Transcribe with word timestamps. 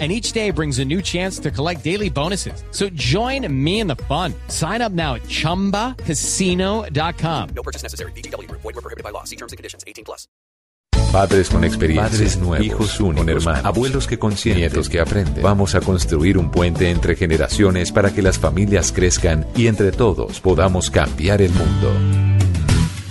and 0.00 0.10
each 0.10 0.32
day 0.32 0.50
brings 0.50 0.80
a 0.80 0.84
new 0.84 1.00
chance 1.00 1.38
to 1.38 1.52
collect 1.52 1.84
daily 1.84 2.10
bonuses. 2.10 2.64
So 2.72 2.88
join 2.94 3.46
me 3.64 3.78
in 3.78 3.86
the 3.86 3.94
fun. 3.94 4.34
Sign 4.48 4.82
up 4.82 4.90
now 4.90 5.14
at 5.14 5.22
ChumbaCasino.com. 5.22 7.48
No 7.54 7.62
purchase 7.62 7.84
necessary. 7.84 8.10
BGW. 8.12 8.50
Void 8.50 8.64
were 8.64 8.72
prohibited 8.72 9.04
by 9.04 9.10
law. 9.10 9.22
See 9.22 9.36
terms 9.36 9.52
and 9.52 9.56
conditions. 9.56 9.84
18 9.86 10.04
plus. 10.04 10.26
Padres 11.14 11.48
con 11.48 11.62
experiencia, 11.62 12.10
Padres 12.10 12.36
nuevos, 12.38 12.66
hijos 12.66 12.98
únicos, 12.98 13.46
hermanos, 13.46 13.64
abuelos 13.64 14.08
que 14.08 14.18
consienten, 14.18 14.62
nietos 14.62 14.88
que 14.88 14.98
aprenden. 14.98 15.44
Vamos 15.44 15.76
a 15.76 15.80
construir 15.80 16.38
un 16.38 16.50
puente 16.50 16.90
entre 16.90 17.14
generaciones 17.14 17.92
para 17.92 18.12
que 18.12 18.20
las 18.20 18.40
familias 18.40 18.90
crezcan 18.90 19.46
y 19.54 19.68
entre 19.68 19.92
todos 19.92 20.40
podamos 20.40 20.90
cambiar 20.90 21.40
el 21.40 21.52
mundo. 21.52 22.33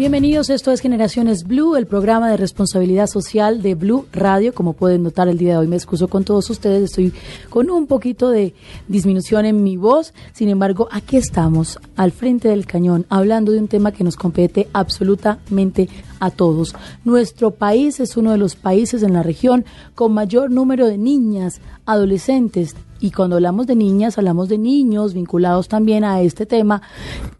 Bienvenidos, 0.00 0.48
esto 0.48 0.72
es 0.72 0.80
Generaciones 0.80 1.44
Blue, 1.44 1.76
el 1.76 1.86
programa 1.86 2.30
de 2.30 2.38
responsabilidad 2.38 3.06
social 3.06 3.60
de 3.60 3.74
Blue 3.74 4.06
Radio. 4.12 4.54
Como 4.54 4.72
pueden 4.72 5.02
notar, 5.02 5.28
el 5.28 5.36
día 5.36 5.52
de 5.52 5.58
hoy 5.58 5.66
me 5.66 5.76
excuso 5.76 6.08
con 6.08 6.24
todos 6.24 6.48
ustedes, 6.48 6.84
estoy 6.84 7.12
con 7.50 7.68
un 7.68 7.86
poquito 7.86 8.30
de 8.30 8.54
disminución 8.88 9.44
en 9.44 9.62
mi 9.62 9.76
voz. 9.76 10.14
Sin 10.32 10.48
embargo, 10.48 10.88
aquí 10.90 11.18
estamos, 11.18 11.78
al 11.96 12.12
frente 12.12 12.48
del 12.48 12.64
cañón, 12.64 13.04
hablando 13.10 13.52
de 13.52 13.58
un 13.58 13.68
tema 13.68 13.92
que 13.92 14.02
nos 14.02 14.16
compete 14.16 14.68
absolutamente 14.72 15.90
a 16.18 16.30
todos. 16.30 16.74
Nuestro 17.04 17.50
país 17.50 18.00
es 18.00 18.16
uno 18.16 18.32
de 18.32 18.38
los 18.38 18.56
países 18.56 19.02
en 19.02 19.12
la 19.12 19.22
región 19.22 19.66
con 19.94 20.14
mayor 20.14 20.50
número 20.50 20.86
de 20.86 20.96
niñas, 20.96 21.60
adolescentes, 21.84 22.74
y 23.00 23.10
cuando 23.10 23.36
hablamos 23.36 23.66
de 23.66 23.76
niñas, 23.76 24.18
hablamos 24.18 24.48
de 24.48 24.58
niños 24.58 25.14
vinculados 25.14 25.68
también 25.68 26.04
a 26.04 26.20
este 26.20 26.46
tema 26.46 26.82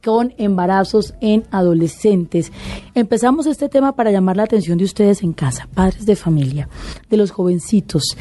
con 0.02 0.32
embarazos 0.38 1.14
en 1.20 1.44
adolescentes. 1.50 2.50
Empezamos 2.94 3.46
este 3.46 3.68
tema 3.68 3.94
para 3.94 4.10
llamar 4.10 4.36
la 4.36 4.44
atención 4.44 4.78
de 4.78 4.84
ustedes 4.84 5.22
en 5.22 5.32
casa, 5.32 5.68
padres 5.74 6.06
de 6.06 6.16
familia, 6.16 6.68
de 7.08 7.16
los 7.16 7.30
jovencitos 7.30 8.16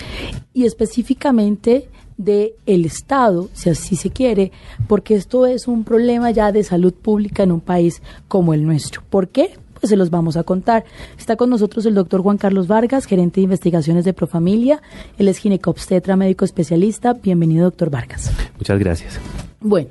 y 0.53 0.65
específicamente 0.65 1.89
de 2.17 2.55
el 2.65 2.85
Estado, 2.85 3.49
si 3.53 3.69
así 3.69 3.95
se 3.95 4.09
quiere, 4.09 4.51
porque 4.87 5.15
esto 5.15 5.45
es 5.45 5.69
un 5.69 5.85
problema 5.85 6.31
ya 6.31 6.51
de 6.51 6.65
salud 6.65 6.93
pública 6.93 7.43
en 7.43 7.53
un 7.53 7.61
país 7.61 8.01
como 8.27 8.53
el 8.53 8.65
nuestro. 8.65 9.01
¿Por 9.09 9.29
qué? 9.29 9.53
Pues 9.79 9.89
se 9.89 9.95
los 9.95 10.09
vamos 10.09 10.37
a 10.37 10.43
contar. 10.43 10.85
Está 11.17 11.35
con 11.35 11.49
nosotros 11.49 11.85
el 11.85 11.95
doctor 11.95 12.21
Juan 12.21 12.37
Carlos 12.37 12.67
Vargas, 12.67 13.05
gerente 13.05 13.41
de 13.41 13.45
investigaciones 13.45 14.05
de 14.05 14.13
Profamilia. 14.13 14.81
Él 15.17 15.27
es 15.27 15.37
ginecobstetra, 15.37 16.15
médico 16.15 16.45
especialista. 16.45 17.13
Bienvenido, 17.13 17.65
doctor 17.65 17.89
Vargas. 17.89 18.31
Muchas 18.57 18.79
gracias. 18.79 19.19
Bueno, 19.61 19.89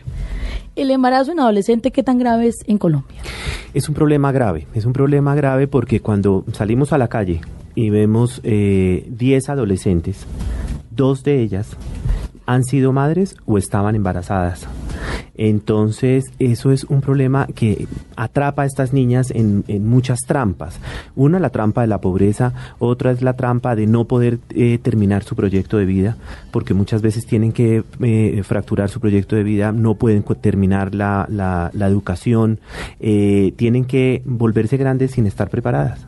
el 0.77 0.91
embarazo 0.91 1.33
en 1.33 1.41
adolescente, 1.41 1.91
¿qué 1.91 2.03
tan 2.03 2.19
grave 2.19 2.47
es 2.47 2.56
en 2.67 2.78
Colombia? 2.78 3.20
Es 3.75 3.89
un 3.89 3.95
problema 3.95 4.33
grave, 4.33 4.67
es 4.75 4.84
un 4.84 4.92
problema 4.92 5.34
grave 5.34 5.67
porque 5.67 6.00
cuando 6.00 6.45
salimos 6.52 6.92
a 6.92 6.98
la 6.98 7.08
calle 7.08 7.41
y 7.75 7.91
vemos 7.91 8.41
10 8.42 8.45
eh, 8.45 9.42
adolescentes, 9.48 10.27
dos 10.90 11.23
de 11.23 11.42
ellas 11.42 11.77
han 12.48 12.64
sido 12.64 12.95
madres 12.95 13.36
o 13.45 13.59
estaban 13.59 13.95
embarazadas. 13.95 14.67
Entonces, 15.39 16.25
eso 16.41 16.73
es 16.73 16.85
un 16.85 17.01
problema 17.01 17.47
que 17.47 17.86
atrapa 18.17 18.63
a 18.63 18.67
estas 18.67 18.92
niñas 18.92 19.31
en, 19.31 19.64
muchas 19.86 20.19
trampas. 20.27 20.81
Una, 21.14 21.39
la 21.39 21.51
trampa 21.51 21.83
de 21.83 21.87
la 21.87 22.01
pobreza, 22.01 22.53
otra 22.81 23.13
es 23.13 23.23
la 23.23 23.35
trampa 23.35 23.77
de 23.77 23.87
no 23.87 24.07
poder 24.07 24.41
eh, 24.51 24.79
terminar 24.83 25.23
su 25.23 25.37
proyecto 25.37 25.77
de 25.77 25.85
vida, 25.85 26.17
porque 26.51 26.75
muchas 26.75 27.03
veces 27.03 27.25
tienen 27.25 27.53
que 27.53 27.85
eh, 28.01 28.42
fracturar 28.45 28.89
su 28.89 28.98
proyecto 28.98 29.37
de 29.37 29.45
vida, 29.45 29.70
no 29.70 29.95
pueden 29.95 30.25
terminar 30.41 30.95
la, 30.95 31.27
la, 31.31 31.87
educación, 31.87 32.58
eh, 32.98 33.53
tienen 33.57 33.85
que 33.85 34.23
volverse 34.25 34.77
grandes 34.77 35.13
sin 35.13 35.27
estar 35.27 35.51
preparadas. 35.51 36.01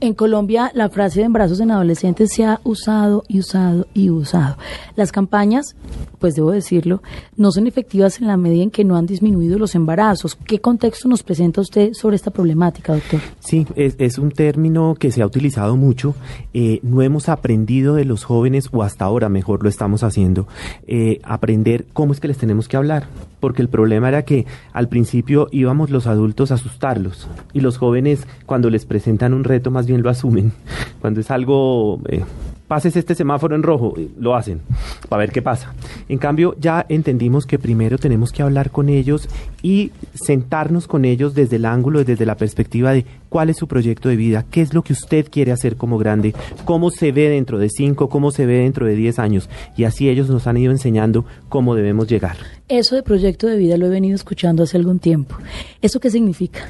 En 0.00 0.14
Colombia, 0.14 0.72
la 0.74 0.88
frase 0.88 1.20
de 1.20 1.26
embarazos 1.26 1.60
en 1.60 1.70
adolescentes 1.70 2.32
se 2.32 2.44
ha 2.44 2.60
usado 2.64 3.22
y 3.28 3.38
usado 3.38 3.86
y 3.94 4.10
usado. 4.10 4.56
Las 4.96 5.09
campañas, 5.12 5.76
pues 6.18 6.34
debo 6.34 6.50
decirlo, 6.50 7.02
no 7.36 7.50
son 7.50 7.66
efectivas 7.66 8.20
en 8.20 8.26
la 8.26 8.36
medida 8.36 8.62
en 8.62 8.70
que 8.70 8.84
no 8.84 8.96
han 8.96 9.06
disminuido 9.06 9.58
los 9.58 9.74
embarazos. 9.74 10.36
¿Qué 10.46 10.60
contexto 10.60 11.08
nos 11.08 11.22
presenta 11.22 11.60
usted 11.60 11.92
sobre 11.94 12.16
esta 12.16 12.30
problemática, 12.30 12.94
doctor? 12.94 13.20
Sí, 13.40 13.66
es, 13.76 14.18
un 14.18 14.30
término 14.30 14.94
que 14.98 15.10
se 15.10 15.22
ha 15.22 15.26
utilizado 15.26 15.76
mucho. 15.76 16.14
Eh, 16.52 16.80
no 16.82 17.02
hemos 17.02 17.28
aprendido 17.28 17.94
de 17.94 18.04
los 18.04 18.24
jóvenes, 18.24 18.68
o 18.72 18.82
hasta 18.82 19.04
ahora 19.04 19.28
mejor 19.28 19.62
lo 19.62 19.68
estamos 19.68 20.02
haciendo, 20.02 20.46
eh, 20.86 21.20
aprender 21.24 21.86
cómo 21.92 22.12
es 22.12 22.20
que 22.20 22.28
les 22.28 22.38
tenemos 22.38 22.68
que 22.68 22.76
hablar. 22.76 23.06
Porque 23.40 23.62
el 23.62 23.68
problema 23.68 24.08
era 24.08 24.24
que 24.24 24.46
al 24.72 24.88
principio 24.88 25.48
íbamos 25.50 25.90
los 25.90 26.06
adultos 26.06 26.50
a 26.50 26.54
asustarlos 26.54 27.26
y 27.54 27.60
los 27.60 27.78
jóvenes 27.78 28.26
cuando 28.44 28.68
les 28.68 28.84
presentan 28.84 29.32
un 29.32 29.44
reto 29.44 29.70
más 29.70 29.86
bien 29.86 30.02
lo 30.02 30.10
asumen. 30.10 30.52
Cuando 31.00 31.20
es 31.20 31.30
algo... 31.30 32.00
Eh, 32.08 32.22
pases 32.70 32.94
este 32.94 33.16
semáforo 33.16 33.56
en 33.56 33.64
rojo, 33.64 33.94
lo 34.16 34.36
hacen, 34.36 34.60
para 35.08 35.18
ver 35.18 35.32
qué 35.32 35.42
pasa. 35.42 35.74
En 36.08 36.18
cambio, 36.18 36.54
ya 36.60 36.86
entendimos 36.88 37.44
que 37.44 37.58
primero 37.58 37.98
tenemos 37.98 38.30
que 38.30 38.44
hablar 38.44 38.70
con 38.70 38.88
ellos 38.88 39.28
y 39.60 39.90
sentarnos 40.14 40.86
con 40.86 41.04
ellos 41.04 41.34
desde 41.34 41.56
el 41.56 41.64
ángulo, 41.64 42.04
desde 42.04 42.26
la 42.26 42.36
perspectiva 42.36 42.92
de 42.92 43.06
cuál 43.28 43.50
es 43.50 43.56
su 43.56 43.66
proyecto 43.66 44.08
de 44.08 44.14
vida, 44.14 44.44
qué 44.52 44.60
es 44.60 44.72
lo 44.72 44.82
que 44.82 44.92
usted 44.92 45.26
quiere 45.28 45.50
hacer 45.50 45.74
como 45.74 45.98
grande, 45.98 46.32
cómo 46.64 46.92
se 46.92 47.10
ve 47.10 47.28
dentro 47.28 47.58
de 47.58 47.70
cinco, 47.70 48.08
cómo 48.08 48.30
se 48.30 48.46
ve 48.46 48.58
dentro 48.58 48.86
de 48.86 48.94
diez 48.94 49.18
años. 49.18 49.50
Y 49.76 49.82
así 49.82 50.08
ellos 50.08 50.30
nos 50.30 50.46
han 50.46 50.56
ido 50.56 50.70
enseñando 50.70 51.24
cómo 51.48 51.74
debemos 51.74 52.06
llegar. 52.06 52.36
Eso 52.70 52.94
de 52.94 53.02
proyecto 53.02 53.48
de 53.48 53.56
vida 53.56 53.76
lo 53.76 53.86
he 53.86 53.88
venido 53.88 54.14
escuchando 54.14 54.62
hace 54.62 54.76
algún 54.76 55.00
tiempo. 55.00 55.34
¿Eso 55.82 55.98
qué 55.98 56.08
significa? 56.08 56.60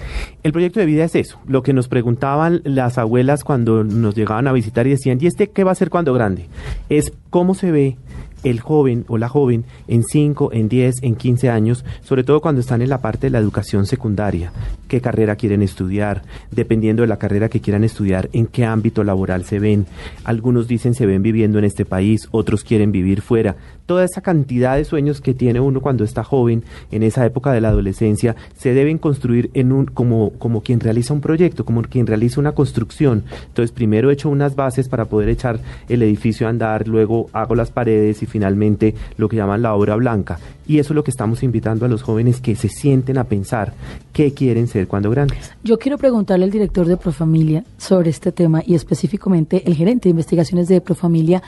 El 0.43 0.51
proyecto 0.51 0.81
de 0.81 0.87
vida 0.87 1.05
es 1.05 1.15
eso, 1.15 1.39
lo 1.47 1.63
que 1.63 1.75
nos 1.75 1.89
preguntaban 1.89 2.63
las 2.65 2.97
abuelas 2.97 3.45
cuando 3.45 3.85
nos 3.85 4.15
llegaban 4.15 4.49
a 4.49 4.53
visitar 4.55 4.87
y 4.87 4.91
decían, 4.93 5.19
¿y 5.21 5.27
este 5.27 5.51
qué 5.51 5.63
va 5.63 5.73
a 5.73 5.75
ser 5.75 5.91
cuando 5.91 6.15
grande? 6.15 6.49
Es 6.89 7.13
cómo 7.29 7.55
se 7.55 7.71
ve 7.71 7.99
el 8.45 8.61
joven 8.61 9.05
o 9.09 9.19
la 9.19 9.29
joven 9.29 9.65
en 9.89 10.03
5, 10.03 10.53
en 10.53 10.69
10, 10.69 11.03
en 11.03 11.17
15 11.17 11.51
años, 11.51 11.85
sobre 12.03 12.25
todo 12.25 12.41
cuando 12.41 12.61
están 12.61 12.83
en 12.83 12.89
la 12.89 13.03
parte 13.03 13.27
de 13.27 13.31
la 13.31 13.39
educación 13.39 13.87
secundaria, 13.87 14.53
qué 14.89 15.01
carrera 15.01 15.37
quieren 15.37 15.63
estudiar, 15.63 16.23
dependiendo 16.51 17.03
de 17.03 17.09
la 17.09 17.19
carrera 17.19 17.49
que 17.49 17.61
quieran 17.61 17.85
estudiar, 17.85 18.31
en 18.33 18.47
qué 18.47 18.65
ámbito 18.65 19.05
laboral 19.05 19.45
se 19.45 19.59
ven. 19.59 19.87
Algunos 20.25 20.69
dicen 20.69 20.95
se 20.95 21.07
ven 21.07 21.23
viviendo 21.23 21.59
en 21.59 21.65
este 21.65 21.85
país, 21.85 22.29
otros 22.31 22.65
quieren 22.65 22.93
vivir 22.93 23.21
fuera. 23.21 23.57
Toda 23.91 24.05
esa 24.05 24.21
cantidad 24.21 24.77
de 24.77 24.85
sueños 24.85 25.21
que 25.21 25.35
tiene 25.35 25.59
uno 25.59 25.81
cuando 25.81 26.05
está 26.05 26.23
joven, 26.23 26.63
en 26.93 27.03
esa 27.03 27.27
época 27.27 27.51
de 27.51 27.61
la 27.61 27.71
adolescencia, 27.71 28.37
se 28.57 28.73
deben 28.73 28.99
construir 28.99 29.51
en 29.53 29.73
un, 29.73 29.87
como, 29.87 30.31
como 30.39 30.63
quien 30.63 30.79
realiza 30.79 31.13
un 31.13 31.21
proyecto, 31.21 31.65
como 31.65 31.83
quien 31.83 32.07
realiza 32.07 32.39
una 32.39 32.53
construcción. 32.53 33.25
Entonces, 33.49 33.73
primero 33.73 34.09
he 34.09 34.13
hecho 34.13 34.29
unas 34.29 34.55
bases 34.55 34.89
para 34.89 35.07
poder 35.07 35.29
echar 35.29 35.59
el 35.89 36.05
edificio 36.05 36.47
a 36.47 36.51
andar, 36.51 36.87
luego 36.87 37.31
hago 37.33 37.57
las 37.57 37.73
paredes 37.73 38.23
y 38.23 38.27
finalmente 38.27 38.95
lo 39.17 39.29
que 39.29 39.35
llaman 39.35 39.63
la 39.63 39.75
obra 39.75 39.97
blanca. 39.97 40.39
Y 40.69 40.79
eso 40.79 40.93
es 40.93 40.95
lo 40.95 41.03
que 41.03 41.11
estamos 41.11 41.43
invitando 41.43 41.85
a 41.85 41.89
los 41.89 42.03
jóvenes 42.03 42.41
que 42.41 42.55
se 42.55 42.69
sienten 42.69 43.19
a 43.19 43.25
pensar 43.25 43.73
qué 44.13 44.33
quieren 44.35 44.69
ser 44.69 44.87
cuando 44.87 45.11
grandes. 45.11 45.51
Yo 45.65 45.81
quiero 45.81 45.99
preguntarle 45.99 46.45
al 46.45 46.53
director 46.53 46.87
de 46.87 46.97
Profamilia 46.97 47.65
sobre 47.77 48.11
este 48.11 48.31
tema 48.31 48.63
y 48.65 48.77
específicamente 48.77 49.65
el 49.67 49.75
gerente 49.75 50.05
de 50.05 50.11
investigaciones 50.11 50.69
de 50.69 50.81
Profamilia 50.81 51.43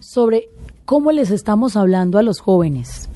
sobre 0.00 0.48
cómo 0.88 1.12
les 1.12 1.30
estamos 1.30 1.76
hablando 1.76 2.16
a 2.16 2.22
los 2.22 2.40
jóvenes. 2.40 3.10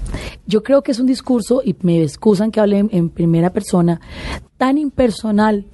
Yo 0.46 0.62
creo 0.62 0.82
que 0.82 0.92
es 0.92 0.98
un 0.98 1.06
discurso, 1.06 1.62
y 1.64 1.74
me 1.80 2.02
excusan 2.02 2.50
que 2.50 2.60
hable 2.60 2.86
en 2.90 3.08
primera 3.08 3.48
persona, 3.48 3.98
tan 4.58 4.76
impersonal 4.76 5.64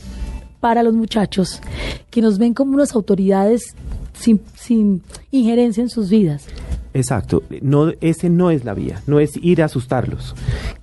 para 0.60 0.84
los 0.84 0.94
muchachos 0.94 1.60
que 2.08 2.22
nos 2.22 2.38
ven 2.38 2.54
como 2.54 2.74
unas 2.74 2.94
autoridades 2.94 3.74
sin, 4.12 4.40
sin 4.54 5.02
injerencia 5.32 5.82
en 5.82 5.90
sus 5.90 6.08
vidas. 6.08 6.46
Exacto, 6.98 7.44
no, 7.62 7.92
ese 8.00 8.28
no 8.28 8.50
es 8.50 8.64
la 8.64 8.74
vía, 8.74 9.02
no 9.06 9.20
es 9.20 9.38
ir 9.40 9.62
a 9.62 9.66
asustarlos. 9.66 10.34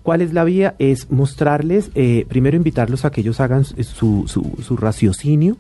¿Cuál 0.02 0.22
es 0.22 0.32
la 0.32 0.46
vía? 0.46 0.74
Es 0.80 1.12
mostrarles, 1.12 1.92
eh, 1.94 2.26
primero 2.30 2.56
invitarlos 2.56 3.04
a 3.04 3.12
que 3.12 3.20
ellos 3.20 3.42
hagan 3.42 3.66
su, 3.66 4.24
su, 4.28 4.78
raciocinio. 4.78 5.58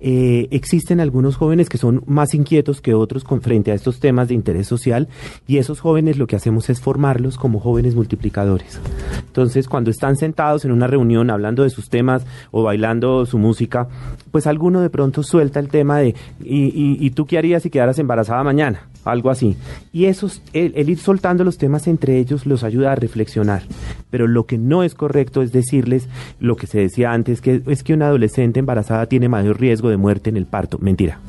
Eh, 0.00 0.46
existen 0.52 1.00
algunos 1.00 1.34
jóvenes 1.34 1.68
que 1.68 1.76
son 1.76 2.04
más 2.06 2.34
inquietos 2.34 2.80
que 2.80 2.94
otros 2.94 3.24
con 3.24 3.42
frente 3.42 3.72
a 3.72 3.74
estos 3.74 3.98
temas 3.98 4.28
de 4.28 4.34
interés 4.34 4.68
social 4.68 5.08
y 5.48 5.56
esos 5.58 5.80
jóvenes 5.80 6.18
lo 6.18 6.28
que 6.28 6.36
hacemos 6.36 6.70
es 6.70 6.80
formarlos 6.80 7.36
como 7.36 7.58
jóvenes 7.58 7.96
multiplicadores. 7.96 8.78
Entonces, 9.26 9.66
cuando 9.66 9.90
están 9.90 10.16
sentados 10.16 10.64
en 10.64 10.70
una 10.70 10.86
reunión 10.86 11.30
hablando 11.30 11.64
de 11.64 11.70
sus 11.70 11.88
temas 11.90 12.24
o 12.52 12.62
bailando 12.62 13.26
su 13.26 13.38
música, 13.38 13.88
pues 14.30 14.46
alguno 14.46 14.80
de 14.82 14.90
pronto 14.90 15.24
suelta 15.24 15.58
el 15.58 15.68
tema 15.68 15.98
de, 15.98 16.14
¿y, 16.44 17.04
y, 17.04 17.10
tú 17.10 17.26
qué 17.26 17.38
harías 17.38 17.64
si 17.64 17.70
quedaras 17.70 17.98
embarazada 17.98 18.44
mañana? 18.44 18.86
Algo 19.06 19.30
así. 19.30 19.56
Y 19.92 20.04
esos, 20.04 20.42
el 20.52 20.88
ir 20.88 20.98
soltando 20.98 21.44
los 21.44 21.58
temas 21.58 21.86
entre 21.86 22.18
ellos 22.18 22.46
los 22.46 22.64
ayuda 22.64 22.92
a 22.92 22.94
reflexionar 22.94 23.62
pero 24.10 24.26
lo 24.26 24.46
que 24.46 24.58
no 24.58 24.82
es 24.82 24.94
correcto 24.94 25.42
es 25.42 25.52
decirles 25.52 26.08
lo 26.40 26.56
que 26.56 26.66
se 26.66 26.78
decía 26.78 27.12
antes, 27.12 27.40
que 27.40 27.62
es 27.66 27.82
que 27.82 27.94
una 27.94 28.06
adolescente 28.06 28.60
embarazada 28.60 29.06
tiene 29.06 29.28
mayor 29.28 29.60
riesgo 29.60 29.90
de 29.90 29.96
muerte 29.96 30.30
en 30.30 30.36
el 30.36 30.46
parto. 30.46 30.78
Mentira. 30.80 31.20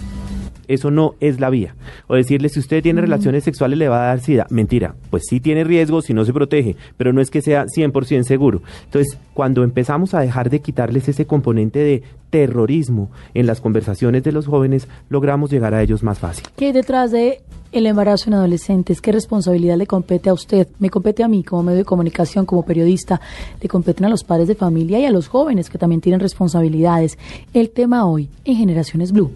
Eso 0.68 0.92
no 0.92 1.16
es 1.22 1.40
la 1.40 1.50
vía. 1.50 1.76
O 2.08 2.16
decirle, 2.16 2.50
si 2.50 2.60
usted 2.60 2.84
tiene 2.84 3.00
relaciones 3.00 3.46
sexuales 3.46 3.80
le 3.80 3.88
va 3.88 4.04
a 4.04 4.08
dar 4.08 4.20
sida. 4.20 4.48
Mentira. 4.50 4.96
Pues 5.10 5.24
sí 5.30 5.40
tiene 5.40 5.64
riesgo 5.64 6.02
si 6.02 6.14
no 6.14 6.26
se 6.26 6.34
protege, 6.34 6.76
pero 6.98 7.14
no 7.14 7.22
es 7.22 7.32
que 7.32 7.42
sea 7.42 7.66
100% 7.66 8.24
seguro. 8.24 8.62
Entonces, 8.84 9.18
cuando 9.34 9.64
empezamos 9.64 10.14
a 10.14 10.20
dejar 10.20 10.50
de 10.50 10.60
quitarles 10.60 11.08
ese 11.08 11.26
componente 11.26 11.80
de 11.80 12.04
terrorismo 12.30 13.10
en 13.34 13.48
las 13.48 13.62
conversaciones 13.62 14.24
de 14.24 14.34
los 14.34 14.46
jóvenes, 14.46 14.90
logramos 15.10 15.52
llegar 15.52 15.74
a 15.74 15.82
ellos 15.82 16.04
más 16.04 16.20
fácil. 16.20 16.46
¿Qué 16.58 16.66
hay 16.66 16.72
detrás 16.74 17.12
de 17.12 17.42
el 17.72 17.86
embarazo 17.86 18.30
en 18.30 18.36
adolescentes? 18.36 19.02
¿Qué 19.02 19.12
responsabilidad 19.12 19.78
le 19.78 19.88
compete 19.88 20.30
a 20.30 20.34
usted? 20.34 20.68
Me 20.80 20.90
compete 20.90 21.24
a 21.24 21.28
mí 21.28 21.44
como 21.44 21.64
medio 21.64 21.80
de 21.80 21.86
comunicación, 21.86 22.46
como 22.46 22.64
periodista, 22.64 23.22
le 23.62 23.68
competen 23.68 24.06
a 24.06 24.10
los 24.10 24.24
padres 24.24 24.48
de 24.48 24.56
familia 24.56 25.00
y 25.00 25.06
a 25.06 25.12
los 25.12 25.28
jóvenes 25.28 25.70
que 25.70 25.78
también 25.78 26.02
tienen 26.02 26.20
responsabilidades. 26.20 27.18
El 27.54 27.70
tema 27.70 28.06
hoy 28.06 28.30
en 28.46 28.58
Generaciones 28.58 29.12
Blue. 29.12 29.32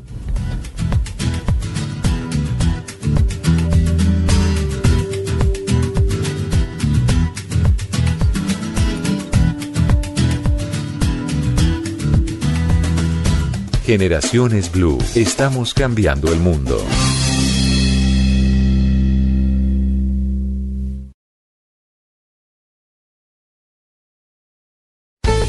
Generaciones 13.91 14.71
Blue, 14.71 14.99
estamos 15.15 15.73
cambiando 15.73 16.31
el 16.31 16.39
mundo. 16.39 16.77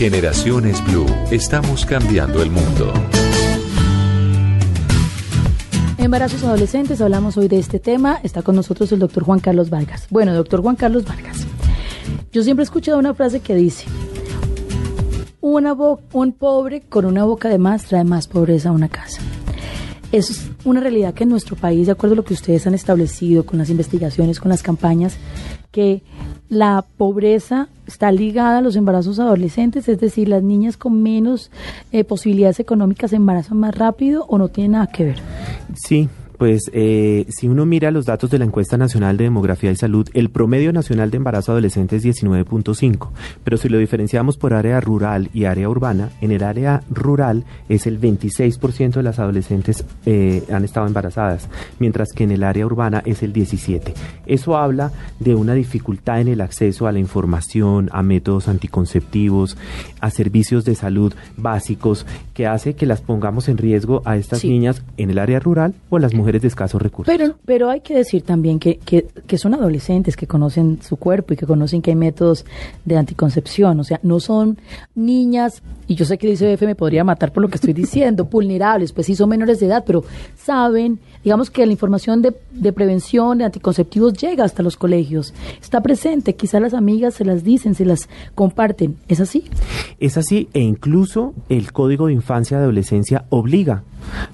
Generaciones 0.02 0.84
Blue, 0.86 1.06
estamos 1.30 1.86
cambiando 1.86 2.42
el 2.42 2.50
mundo. 2.50 2.92
Embarazos 5.96 6.42
adolescentes, 6.42 7.00
hablamos 7.00 7.36
hoy 7.36 7.46
de 7.46 7.60
este 7.60 7.78
tema. 7.78 8.18
Está 8.24 8.42
con 8.42 8.56
nosotros 8.56 8.90
el 8.90 8.98
doctor 8.98 9.22
Juan 9.22 9.38
Carlos 9.38 9.70
Vargas. 9.70 10.08
Bueno, 10.10 10.34
doctor 10.34 10.60
Juan 10.60 10.74
Carlos 10.74 11.04
Vargas, 11.04 11.46
yo 12.32 12.42
siempre 12.42 12.62
he 12.62 12.64
escuchado 12.64 12.98
una 12.98 13.14
frase 13.14 13.38
que 13.38 13.54
dice, 13.54 13.84
una 15.40 15.72
un 15.72 16.32
pobre 16.32 16.80
con 16.80 17.04
una 17.04 17.22
boca 17.22 17.48
de 17.48 17.58
más 17.58 17.84
trae 17.84 18.02
más 18.02 18.26
pobreza 18.26 18.70
a 18.70 18.72
una 18.72 18.88
casa. 18.88 19.20
Es 20.10 20.50
una 20.64 20.80
realidad 20.80 21.14
que 21.14 21.22
en 21.22 21.30
nuestro 21.30 21.54
país, 21.54 21.86
de 21.86 21.92
acuerdo 21.92 22.14
a 22.14 22.16
lo 22.16 22.24
que 22.24 22.34
ustedes 22.34 22.66
han 22.66 22.74
establecido 22.74 23.46
con 23.46 23.56
las 23.56 23.70
investigaciones, 23.70 24.40
con 24.40 24.48
las 24.48 24.64
campañas, 24.64 25.14
que 25.70 26.02
la 26.52 26.84
pobreza 26.98 27.68
está 27.86 28.12
ligada 28.12 28.58
a 28.58 28.60
los 28.60 28.76
embarazos 28.76 29.18
adolescentes, 29.18 29.88
es 29.88 29.98
decir, 29.98 30.28
las 30.28 30.42
niñas 30.42 30.76
con 30.76 31.02
menos 31.02 31.50
eh, 31.92 32.04
posibilidades 32.04 32.60
económicas 32.60 33.08
se 33.08 33.16
embarazan 33.16 33.56
más 33.56 33.74
rápido 33.74 34.26
o 34.28 34.36
no 34.36 34.48
tiene 34.48 34.68
nada 34.68 34.86
que 34.88 35.04
ver. 35.04 35.16
Sí, 35.74 36.10
pues 36.42 36.72
eh, 36.74 37.24
si 37.28 37.46
uno 37.46 37.66
mira 37.66 37.92
los 37.92 38.04
datos 38.04 38.28
de 38.28 38.40
la 38.40 38.44
encuesta 38.44 38.76
nacional 38.76 39.16
de 39.16 39.22
demografía 39.22 39.70
y 39.70 39.76
salud, 39.76 40.08
el 40.12 40.28
promedio 40.28 40.72
nacional 40.72 41.08
de 41.12 41.18
embarazo 41.18 41.52
adolescente 41.52 41.94
es 41.94 42.04
19.5, 42.04 43.10
pero 43.44 43.56
si 43.56 43.68
lo 43.68 43.78
diferenciamos 43.78 44.38
por 44.38 44.52
área 44.52 44.80
rural 44.80 45.30
y 45.32 45.44
área 45.44 45.68
urbana, 45.68 46.10
en 46.20 46.32
el 46.32 46.42
área 46.42 46.82
rural 46.90 47.44
es 47.68 47.86
el 47.86 48.00
26% 48.00 48.94
de 48.94 49.02
las 49.04 49.20
adolescentes 49.20 49.84
eh, 50.04 50.42
han 50.52 50.64
estado 50.64 50.88
embarazadas, 50.88 51.48
mientras 51.78 52.08
que 52.12 52.24
en 52.24 52.32
el 52.32 52.42
área 52.42 52.66
urbana 52.66 53.04
es 53.06 53.22
el 53.22 53.32
17. 53.32 53.94
Eso 54.26 54.56
habla 54.56 54.90
de 55.20 55.36
una 55.36 55.54
dificultad 55.54 56.20
en 56.20 56.26
el 56.26 56.40
acceso 56.40 56.88
a 56.88 56.92
la 56.92 56.98
información, 56.98 57.88
a 57.92 58.02
métodos 58.02 58.48
anticonceptivos, 58.48 59.56
a 60.00 60.10
servicios 60.10 60.64
de 60.64 60.74
salud 60.74 61.14
básicos, 61.36 62.04
que 62.34 62.48
hace 62.48 62.74
que 62.74 62.86
las 62.86 63.00
pongamos 63.00 63.48
en 63.48 63.58
riesgo 63.58 64.02
a 64.04 64.16
estas 64.16 64.44
niñas 64.44 64.82
en 64.96 65.10
el 65.10 65.20
área 65.20 65.38
rural 65.38 65.74
o 65.88 65.98
a 65.98 66.00
las 66.00 66.14
mujeres 66.14 66.31
de 66.40 66.48
escasos 66.48 66.80
recursos. 66.80 67.14
Pero, 67.14 67.36
pero 67.44 67.70
hay 67.70 67.80
que 67.80 67.94
decir 67.94 68.22
también 68.22 68.58
que, 68.58 68.78
que, 68.78 69.06
que, 69.26 69.38
son 69.38 69.54
adolescentes, 69.54 70.16
que 70.16 70.26
conocen 70.26 70.80
su 70.82 70.96
cuerpo 70.96 71.34
y 71.34 71.36
que 71.36 71.46
conocen 71.46 71.82
que 71.82 71.90
hay 71.90 71.96
métodos 71.96 72.44
de 72.84 72.96
anticoncepción. 72.96 73.78
O 73.80 73.84
sea, 73.84 74.00
no 74.02 74.20
son 74.20 74.58
niñas, 74.94 75.62
y 75.86 75.94
yo 75.94 76.04
sé 76.04 76.18
que 76.18 76.28
dice 76.28 76.50
ICBF 76.52 76.62
me 76.62 76.74
podría 76.74 77.04
matar 77.04 77.32
por 77.32 77.42
lo 77.42 77.48
que 77.48 77.56
estoy 77.56 77.72
diciendo, 77.72 78.24
vulnerables, 78.30 78.92
pues 78.92 79.06
sí 79.06 79.14
son 79.14 79.28
menores 79.28 79.60
de 79.60 79.66
edad, 79.66 79.84
pero 79.86 80.04
saben, 80.36 80.98
digamos 81.22 81.50
que 81.50 81.66
la 81.66 81.72
información 81.72 82.22
de, 82.22 82.34
de 82.52 82.72
prevención, 82.72 83.38
de 83.38 83.44
anticonceptivos 83.44 84.14
llega 84.14 84.44
hasta 84.44 84.62
los 84.62 84.76
colegios, 84.76 85.34
está 85.60 85.82
presente, 85.82 86.34
quizás 86.34 86.62
las 86.62 86.74
amigas 86.74 87.14
se 87.14 87.24
las 87.24 87.44
dicen, 87.44 87.74
se 87.74 87.84
las 87.84 88.08
comparten. 88.34 88.96
¿Es 89.08 89.20
así? 89.20 89.44
Es 89.98 90.16
así, 90.16 90.48
e 90.52 90.60
incluso 90.60 91.34
el 91.48 91.72
Código 91.72 92.06
de 92.06 92.14
Infancia 92.14 92.56
y 92.56 92.60
Adolescencia 92.60 93.24
obliga 93.30 93.84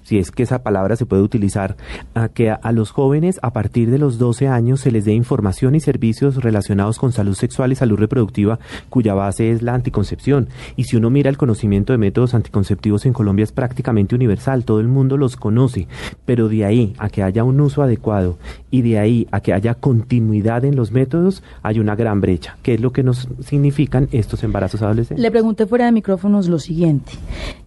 si 0.02 0.18
es 0.18 0.30
que 0.30 0.42
esa 0.42 0.62
palabra 0.62 0.96
se 0.96 1.06
puede 1.06 1.22
utilizar, 1.22 1.76
a 2.14 2.28
que 2.28 2.50
a, 2.50 2.72
los 2.72 2.90
jóvenes 2.90 3.38
a 3.42 3.52
partir 3.52 3.90
de 3.90 3.98
los 3.98 4.18
12 4.18 4.48
años 4.48 4.80
se 4.80 4.90
les 4.90 5.04
dé 5.04 5.12
información 5.12 5.74
y 5.74 5.80
servicios 5.80 6.36
relacionados 6.36 6.98
con 6.98 7.12
salud 7.12 7.34
sexual 7.34 7.72
y 7.72 7.76
salud 7.76 7.98
reproductiva, 7.98 8.58
cuya 8.88 9.14
base 9.14 9.50
es 9.50 9.62
la 9.62 9.74
anticoncepción. 9.74 10.48
Y 10.76 10.84
si 10.84 10.96
uno 10.96 11.10
mira 11.10 11.30
el 11.30 11.38
conocimiento 11.38 11.92
de 11.92 11.98
métodos 11.98 12.34
anticonceptivos 12.34 13.06
en 13.06 13.12
Colombia 13.12 13.44
es 13.44 13.52
prácticamente 13.52 14.14
universal, 14.14 14.64
todo 14.64 14.80
el 14.80 14.88
mundo 14.88 15.16
los 15.16 15.36
conoce, 15.36 15.88
pero 16.24 16.48
de 16.48 16.64
ahí 16.64 16.94
a 16.98 17.08
que 17.08 17.22
haya 17.22 17.44
un 17.44 17.60
uso 17.60 17.82
adecuado 17.82 18.38
y 18.70 18.82
de 18.82 18.98
ahí 18.98 19.26
a 19.30 19.40
que 19.40 19.52
haya 19.52 19.74
continuidad 19.74 20.64
en 20.64 20.76
los 20.76 20.92
métodos, 20.92 21.42
hay 21.62 21.80
una 21.80 21.96
gran 21.96 22.20
brecha, 22.20 22.56
que 22.62 22.74
es 22.74 22.80
lo 22.80 22.92
que 22.92 23.02
nos 23.02 23.28
significan 23.44 24.08
estos 24.12 24.44
embarazos 24.44 24.82
adolescentes. 24.82 25.22
Le 25.22 25.30
pregunté 25.30 25.66
fuera 25.66 25.86
de 25.86 25.92
micrófonos 25.92 26.48
lo 26.48 26.58
siguiente, 26.58 27.12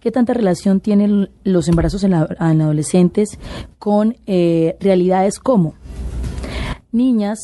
¿qué 0.00 0.10
tanta 0.10 0.34
relación 0.34 0.80
tienen 0.80 1.30
los 1.44 1.68
embarazos 1.68 1.91
en, 2.02 2.14
adolescentes 2.14 3.38
con 3.78 4.16
eh, 4.26 4.76
realidades 4.80 5.38
como 5.38 5.74
niñas 6.90 7.38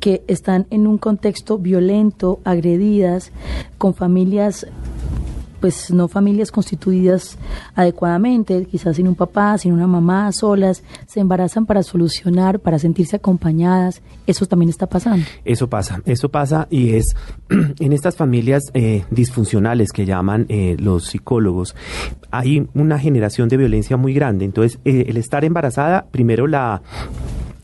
que 0.00 0.24
están 0.26 0.66
en 0.70 0.86
un 0.86 0.98
contexto 0.98 1.58
violento, 1.58 2.40
agredidas, 2.44 3.30
con 3.78 3.94
familias 3.94 4.66
pues 5.62 5.92
no 5.92 6.08
familias 6.08 6.50
constituidas 6.50 7.38
adecuadamente, 7.76 8.66
quizás 8.66 8.96
sin 8.96 9.06
un 9.06 9.14
papá, 9.14 9.56
sin 9.58 9.72
una 9.72 9.86
mamá, 9.86 10.32
solas, 10.32 10.82
se 11.06 11.20
embarazan 11.20 11.66
para 11.66 11.84
solucionar, 11.84 12.58
para 12.58 12.80
sentirse 12.80 13.14
acompañadas. 13.14 14.02
Eso 14.26 14.44
también 14.46 14.70
está 14.70 14.88
pasando. 14.88 15.24
Eso 15.44 15.68
pasa, 15.68 16.02
eso 16.04 16.28
pasa 16.30 16.66
y 16.68 16.96
es 16.96 17.14
en 17.78 17.92
estas 17.92 18.16
familias 18.16 18.64
eh, 18.74 19.04
disfuncionales 19.10 19.92
que 19.92 20.04
llaman 20.04 20.46
eh, 20.48 20.76
los 20.80 21.06
psicólogos, 21.06 21.76
hay 22.32 22.66
una 22.74 22.98
generación 22.98 23.48
de 23.48 23.56
violencia 23.56 23.96
muy 23.96 24.14
grande. 24.14 24.44
Entonces, 24.44 24.80
eh, 24.84 25.04
el 25.06 25.16
estar 25.16 25.44
embarazada, 25.44 26.06
primero 26.10 26.48
la 26.48 26.82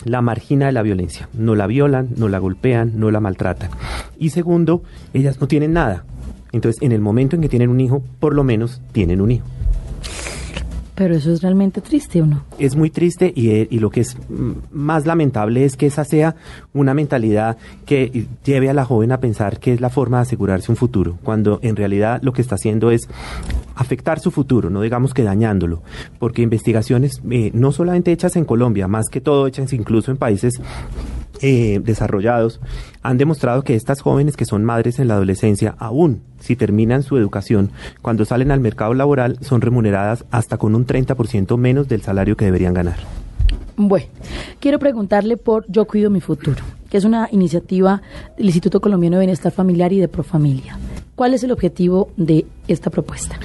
la 0.04 0.22
margina 0.22 0.66
de 0.66 0.72
la 0.72 0.82
violencia. 0.82 1.28
No 1.34 1.56
la 1.56 1.66
violan, 1.66 2.10
no 2.16 2.28
la 2.28 2.38
golpean, 2.38 2.92
no 3.00 3.10
la 3.10 3.18
maltratan. 3.18 3.70
Y 4.18 4.30
segundo, 4.30 4.82
ellas 5.12 5.40
no 5.40 5.48
tienen 5.48 5.72
nada. 5.72 6.04
Entonces, 6.52 6.82
en 6.82 6.92
el 6.92 7.00
momento 7.00 7.36
en 7.36 7.42
que 7.42 7.48
tienen 7.48 7.70
un 7.70 7.80
hijo, 7.80 8.02
por 8.20 8.34
lo 8.34 8.44
menos 8.44 8.80
tienen 8.92 9.20
un 9.20 9.32
hijo. 9.32 9.46
Pero 10.98 11.14
eso 11.14 11.32
es 11.32 11.42
realmente 11.42 11.80
triste, 11.80 12.20
¿o 12.22 12.26
no? 12.26 12.42
Es 12.58 12.74
muy 12.74 12.90
triste 12.90 13.32
y, 13.32 13.50
eh, 13.50 13.68
y, 13.70 13.78
lo 13.78 13.88
que 13.88 14.00
es 14.00 14.16
más 14.72 15.06
lamentable 15.06 15.64
es 15.64 15.76
que 15.76 15.86
esa 15.86 16.04
sea 16.04 16.34
una 16.74 16.92
mentalidad 16.92 17.56
que 17.86 18.26
lleve 18.44 18.68
a 18.68 18.74
la 18.74 18.84
joven 18.84 19.12
a 19.12 19.20
pensar 19.20 19.60
que 19.60 19.72
es 19.72 19.80
la 19.80 19.90
forma 19.90 20.16
de 20.16 20.22
asegurarse 20.22 20.72
un 20.72 20.76
futuro, 20.76 21.16
cuando 21.22 21.60
en 21.62 21.76
realidad 21.76 22.18
lo 22.24 22.32
que 22.32 22.42
está 22.42 22.56
haciendo 22.56 22.90
es 22.90 23.08
afectar 23.76 24.18
su 24.18 24.32
futuro, 24.32 24.70
no 24.70 24.80
digamos 24.80 25.14
que 25.14 25.22
dañándolo, 25.22 25.82
porque 26.18 26.42
investigaciones 26.42 27.22
eh, 27.30 27.52
no 27.54 27.70
solamente 27.70 28.10
hechas 28.10 28.34
en 28.34 28.44
Colombia, 28.44 28.88
más 28.88 29.08
que 29.08 29.20
todo 29.20 29.46
hechas 29.46 29.72
incluso 29.72 30.10
en 30.10 30.16
países 30.16 30.60
eh, 31.42 31.80
desarrollados 31.82 32.60
han 33.02 33.18
demostrado 33.18 33.62
que 33.62 33.74
estas 33.74 34.00
jóvenes 34.00 34.36
que 34.36 34.44
son 34.44 34.64
madres 34.64 34.98
en 34.98 35.08
la 35.08 35.14
adolescencia, 35.14 35.74
aún 35.78 36.22
si 36.40 36.56
terminan 36.56 37.02
su 37.02 37.16
educación, 37.16 37.70
cuando 38.02 38.24
salen 38.24 38.50
al 38.50 38.60
mercado 38.60 38.94
laboral 38.94 39.38
son 39.40 39.60
remuneradas 39.60 40.24
hasta 40.30 40.56
con 40.58 40.74
un 40.74 40.86
30% 40.86 41.56
menos 41.56 41.88
del 41.88 42.02
salario 42.02 42.36
que 42.36 42.44
deberían 42.44 42.74
ganar. 42.74 42.98
Bueno, 43.76 44.06
quiero 44.58 44.78
preguntarle 44.78 45.36
por 45.36 45.64
Yo 45.70 45.86
Cuido 45.86 46.10
Mi 46.10 46.20
Futuro, 46.20 46.62
que 46.90 46.96
es 46.96 47.04
una 47.04 47.28
iniciativa 47.30 48.02
del 48.36 48.46
Instituto 48.46 48.80
Colombiano 48.80 49.16
de 49.16 49.20
Bienestar 49.20 49.52
Familiar 49.52 49.92
y 49.92 50.00
de 50.00 50.08
Profamilia. 50.08 50.78
¿Cuál 51.14 51.34
es 51.34 51.44
el 51.44 51.52
objetivo 51.52 52.10
de 52.16 52.44
esta 52.68 52.90
propuesta? 52.90 53.38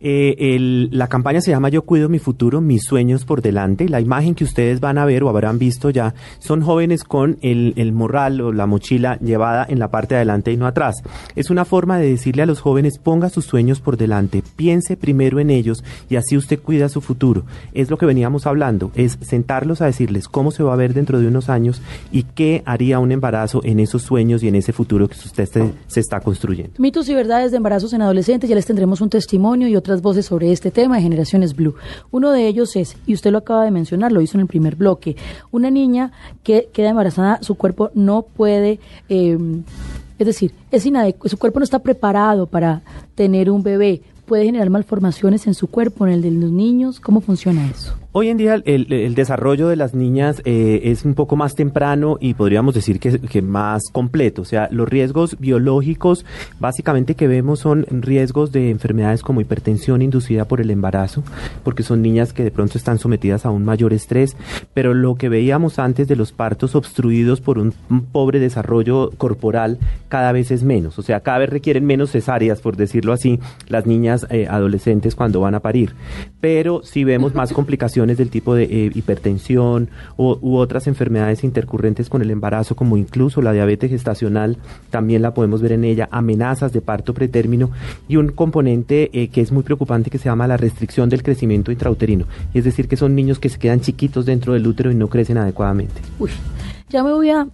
Eh, 0.00 0.88
la 0.90 1.08
campaña 1.08 1.40
se 1.40 1.50
llama 1.50 1.68
Yo 1.68 1.82
cuido 1.82 2.08
mi 2.08 2.18
futuro, 2.18 2.60
mis 2.60 2.84
sueños 2.84 3.24
por 3.24 3.42
delante. 3.42 3.88
La 3.88 4.00
imagen 4.00 4.34
que 4.34 4.44
ustedes 4.44 4.80
van 4.80 4.98
a 4.98 5.04
ver 5.04 5.24
o 5.24 5.28
habrán 5.28 5.58
visto 5.58 5.90
ya 5.90 6.14
son 6.38 6.62
jóvenes 6.62 7.04
con 7.04 7.38
el, 7.42 7.74
el 7.76 7.92
morral 7.92 8.40
o 8.40 8.52
la 8.52 8.66
mochila 8.66 9.18
llevada 9.18 9.66
en 9.68 9.78
la 9.78 9.90
parte 9.90 10.14
de 10.14 10.20
adelante 10.20 10.52
y 10.52 10.56
no 10.56 10.66
atrás. 10.66 11.02
Es 11.34 11.50
una 11.50 11.64
forma 11.64 11.98
de 11.98 12.10
decirle 12.10 12.42
a 12.42 12.46
los 12.46 12.60
jóvenes 12.60 12.98
ponga 12.98 13.28
sus 13.28 13.44
sueños 13.44 13.80
por 13.80 13.96
delante, 13.96 14.42
piense 14.56 14.96
primero 14.96 15.40
en 15.40 15.50
ellos 15.50 15.84
y 16.08 16.16
así 16.16 16.36
usted 16.36 16.60
cuida 16.60 16.88
su 16.88 17.00
futuro. 17.00 17.44
Es 17.72 17.90
lo 17.90 17.98
que 17.98 18.06
veníamos 18.06 18.46
hablando, 18.46 18.92
es 18.94 19.18
sentarlos 19.20 19.80
a 19.80 19.86
decirles 19.86 20.28
cómo 20.28 20.50
se 20.50 20.62
va 20.62 20.72
a 20.72 20.76
ver 20.76 20.94
dentro 20.94 21.20
de 21.20 21.26
unos 21.26 21.48
años 21.48 21.82
y 22.12 22.22
qué 22.22 22.62
haría 22.66 22.98
un 22.98 23.12
embarazo 23.12 23.60
en 23.64 23.80
esos 23.80 24.02
sueños 24.02 24.42
y 24.42 24.48
en 24.48 24.54
ese 24.54 24.72
futuro 24.72 25.08
que 25.08 25.14
usted 25.14 25.46
se, 25.46 25.72
se 25.86 26.00
está 26.00 26.20
construyendo. 26.20 26.74
Mitos 26.78 27.08
y 27.08 27.14
verdades 27.14 27.50
de 27.50 27.56
embarazos 27.56 27.92
en 27.92 28.02
adolescentes, 28.02 28.48
ya 28.48 28.56
les 28.56 28.66
tendremos 28.68 29.00
un 29.00 29.10
testimonio 29.10 29.66
y 29.66 29.74
otras 29.74 30.00
voces 30.00 30.26
sobre 30.26 30.52
este 30.52 30.70
tema 30.70 30.96
de 30.96 31.02
Generaciones 31.02 31.56
Blue. 31.56 31.74
Uno 32.12 32.30
de 32.30 32.46
ellos 32.46 32.76
es, 32.76 32.96
y 33.06 33.14
usted 33.14 33.32
lo 33.32 33.38
acaba 33.38 33.64
de 33.64 33.72
mencionar, 33.72 34.12
lo 34.12 34.20
hizo 34.20 34.36
en 34.36 34.42
el 34.42 34.46
primer 34.46 34.76
bloque, 34.76 35.16
una 35.50 35.70
niña 35.70 36.12
que 36.44 36.68
queda 36.72 36.90
embarazada, 36.90 37.42
su 37.42 37.56
cuerpo 37.56 37.90
no 37.94 38.22
puede... 38.22 38.78
Eh, 39.08 39.36
es 40.18 40.26
decir, 40.26 40.52
es 40.72 40.82
su 40.82 41.38
cuerpo 41.38 41.60
no 41.60 41.64
está 41.64 41.78
preparado 41.78 42.46
para 42.46 42.82
tener 43.14 43.50
un 43.50 43.62
bebé, 43.62 44.02
puede 44.26 44.44
generar 44.44 44.68
malformaciones 44.68 45.46
en 45.46 45.54
su 45.54 45.68
cuerpo, 45.68 46.06
en 46.06 46.12
el 46.12 46.22
de 46.22 46.32
los 46.32 46.50
niños. 46.50 46.98
¿Cómo 46.98 47.20
funciona 47.20 47.68
eso? 47.70 47.94
Hoy 48.20 48.30
en 48.30 48.36
día 48.36 48.60
el, 48.64 49.14
desarrollo 49.14 49.68
de 49.68 49.76
las 49.76 49.94
niñas 49.94 50.42
eh, 50.44 50.80
es 50.86 51.04
un 51.04 51.14
poco 51.14 51.36
más 51.36 51.54
temprano 51.54 52.16
y 52.18 52.34
podríamos 52.34 52.74
decir 52.74 52.98
que, 52.98 53.42
más 53.42 53.84
completo. 53.92 54.42
O 54.42 54.44
sea, 54.44 54.68
los 54.72 54.88
riesgos 54.88 55.38
biológicos 55.38 56.26
básicamente 56.58 57.14
que 57.14 57.28
vemos 57.28 57.60
son 57.60 57.86
riesgos 57.88 58.50
de 58.50 58.70
enfermedades 58.70 59.22
como 59.22 59.40
hipertensión 59.40 60.02
inducida 60.02 60.46
por 60.46 60.60
el 60.60 60.72
embarazo, 60.72 61.22
porque 61.62 61.84
son 61.84 62.02
niñas 62.02 62.32
que 62.32 62.42
de 62.42 62.50
pronto 62.50 62.76
están 62.76 62.98
sometidas 62.98 63.46
a 63.46 63.50
un 63.50 63.64
mayor 63.64 63.92
estrés. 63.92 64.36
Pero 64.74 64.94
lo 64.94 65.14
que 65.14 65.28
veíamos 65.28 65.78
antes 65.78 66.08
de 66.08 66.16
los 66.16 66.32
partos 66.32 66.74
obstruidos 66.74 67.40
por 67.40 67.60
un, 67.60 67.72
pobre 68.10 68.40
desarrollo 68.40 69.12
corporal 69.16 69.78
cada 70.08 70.32
vez 70.32 70.50
es 70.50 70.64
menos. 70.64 70.98
O 70.98 71.02
sea, 71.02 71.20
cada 71.20 71.38
vez 71.38 71.50
requieren 71.50 71.86
menos 71.86 72.10
cesáreas, 72.10 72.60
por 72.60 72.76
decirlo 72.76 73.12
así, 73.12 73.38
las 73.68 73.86
niñas 73.86 74.26
eh, 74.30 74.48
adolescentes 74.50 75.14
cuando 75.14 75.38
van 75.38 75.54
a 75.54 75.60
parir. 75.60 75.94
Pero 76.40 76.80
sí 76.82 77.04
vemos 77.04 77.36
más 77.36 77.52
complicaciones 77.58 78.07
del 78.16 78.30
tipo 78.30 78.54
de 78.54 78.64
eh, 78.64 78.90
hipertensión 78.94 79.90
u 80.16 80.56
otras 80.56 80.86
enfermedades 80.86 81.44
intercurrentes 81.44 82.08
con 82.08 82.22
el 82.22 82.30
embarazo, 82.30 82.76
como 82.76 82.96
incluso 82.96 83.42
la 83.42 83.52
diabetes 83.52 83.90
gestacional, 83.90 84.56
también 84.90 85.20
la 85.20 85.34
podemos 85.34 85.60
ver 85.60 85.72
en 85.72 85.84
ella, 85.84 86.08
amenazas 86.10 86.72
de 86.72 86.80
parto 86.80 87.12
pretérmino 87.12 87.70
y 88.08 88.16
un 88.16 88.28
componente 88.28 89.10
eh, 89.12 89.28
que 89.28 89.40
es 89.40 89.52
muy 89.52 89.62
preocupante 89.62 90.10
que 90.10 90.18
se 90.18 90.26
llama 90.26 90.46
la 90.46 90.56
restricción 90.56 91.08
del 91.08 91.22
crecimiento 91.22 91.72
intrauterino. 91.72 92.24
Es 92.54 92.64
decir, 92.64 92.88
que 92.88 92.96
son 92.96 93.14
niños 93.14 93.38
que 93.38 93.48
se 93.48 93.58
quedan 93.58 93.80
chiquitos 93.80 94.24
dentro 94.24 94.54
del 94.54 94.66
útero 94.66 94.90
y 94.90 94.94
no 94.94 95.08
crecen 95.08 95.38
adecuadamente. 95.38 96.00
Uy. 96.18 96.30
Ya 96.90 97.04
me 97.04 97.12
voy 97.12 97.28
a, 97.28 97.46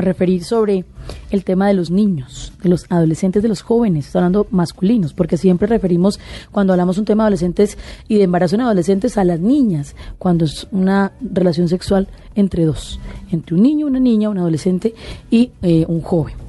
referir 0.00 0.44
sobre 0.44 0.84
el 1.30 1.42
tema 1.42 1.66
de 1.66 1.74
los 1.74 1.90
niños, 1.90 2.52
de 2.62 2.68
los 2.68 2.86
adolescentes, 2.88 3.42
de 3.42 3.48
los 3.48 3.62
jóvenes, 3.62 4.06
estoy 4.06 4.20
hablando 4.20 4.46
masculinos, 4.50 5.12
porque 5.12 5.36
siempre 5.36 5.66
referimos 5.66 6.20
cuando 6.52 6.72
hablamos 6.72 6.96
un 6.96 7.04
tema 7.04 7.24
de 7.24 7.26
adolescentes 7.26 7.78
y 8.06 8.16
de 8.16 8.24
embarazo 8.24 8.54
en 8.54 8.60
adolescentes 8.60 9.18
a 9.18 9.24
las 9.24 9.40
niñas, 9.40 9.96
cuando 10.18 10.44
es 10.44 10.68
una 10.70 11.12
relación 11.20 11.68
sexual 11.68 12.06
entre 12.36 12.64
dos, 12.64 13.00
entre 13.32 13.56
un 13.56 13.62
niño, 13.62 13.86
una 13.88 14.00
niña, 14.00 14.30
un 14.30 14.38
adolescente 14.38 14.94
y 15.30 15.50
eh, 15.62 15.84
un 15.88 16.00
joven. 16.00 16.45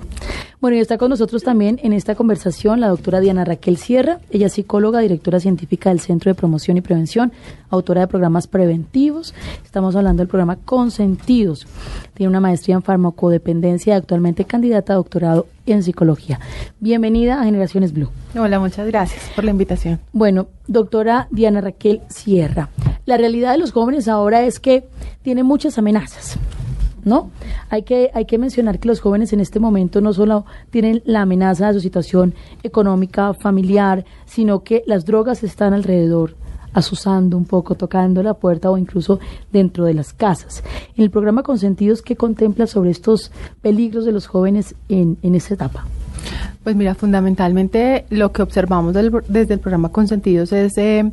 Bueno, 0.59 0.75
y 0.75 0.79
está 0.79 0.97
con 0.97 1.11
nosotros 1.11 1.43
también 1.43 1.79
en 1.83 1.93
esta 1.93 2.15
conversación 2.15 2.79
la 2.79 2.87
doctora 2.87 3.19
Diana 3.19 3.45
Raquel 3.45 3.77
Sierra. 3.77 4.19
Ella 4.31 4.47
es 4.47 4.53
psicóloga, 4.53 5.01
directora 5.01 5.39
científica 5.39 5.89
del 5.89 5.99
Centro 5.99 6.31
de 6.31 6.35
Promoción 6.35 6.77
y 6.77 6.81
Prevención, 6.81 7.31
autora 7.69 8.01
de 8.01 8.07
programas 8.07 8.47
preventivos. 8.47 9.35
Estamos 9.63 9.95
hablando 9.95 10.21
del 10.21 10.27
programa 10.27 10.55
Consentidos. 10.55 11.67
Tiene 12.15 12.31
una 12.31 12.39
maestría 12.39 12.73
en 12.73 12.81
farmacodependencia 12.81 13.93
y 13.93 13.97
actualmente 13.97 14.45
candidata 14.45 14.93
a 14.93 14.95
doctorado 14.95 15.45
en 15.67 15.83
psicología. 15.83 16.39
Bienvenida 16.79 17.39
a 17.39 17.43
Generaciones 17.43 17.93
Blue. 17.93 18.09
Hola, 18.35 18.59
muchas 18.59 18.87
gracias 18.87 19.29
por 19.35 19.43
la 19.43 19.51
invitación. 19.51 19.99
Bueno, 20.11 20.47
doctora 20.65 21.27
Diana 21.29 21.61
Raquel 21.61 22.01
Sierra, 22.09 22.69
la 23.05 23.17
realidad 23.17 23.51
de 23.51 23.59
los 23.59 23.73
jóvenes 23.73 24.07
ahora 24.07 24.41
es 24.41 24.59
que 24.59 24.87
tienen 25.21 25.45
muchas 25.45 25.77
amenazas 25.77 26.39
¿no? 27.07 27.31
Hay 27.69 27.83
que, 27.83 28.11
hay 28.13 28.25
que 28.25 28.37
mencionar 28.37 28.79
que 28.79 28.87
los 28.87 28.99
jóvenes 28.99 29.33
en 29.33 29.39
este 29.39 29.59
momento 29.59 30.01
no 30.01 30.13
solo 30.13 30.45
tienen 30.69 31.01
la 31.05 31.21
amenaza 31.21 31.67
de 31.67 31.73
su 31.73 31.79
situación 31.79 32.33
económica, 32.63 33.33
familiar, 33.33 34.05
sino 34.25 34.63
que 34.63 34.83
las 34.85 35.05
drogas 35.05 35.43
están 35.43 35.73
alrededor 35.73 36.35
asusando 36.73 37.37
un 37.37 37.45
poco, 37.45 37.75
tocando 37.75 38.21
la 38.21 38.35
puerta 38.35 38.69
o 38.69 38.77
incluso 38.77 39.19
dentro 39.51 39.85
de 39.85 39.95
las 39.95 40.13
casas. 40.13 40.63
En 40.95 41.03
el 41.03 41.09
programa 41.09 41.41
Consentidos, 41.41 42.03
¿qué 42.03 42.15
contempla 42.15 42.67
sobre 42.67 42.91
estos 42.91 43.31
peligros 43.61 44.05
de 44.05 44.11
los 44.11 44.27
jóvenes 44.27 44.75
en, 44.87 45.17
en 45.23 45.33
esta 45.33 45.55
etapa? 45.55 45.85
Pues 46.63 46.75
mira, 46.75 46.93
fundamentalmente 46.93 48.05
lo 48.09 48.31
que 48.31 48.41
observamos 48.43 48.93
desde 48.93 49.53
el 49.53 49.59
programa 49.59 49.89
Consentidos 49.89 50.51
es... 50.51 50.77
Eh, 50.77 51.11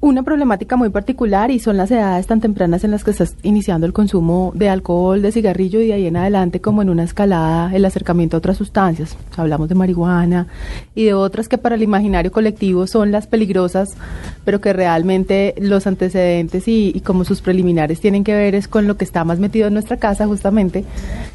una 0.00 0.22
problemática 0.22 0.76
muy 0.76 0.90
particular 0.90 1.50
y 1.50 1.58
son 1.58 1.76
las 1.76 1.90
edades 1.90 2.28
tan 2.28 2.40
tempranas 2.40 2.84
en 2.84 2.92
las 2.92 3.02
que 3.02 3.10
estás 3.10 3.34
iniciando 3.42 3.84
el 3.84 3.92
consumo 3.92 4.52
de 4.54 4.68
alcohol, 4.68 5.20
de 5.22 5.32
cigarrillo 5.32 5.80
y 5.80 5.88
de 5.88 5.94
ahí 5.94 6.06
en 6.06 6.16
adelante 6.16 6.60
como 6.60 6.82
en 6.82 6.90
una 6.90 7.02
escalada 7.02 7.74
el 7.74 7.84
acercamiento 7.84 8.36
a 8.36 8.38
otras 8.38 8.56
sustancias. 8.56 9.16
hablamos 9.36 9.68
de 9.68 9.74
marihuana 9.74 10.46
y 10.94 11.04
de 11.04 11.14
otras 11.14 11.48
que 11.48 11.58
para 11.58 11.74
el 11.74 11.82
imaginario 11.82 12.30
colectivo 12.30 12.86
son 12.86 13.10
las 13.10 13.26
peligrosas, 13.26 13.96
pero 14.44 14.60
que 14.60 14.72
realmente 14.72 15.54
los 15.60 15.88
antecedentes 15.88 16.68
y, 16.68 16.92
y 16.94 17.00
como 17.00 17.24
sus 17.24 17.40
preliminares 17.40 18.00
tienen 18.00 18.22
que 18.22 18.34
ver 18.34 18.54
es 18.54 18.68
con 18.68 18.86
lo 18.86 18.96
que 18.96 19.04
está 19.04 19.24
más 19.24 19.40
metido 19.40 19.66
en 19.66 19.74
nuestra 19.74 19.96
casa 19.96 20.28
justamente, 20.28 20.84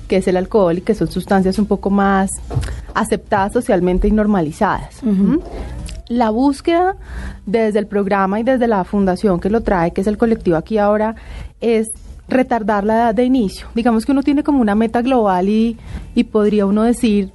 que 0.08 0.17
es 0.17 0.27
el 0.29 0.38
alcohol 0.38 0.77
y 0.77 0.82
que 0.82 0.96
son 0.96 1.12
sustancias 1.12 1.60
un 1.60 1.65
poco 1.65 1.89
más 1.89 2.32
aceptadas 2.93 3.51
socialmente 3.51 4.08
y 4.08 4.12
normalizadas 4.12 5.01
la 6.17 6.29
búsqueda 6.29 6.96
desde 7.46 7.79
el 7.79 7.88
programa 7.88 8.39
y 8.39 8.43
desde 8.43 8.67
la 8.67 8.84
fundación 8.84 9.39
que 9.39 9.50
lo 9.50 9.62
trae, 9.62 9.91
que 9.91 10.01
es 10.01 10.08
el 10.08 10.17
colectivo 10.17 10.58
aquí 10.58 10.77
ahora, 10.77 11.15
es 11.62 11.89
retardar 12.27 12.84
la 12.84 12.96
edad 12.96 13.15
de 13.15 13.25
inicio. 13.25 13.67
Digamos 13.75 14.05
que 14.05 14.12
uno 14.12 14.24
tiene 14.24 14.43
como 14.43 14.62
una 14.62 14.75
meta 14.75 15.01
global 15.01 15.50
y, 15.50 15.77
y 16.15 16.24
podría 16.25 16.65
uno 16.65 16.84
decir, 16.84 17.32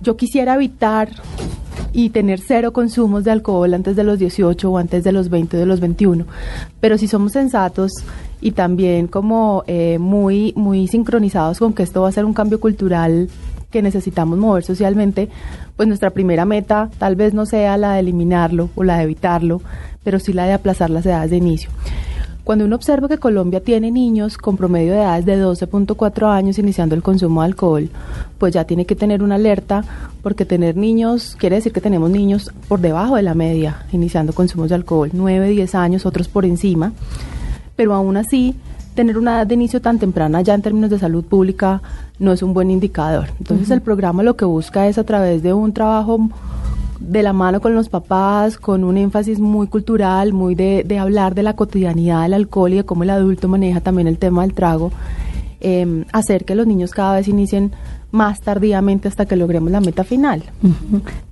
yo 0.00 0.16
quisiera 0.16 0.54
evitar 0.54 1.10
y 1.92 2.10
tener 2.10 2.40
cero 2.40 2.72
consumos 2.72 3.24
de 3.24 3.30
alcohol 3.30 3.74
antes 3.74 3.96
de 3.96 4.04
los 4.04 4.18
18 4.18 4.70
o 4.70 4.78
antes 4.78 5.04
de 5.04 5.12
los 5.12 5.28
20 5.28 5.56
o 5.56 5.60
de 5.60 5.66
los 5.66 5.80
21. 5.80 6.24
Pero 6.80 6.98
si 6.98 7.06
somos 7.06 7.32
sensatos 7.32 7.92
y 8.40 8.52
también 8.52 9.06
como 9.06 9.62
eh, 9.66 9.98
muy, 9.98 10.52
muy 10.56 10.88
sincronizados 10.88 11.58
con 11.58 11.74
que 11.74 11.82
esto 11.82 12.02
va 12.02 12.08
a 12.08 12.12
ser 12.12 12.24
un 12.24 12.34
cambio 12.34 12.60
cultural 12.60 13.28
que 13.72 13.82
necesitamos 13.82 14.38
mover 14.38 14.62
socialmente, 14.62 15.28
pues 15.74 15.88
nuestra 15.88 16.10
primera 16.10 16.44
meta 16.44 16.90
tal 16.98 17.16
vez 17.16 17.34
no 17.34 17.46
sea 17.46 17.76
la 17.76 17.94
de 17.94 18.00
eliminarlo 18.00 18.70
o 18.76 18.84
la 18.84 18.98
de 18.98 19.04
evitarlo, 19.04 19.60
pero 20.04 20.20
sí 20.20 20.32
la 20.32 20.44
de 20.44 20.52
aplazar 20.52 20.90
las 20.90 21.04
edades 21.06 21.30
de 21.30 21.38
inicio. 21.38 21.70
Cuando 22.44 22.64
uno 22.64 22.74
observa 22.74 23.06
que 23.06 23.18
Colombia 23.18 23.62
tiene 23.62 23.92
niños 23.92 24.36
con 24.36 24.56
promedio 24.56 24.92
de 24.92 24.98
edades 24.98 25.24
de 25.24 25.40
12.4 25.40 26.28
años 26.28 26.58
iniciando 26.58 26.96
el 26.96 27.02
consumo 27.02 27.40
de 27.40 27.46
alcohol, 27.46 27.88
pues 28.38 28.52
ya 28.52 28.64
tiene 28.64 28.84
que 28.84 28.96
tener 28.96 29.22
una 29.22 29.36
alerta, 29.36 29.84
porque 30.22 30.44
tener 30.44 30.76
niños 30.76 31.36
quiere 31.38 31.56
decir 31.56 31.72
que 31.72 31.80
tenemos 31.80 32.10
niños 32.10 32.52
por 32.66 32.80
debajo 32.80 33.14
de 33.14 33.22
la 33.22 33.34
media 33.34 33.86
iniciando 33.92 34.32
consumos 34.32 34.70
de 34.70 34.74
alcohol, 34.74 35.10
9, 35.12 35.50
10 35.50 35.74
años, 35.76 36.04
otros 36.04 36.26
por 36.26 36.44
encima, 36.44 36.92
pero 37.76 37.94
aún 37.94 38.16
así 38.16 38.56
tener 38.94 39.18
una 39.18 39.36
edad 39.36 39.46
de 39.46 39.54
inicio 39.54 39.80
tan 39.80 39.98
temprana 39.98 40.42
ya 40.42 40.54
en 40.54 40.62
términos 40.62 40.90
de 40.90 40.98
salud 40.98 41.24
pública 41.24 41.80
no 42.18 42.32
es 42.32 42.42
un 42.42 42.54
buen 42.54 42.70
indicador. 42.70 43.28
Entonces 43.38 43.70
el 43.70 43.80
programa 43.80 44.22
lo 44.22 44.36
que 44.36 44.44
busca 44.44 44.86
es 44.88 44.98
a 44.98 45.04
través 45.04 45.42
de 45.42 45.52
un 45.52 45.72
trabajo 45.72 46.28
de 47.00 47.22
la 47.22 47.32
mano 47.32 47.60
con 47.60 47.74
los 47.74 47.88
papás, 47.88 48.56
con 48.58 48.84
un 48.84 48.96
énfasis 48.96 49.40
muy 49.40 49.66
cultural, 49.66 50.32
muy 50.32 50.54
de, 50.54 50.84
de 50.86 50.98
hablar 50.98 51.34
de 51.34 51.42
la 51.42 51.54
cotidianidad 51.54 52.22
del 52.22 52.34
alcohol 52.34 52.72
y 52.72 52.76
de 52.76 52.84
cómo 52.84 53.02
el 53.02 53.10
adulto 53.10 53.48
maneja 53.48 53.80
también 53.80 54.06
el 54.06 54.18
tema 54.18 54.42
del 54.42 54.54
trago, 54.54 54.92
eh, 55.60 56.04
hacer 56.12 56.44
que 56.44 56.54
los 56.54 56.66
niños 56.66 56.92
cada 56.92 57.16
vez 57.16 57.28
inicien 57.28 57.72
más 58.12 58.42
tardíamente 58.42 59.08
hasta 59.08 59.26
que 59.26 59.36
logremos 59.36 59.72
la 59.72 59.80
meta 59.80 60.04
final. 60.04 60.44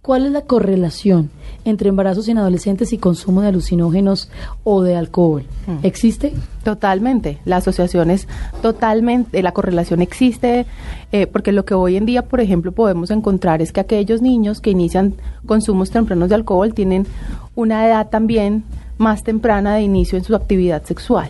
¿Cuál 0.03 0.27
es 0.27 0.33
la 0.33 0.41
correlación 0.43 1.31
entre 1.65 1.91
embarazos 1.91 2.27
en 2.29 2.39
adolescentes 2.39 2.93
y 2.93 2.99
consumo 2.99 3.43
de 3.43 3.49
alucinógenos 3.49 4.31
o 4.65 4.83
de 4.83 4.97
alcohol? 4.97 5.45
Mm. 5.67 5.85
¿Existe? 5.85 6.33
Totalmente. 6.65 7.39
La 7.45 7.57
asociación 7.57 8.11
es 8.11 8.27
totalmente, 8.63 9.43
la 9.43 9.53
correlación 9.53 10.01
existe, 10.01 10.67
eh, 11.13 11.27
porque 11.27 11.53
lo 11.53 11.67
que 11.67 11.75
hoy 11.75 11.97
en 11.97 12.07
día, 12.07 12.23
por 12.23 12.41
ejemplo, 12.41 12.73
podemos 12.73 13.11
encontrar 13.11 13.61
es 13.61 13.73
que 13.73 13.81
aquellos 13.81 14.23
niños 14.23 14.61
que 14.61 14.71
inician 14.71 15.15
consumos 15.47 15.91
tempranos 15.91 16.31
de 16.31 16.35
alcohol 16.35 16.73
tienen 16.73 17.07
una 17.55 17.87
edad 17.87 18.09
también 18.09 18.65
más 18.97 19.23
temprana 19.23 19.75
de 19.75 19.83
inicio 19.83 20.17
en 20.17 20.25
su 20.25 20.35
actividad 20.35 20.83
sexual. 20.85 21.29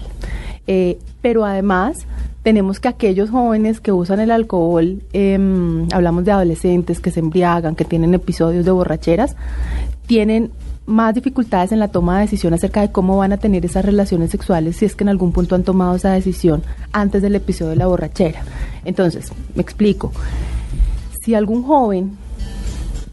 Eh, 0.73 0.99
pero 1.21 1.45
además 1.45 2.07
tenemos 2.45 2.79
que 2.79 2.87
aquellos 2.87 3.29
jóvenes 3.29 3.81
que 3.81 3.91
usan 3.91 4.21
el 4.21 4.31
alcohol, 4.31 5.03
em, 5.13 5.89
hablamos 5.91 6.25
de 6.25 6.31
adolescentes 6.31 7.01
que 7.01 7.11
se 7.11 7.19
embriagan, 7.19 7.75
que 7.75 7.85
tienen 7.85 8.15
episodios 8.15 8.65
de 8.65 8.71
borracheras, 8.71 9.35
tienen 10.07 10.53
más 10.87 11.13
dificultades 11.13 11.73
en 11.73 11.81
la 11.81 11.89
toma 11.89 12.15
de 12.15 12.27
decisión 12.27 12.55
acerca 12.55 12.83
de 12.83 12.93
cómo 12.93 13.17
van 13.17 13.33
a 13.33 13.39
tener 13.39 13.65
esas 13.65 13.85
relaciones 13.85 14.31
sexuales 14.31 14.77
si 14.77 14.85
es 14.85 14.95
que 14.95 15.03
en 15.03 15.09
algún 15.09 15.33
punto 15.33 15.57
han 15.57 15.65
tomado 15.65 15.97
esa 15.97 16.13
decisión 16.13 16.63
antes 16.93 17.21
del 17.21 17.35
episodio 17.35 17.71
de 17.71 17.77
la 17.77 17.89
borrachera. 17.89 18.45
Entonces, 18.85 19.33
me 19.57 19.63
explico. 19.63 20.13
Si 21.25 21.35
algún 21.35 21.65
joven 21.65 22.13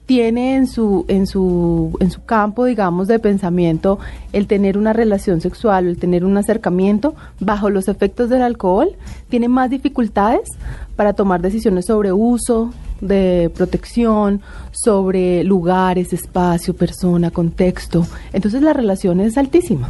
tiene 0.08 0.56
en 0.56 0.68
su, 0.68 1.06
en 1.10 1.28
su, 1.28 1.96
en 2.00 2.10
su 2.10 2.24
campo, 2.24 2.64
digamos, 2.66 3.08
de 3.08 3.20
pensamiento 3.20 4.00
el 4.32 4.48
tener 4.48 4.78
una 4.78 4.94
relación 4.94 5.42
sexual, 5.42 5.86
el 5.86 5.98
tener 5.98 6.24
un 6.24 6.38
acercamiento 6.38 7.14
bajo 7.42 7.70
los 7.70 7.90
efectos 7.90 8.30
del 8.30 8.42
alcohol, 8.42 8.96
tiene 9.28 9.50
más 9.50 9.70
dificultades 9.70 10.50
para 10.96 11.12
tomar 11.12 11.42
decisiones 11.42 11.86
sobre 11.86 12.14
uso, 12.14 12.72
de 13.02 13.52
protección, 13.54 14.42
sobre 14.72 15.44
lugares, 15.44 16.14
espacio, 16.14 16.74
persona, 16.74 17.30
contexto. 17.30 18.08
Entonces 18.32 18.62
la 18.62 18.72
relación 18.72 19.20
es 19.20 19.38
altísima. 19.38 19.90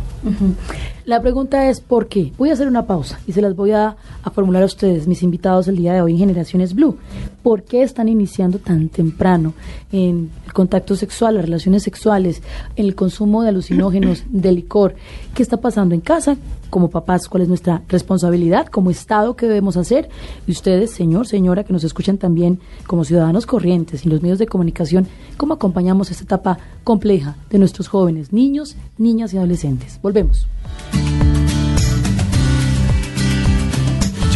La 1.08 1.22
pregunta 1.22 1.70
es 1.70 1.80
¿por 1.80 2.10
qué? 2.10 2.34
Voy 2.38 2.50
a 2.50 2.54
hacer 2.54 2.68
una 2.68 2.86
pausa 2.86 3.18
y 3.26 3.32
se 3.32 3.42
las 3.42 3.56
voy 3.56 3.72
a, 3.72 3.96
formular 4.36 4.64
a 4.64 4.66
ustedes, 4.66 5.08
mis 5.08 5.24
invitados 5.24 5.70
el 5.70 5.78
día 5.78 5.94
de 5.94 6.02
hoy 6.02 6.12
en 6.12 6.18
Generaciones 6.18 6.74
Blue. 6.76 6.98
¿Por 7.44 7.64
qué 7.64 7.82
están 7.82 8.10
iniciando 8.10 8.60
tan 8.60 8.90
temprano 8.90 9.54
en 9.94 10.30
el 10.46 10.52
contacto 10.52 10.98
sexual, 10.98 11.36
las 11.36 11.46
relaciones 11.46 11.84
sexuales, 11.84 12.44
en 12.76 12.88
el 12.88 12.94
consumo 12.94 13.42
de 13.42 13.48
alucinógenos, 13.48 14.26
de 14.30 14.52
licor? 14.52 14.96
¿Qué 15.34 15.44
está 15.44 15.56
pasando 15.56 15.96
en 15.96 16.02
casa? 16.02 16.36
Como 16.70 16.90
papás, 16.90 17.30
¿cuál 17.30 17.44
es 17.44 17.48
nuestra 17.48 17.84
responsabilidad 17.88 18.68
como 18.68 18.92
Estado? 18.92 19.38
¿Qué 19.38 19.48
debemos 19.48 19.78
hacer? 19.78 20.10
Y 20.46 20.52
ustedes, 20.52 20.92
señor, 20.92 21.26
señora, 21.26 21.64
que 21.64 21.72
nos 21.72 21.86
escuchan 21.86 22.18
también 22.18 22.60
como 22.86 23.06
ciudadanos 23.06 23.46
corrientes 23.46 24.06
y 24.06 24.10
los 24.10 24.22
medios 24.22 24.40
de 24.40 24.48
comunicación, 24.48 25.08
¿cómo 25.38 25.54
acompañamos 25.54 26.12
esta 26.12 26.26
etapa 26.26 26.60
compleja 26.84 27.38
de 27.50 27.60
nuestros 27.60 27.88
jóvenes, 27.88 28.34
niños, 28.34 28.76
niñas 28.98 29.34
y 29.34 29.38
adolescentes? 29.38 30.02
Volvemos. 30.04 30.48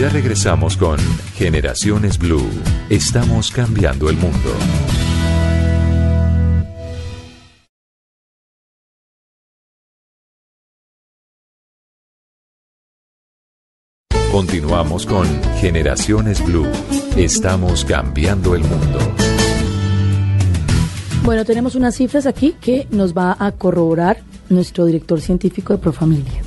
Ya 0.02 0.10
regresamos 0.10 0.78
con 0.78 0.98
Generaciones 1.36 2.18
Blue. 2.18 2.50
Estamos 2.90 3.52
cambiando 3.52 4.10
el 4.10 4.18
mundo. 4.18 4.52
Continuamos 14.32 15.06
con 15.06 15.28
Generaciones 15.60 16.44
Blue. 16.44 16.66
Estamos 17.16 17.86
cambiando 17.86 18.56
el 18.56 18.64
mundo. 18.64 18.98
Bueno, 21.24 21.46
tenemos 21.46 21.76
unas 21.76 21.96
cifras 21.96 22.26
aquí 22.26 22.56
que 22.60 22.88
nos 22.90 23.14
va 23.16 23.36
a 23.38 23.52
corroborar 23.52 24.24
nuestro 24.52 24.86
director 24.86 25.20
científico 25.22 25.74
de 25.74 25.80
Profamilia. 25.80 26.42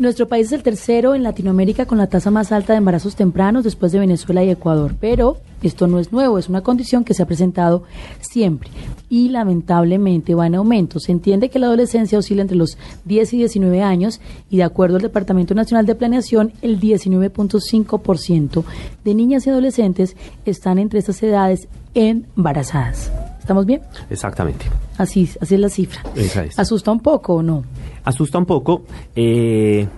Nuestro 0.00 0.28
país 0.28 0.46
es 0.46 0.52
el 0.52 0.62
tercero 0.62 1.14
en 1.14 1.22
Latinoamérica 1.22 1.84
con 1.84 1.98
la 1.98 2.06
tasa 2.06 2.30
más 2.30 2.52
alta 2.52 2.72
de 2.72 2.78
embarazos 2.78 3.16
tempranos 3.16 3.64
después 3.64 3.92
de 3.92 3.98
Venezuela 3.98 4.42
y 4.42 4.48
Ecuador, 4.48 4.94
pero 4.98 5.36
esto 5.62 5.86
no 5.86 5.98
es 5.98 6.10
nuevo, 6.10 6.38
es 6.38 6.48
una 6.48 6.62
condición 6.62 7.04
que 7.04 7.12
se 7.12 7.22
ha 7.22 7.26
presentado 7.26 7.82
siempre 8.18 8.70
y 9.10 9.28
lamentablemente 9.28 10.34
va 10.34 10.46
en 10.46 10.54
aumento. 10.54 11.00
Se 11.00 11.12
entiende 11.12 11.50
que 11.50 11.58
la 11.58 11.66
adolescencia 11.66 12.18
oscila 12.18 12.40
entre 12.40 12.56
los 12.56 12.78
10 13.04 13.34
y 13.34 13.36
19 13.36 13.82
años 13.82 14.22
y 14.48 14.56
de 14.56 14.62
acuerdo 14.62 14.96
al 14.96 15.02
Departamento 15.02 15.54
Nacional 15.54 15.84
de 15.84 15.94
Planeación, 15.94 16.54
el 16.62 16.80
19.5% 16.80 18.64
de 19.04 19.14
niñas 19.14 19.46
y 19.46 19.50
adolescentes 19.50 20.16
están 20.46 20.78
entre 20.78 21.00
estas 21.00 21.22
edades 21.22 21.68
embarazadas. 21.92 23.12
¿Estamos 23.40 23.66
bien? 23.66 23.80
Exactamente. 24.10 24.66
Así, 24.98 25.28
así 25.40 25.54
es 25.54 25.60
la 25.60 25.68
cifra. 25.70 26.02
¿Asusta 26.56 26.92
un 26.92 27.00
poco 27.00 27.36
o 27.36 27.42
no? 27.42 27.64
Asusta 28.04 28.38
un 28.38 28.46
poco. 28.46 28.82
Eh, 29.16 29.88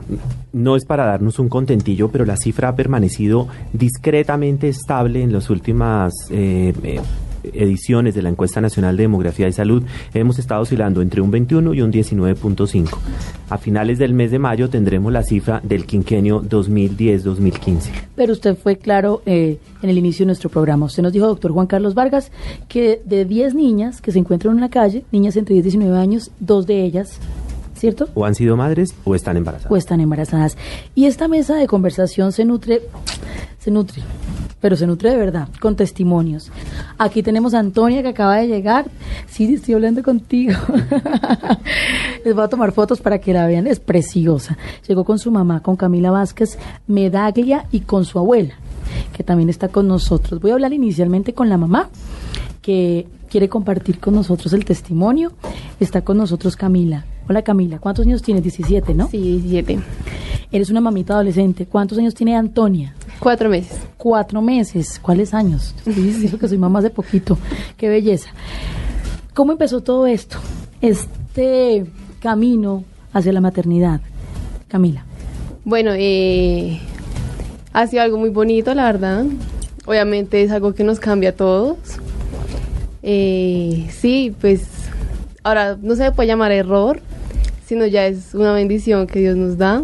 no 0.52 0.76
es 0.76 0.84
para 0.84 1.04
darnos 1.04 1.38
un 1.38 1.48
contentillo, 1.48 2.08
pero 2.08 2.24
la 2.24 2.36
cifra 2.36 2.68
ha 2.68 2.76
permanecido 2.76 3.48
discretamente 3.72 4.68
estable 4.68 5.22
en 5.22 5.32
las 5.32 5.50
últimas 5.50 6.12
eh, 6.30 6.72
eh, 6.84 7.00
ediciones 7.44 8.14
de 8.14 8.22
la 8.22 8.28
encuesta 8.28 8.60
nacional 8.60 8.96
de 8.96 9.04
demografía 9.04 9.48
y 9.48 9.52
salud 9.52 9.82
hemos 10.14 10.38
estado 10.38 10.62
oscilando 10.62 11.02
entre 11.02 11.20
un 11.20 11.30
21 11.30 11.74
y 11.74 11.82
un 11.82 11.92
19.5. 11.92 12.88
A 13.50 13.58
finales 13.58 13.98
del 13.98 14.14
mes 14.14 14.30
de 14.30 14.38
mayo 14.38 14.70
tendremos 14.70 15.12
la 15.12 15.22
cifra 15.22 15.60
del 15.62 15.86
quinquenio 15.86 16.42
2010-2015. 16.42 17.90
Pero 18.16 18.32
usted 18.32 18.56
fue 18.56 18.76
claro 18.76 19.22
eh, 19.26 19.58
en 19.82 19.90
el 19.90 19.98
inicio 19.98 20.24
de 20.24 20.28
nuestro 20.28 20.50
programa. 20.50 20.86
Usted 20.86 21.02
nos 21.02 21.12
dijo, 21.12 21.26
doctor 21.26 21.52
Juan 21.52 21.66
Carlos 21.66 21.94
Vargas, 21.94 22.30
que 22.68 23.00
de 23.04 23.24
10 23.24 23.54
niñas 23.54 24.00
que 24.00 24.12
se 24.12 24.18
encuentran 24.18 24.54
en 24.54 24.60
la 24.60 24.70
calle, 24.70 25.04
niñas 25.12 25.36
entre 25.36 25.54
10 25.54 25.66
y 25.66 25.70
19 25.70 25.98
años, 25.98 26.30
dos 26.40 26.66
de 26.66 26.84
ellas 26.84 27.18
¿cierto? 27.82 28.08
O 28.14 28.24
han 28.24 28.36
sido 28.36 28.56
madres 28.56 28.94
o 29.02 29.16
están 29.16 29.36
embarazadas. 29.36 29.72
O 29.72 29.76
están 29.76 30.00
embarazadas. 30.00 30.56
Y 30.94 31.06
esta 31.06 31.26
mesa 31.26 31.56
de 31.56 31.66
conversación 31.66 32.30
se 32.30 32.44
nutre, 32.44 32.80
se 33.58 33.72
nutre 33.72 34.04
pero 34.60 34.76
se 34.76 34.86
nutre 34.86 35.10
de 35.10 35.16
verdad, 35.16 35.48
con 35.60 35.74
testimonios. 35.74 36.52
Aquí 36.96 37.24
tenemos 37.24 37.52
a 37.52 37.58
Antonia 37.58 38.00
que 38.00 38.10
acaba 38.10 38.36
de 38.36 38.46
llegar. 38.46 38.88
Sí, 39.26 39.52
estoy 39.52 39.74
hablando 39.74 40.04
contigo. 40.04 40.54
Les 42.24 42.32
voy 42.32 42.44
a 42.44 42.48
tomar 42.48 42.70
fotos 42.70 43.00
para 43.00 43.18
que 43.18 43.32
la 43.32 43.48
vean, 43.48 43.66
es 43.66 43.80
preciosa. 43.80 44.56
Llegó 44.86 45.02
con 45.02 45.18
su 45.18 45.32
mamá, 45.32 45.64
con 45.64 45.74
Camila 45.74 46.12
Vázquez 46.12 46.60
Medaglia 46.86 47.66
y 47.72 47.80
con 47.80 48.04
su 48.04 48.20
abuela, 48.20 48.54
que 49.12 49.24
también 49.24 49.48
está 49.48 49.66
con 49.66 49.88
nosotros. 49.88 50.40
Voy 50.40 50.52
a 50.52 50.54
hablar 50.54 50.72
inicialmente 50.72 51.34
con 51.34 51.48
la 51.48 51.56
mamá, 51.56 51.90
que 52.60 53.08
quiere 53.28 53.48
compartir 53.48 53.98
con 53.98 54.14
nosotros 54.14 54.52
el 54.52 54.64
testimonio. 54.64 55.32
Está 55.80 56.02
con 56.02 56.18
nosotros 56.18 56.54
Camila. 56.54 57.06
Hola 57.32 57.40
Camila, 57.40 57.78
¿cuántos 57.78 58.04
años 58.04 58.20
tienes? 58.20 58.42
17, 58.42 58.92
¿no? 58.92 59.08
Sí, 59.08 59.16
17. 59.18 59.78
Eres 60.52 60.68
una 60.68 60.82
mamita 60.82 61.14
adolescente. 61.14 61.64
¿Cuántos 61.64 61.96
años 61.96 62.14
tiene 62.14 62.36
Antonia? 62.36 62.94
Cuatro 63.20 63.48
meses. 63.48 63.80
Cuatro 63.96 64.42
meses. 64.42 64.98
¿Cuáles 65.00 65.32
años? 65.32 65.74
Dijo 65.86 66.36
que 66.36 66.46
soy 66.46 66.58
mamá 66.58 66.80
hace 66.80 66.90
poquito. 66.90 67.38
Qué 67.78 67.88
belleza. 67.88 68.28
¿Cómo 69.32 69.52
empezó 69.52 69.80
todo 69.80 70.06
esto? 70.06 70.36
Este 70.82 71.86
camino 72.20 72.84
hacia 73.14 73.32
la 73.32 73.40
maternidad. 73.40 74.02
Camila. 74.68 75.06
Bueno, 75.64 75.92
eh, 75.94 76.82
ha 77.72 77.86
sido 77.86 78.02
algo 78.02 78.18
muy 78.18 78.28
bonito, 78.28 78.74
la 78.74 78.84
verdad. 78.84 79.24
Obviamente 79.86 80.42
es 80.42 80.50
algo 80.50 80.74
que 80.74 80.84
nos 80.84 81.00
cambia 81.00 81.30
a 81.30 81.32
todos. 81.32 81.78
Eh, 83.02 83.88
sí, 83.90 84.36
pues 84.38 84.68
ahora 85.42 85.78
no 85.80 85.96
se 85.96 86.12
puede 86.12 86.26
llamar 86.26 86.52
error, 86.52 87.00
sino 87.72 87.86
ya 87.86 88.06
es 88.06 88.34
una 88.34 88.52
bendición 88.52 89.06
que 89.06 89.20
Dios 89.20 89.34
nos 89.34 89.56
da. 89.56 89.82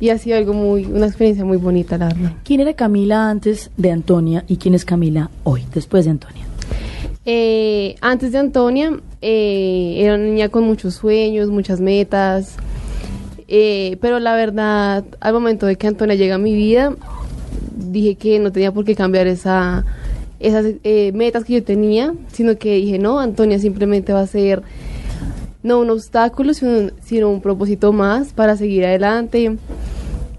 Y 0.00 0.08
ha 0.08 0.16
sido 0.16 0.38
algo 0.38 0.54
muy, 0.54 0.86
una 0.86 1.04
experiencia 1.04 1.44
muy 1.44 1.58
bonita, 1.58 1.98
la 1.98 2.06
verdad. 2.06 2.32
¿Quién 2.44 2.60
era 2.60 2.72
Camila 2.72 3.28
antes 3.28 3.70
de 3.76 3.90
Antonia 3.90 4.42
y 4.48 4.56
quién 4.56 4.72
es 4.72 4.86
Camila 4.86 5.28
hoy, 5.44 5.66
después 5.74 6.06
de 6.06 6.12
Antonia? 6.12 6.46
Eh, 7.26 7.94
antes 8.00 8.32
de 8.32 8.38
Antonia, 8.38 8.98
eh, 9.20 9.96
era 9.98 10.14
una 10.14 10.24
niña 10.24 10.48
con 10.48 10.64
muchos 10.64 10.94
sueños, 10.94 11.50
muchas 11.50 11.78
metas. 11.78 12.56
Eh, 13.46 13.98
pero 14.00 14.18
la 14.18 14.34
verdad, 14.34 15.04
al 15.20 15.34
momento 15.34 15.66
de 15.66 15.76
que 15.76 15.88
Antonia 15.88 16.14
llega 16.14 16.36
a 16.36 16.38
mi 16.38 16.54
vida, 16.54 16.94
dije 17.76 18.14
que 18.14 18.38
no 18.38 18.50
tenía 18.50 18.72
por 18.72 18.86
qué 18.86 18.94
cambiar 18.94 19.26
esa, 19.26 19.84
esas 20.38 20.64
metas 21.12 21.44
que 21.44 21.52
yo 21.52 21.62
tenía, 21.62 22.14
sino 22.32 22.56
que 22.56 22.76
dije, 22.76 22.98
no, 22.98 23.20
Antonia 23.20 23.58
simplemente 23.58 24.14
va 24.14 24.22
a 24.22 24.26
ser 24.26 24.62
no 25.62 25.80
un 25.80 25.90
obstáculo, 25.90 26.52
sino, 26.54 27.28
un 27.28 27.40
propósito 27.40 27.92
más 27.92 28.32
para 28.32 28.56
seguir 28.56 28.84
adelante 28.84 29.56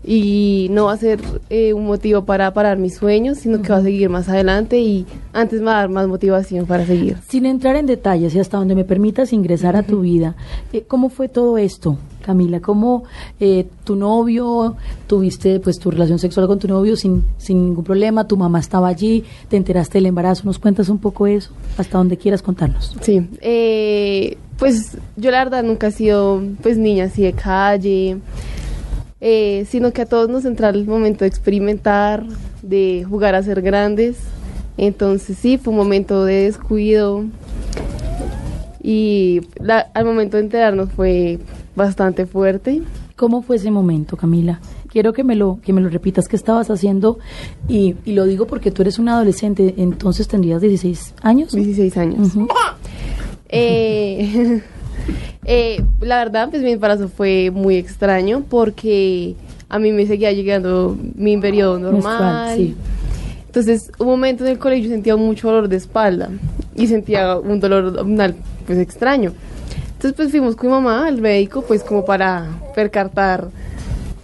y 0.04 0.68
no 0.72 0.86
va 0.86 0.94
a 0.94 0.98
ser 0.98 1.20
eh, 1.52 1.74
un 1.74 1.86
motivo 1.86 2.26
para 2.26 2.52
parar 2.54 2.78
mis 2.80 2.96
sueños, 2.96 3.38
sino 3.38 3.62
que 3.62 3.70
va 3.70 3.78
a 3.78 3.84
seguir 3.84 4.10
más 4.10 4.30
adelante 4.30 4.80
y 4.80 5.06
antes 5.32 5.64
va 5.64 5.74
a 5.74 5.82
dar 5.82 5.90
más 5.90 6.08
motivación 6.08 6.66
para 6.66 6.86
seguir. 6.86 7.18
Sin 7.28 7.46
entrar 7.46 7.76
en 7.76 7.86
detalles 7.86 8.34
y 8.34 8.40
hasta 8.40 8.58
donde 8.58 8.74
me 8.74 8.84
permitas 8.84 9.32
ingresar 9.32 9.76
a 9.76 9.84
tu 9.84 10.02
vida, 10.02 10.36
eh, 10.74 10.84
¿cómo 10.88 11.10
fue 11.10 11.30
todo 11.30 11.58
esto? 11.60 11.98
Camila, 12.26 12.62
¿cómo 12.62 13.04
eh, 13.40 13.68
tu 13.84 13.96
novio, 13.96 14.76
tuviste 15.08 15.60
pues 15.60 15.80
tu 15.80 15.92
relación 15.92 16.20
sexual 16.20 16.48
con 16.48 16.60
tu 16.60 16.68
novio 16.68 16.96
sin, 16.96 17.24
sin 17.38 17.64
ningún 17.64 17.84
problema, 17.84 18.28
tu 18.28 18.38
mamá 18.38 18.60
estaba 18.60 18.88
allí, 18.88 19.24
te 19.50 19.58
enteraste 19.58 20.00
del 20.00 20.08
embarazo, 20.08 20.44
¿nos 20.46 20.58
cuentas 20.58 20.90
un 20.90 20.98
poco 20.98 21.28
eso? 21.28 21.52
Hasta 21.78 21.98
donde 21.98 22.18
quieras 22.18 22.42
contarnos. 22.42 22.96
Sí, 23.02 23.28
pues 24.62 24.96
yo 25.16 25.32
la 25.32 25.44
verdad 25.44 25.64
nunca 25.64 25.88
he 25.88 25.92
sido 25.92 26.40
pues 26.62 26.78
niña 26.78 27.06
así 27.06 27.24
de 27.24 27.34
calle, 27.34 28.20
eh, 29.20 29.66
sino 29.68 29.92
que 29.92 30.04
a 30.04 30.06
todos 30.06 30.30
nos 30.30 30.46
entra 30.46 30.70
el 30.70 30.86
momento 30.86 31.26
de 31.26 31.30
experimentar, 31.30 32.24
de 32.62 33.04
jugar 33.10 33.34
a 33.34 33.42
ser 33.42 33.64
grandes. 33.64 34.18
Entonces 34.78 35.40
sí, 35.40 35.58
fue 35.58 35.72
un 35.72 35.78
momento 35.78 36.26
de 36.26 36.44
descuido 36.44 37.26
y 38.84 39.42
al 39.96 40.06
momento 40.06 40.38
de 40.38 40.44
enterarnos 40.44 40.92
fue 40.92 41.40
bastante 41.76 42.28
fuerte. 42.28 42.84
¿Cómo 43.16 43.42
fue 43.42 43.56
ese 43.56 43.72
momento, 43.72 44.16
Camila? 44.16 44.62
Quiero 44.90 45.12
que 45.12 45.24
me 45.24 45.36
lo, 45.36 45.58
que 45.64 45.74
me 45.74 45.82
lo 45.82 45.90
repitas, 45.90 46.28
¿qué 46.28 46.36
estabas 46.36 46.70
haciendo? 46.70 47.18
Y, 47.68 47.96
y 48.06 48.14
lo 48.14 48.26
digo 48.26 48.46
porque 48.46 48.70
tú 48.70 48.84
eres 48.84 49.00
una 49.00 49.14
adolescente, 49.14 49.74
entonces 49.78 50.28
tendrías 50.28 50.62
16 50.62 51.16
años. 51.24 51.52
16 51.52 51.98
años. 51.98 52.36
Eh, 53.52 54.62
eh, 55.46 55.84
la 56.00 56.18
verdad, 56.18 56.50
pues 56.50 56.64
mi 56.64 56.72
embarazo 56.72 57.10
fue 57.10 57.52
muy 57.52 57.76
extraño 57.76 58.44
porque 58.50 59.36
a 59.70 59.80
mí 59.80 59.92
me 59.92 60.08
seguía 60.08 60.32
llegando 60.32 60.98
mi 61.16 61.38
periodo 61.38 61.80
normal. 61.80 62.56
Sí. 62.56 62.76
Entonces, 63.46 63.92
un 64.00 64.08
momento 64.08 64.46
en 64.46 64.52
el 64.52 64.60
colegio 64.60 64.90
sentía 64.90 65.18
mucho 65.18 65.50
dolor 65.50 65.68
de 65.68 65.76
espalda 65.76 66.30
y 66.76 66.88
sentía 66.88 67.38
un 67.38 67.60
dolor 67.60 67.86
abdominal 67.86 68.36
pues 68.66 68.80
extraño. 68.80 69.34
Entonces, 69.94 70.14
pues 70.16 70.32
fuimos 70.32 70.56
con 70.56 70.70
mi 70.70 70.74
mamá 70.74 71.08
al 71.08 71.22
médico 71.22 71.62
pues 71.68 71.84
como 71.84 72.06
para 72.06 72.48
percartar 72.74 73.50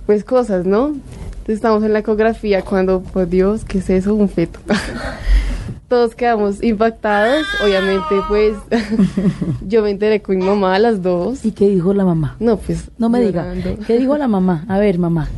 pues 0.06 0.24
cosas, 0.24 0.66
¿no? 0.66 0.88
Entonces 0.88 1.56
estamos 1.56 1.84
en 1.84 1.94
la 1.94 2.00
ecografía 2.00 2.62
cuando, 2.62 3.02
por 3.02 3.28
Dios, 3.28 3.64
¿qué 3.64 3.78
es 3.78 3.90
eso? 3.90 4.16
Un 4.16 4.30
feto. 4.30 4.60
Todos 5.88 6.16
quedamos 6.16 6.62
impactados, 6.62 7.46
obviamente 7.64 8.16
pues 8.28 8.58
yo 9.68 9.82
me 9.82 9.92
enteré 9.92 10.22
con 10.22 10.38
mi 10.38 10.44
mamá 10.44 10.76
a 10.76 10.80
las 10.80 11.02
dos. 11.02 11.46
¿Y 11.46 11.52
qué 11.52 11.70
dijo 11.70 11.94
la 11.94 12.04
mamá? 12.04 12.36
No, 12.40 12.58
pues... 12.58 12.90
No 12.98 13.08
me 13.08 13.22
diga, 13.22 13.54
¿qué 13.86 13.98
dijo 13.98 14.18
la 14.18 14.28
mamá? 14.28 14.66
A 14.68 14.80
ver, 14.80 15.00
mamá. 15.00 15.30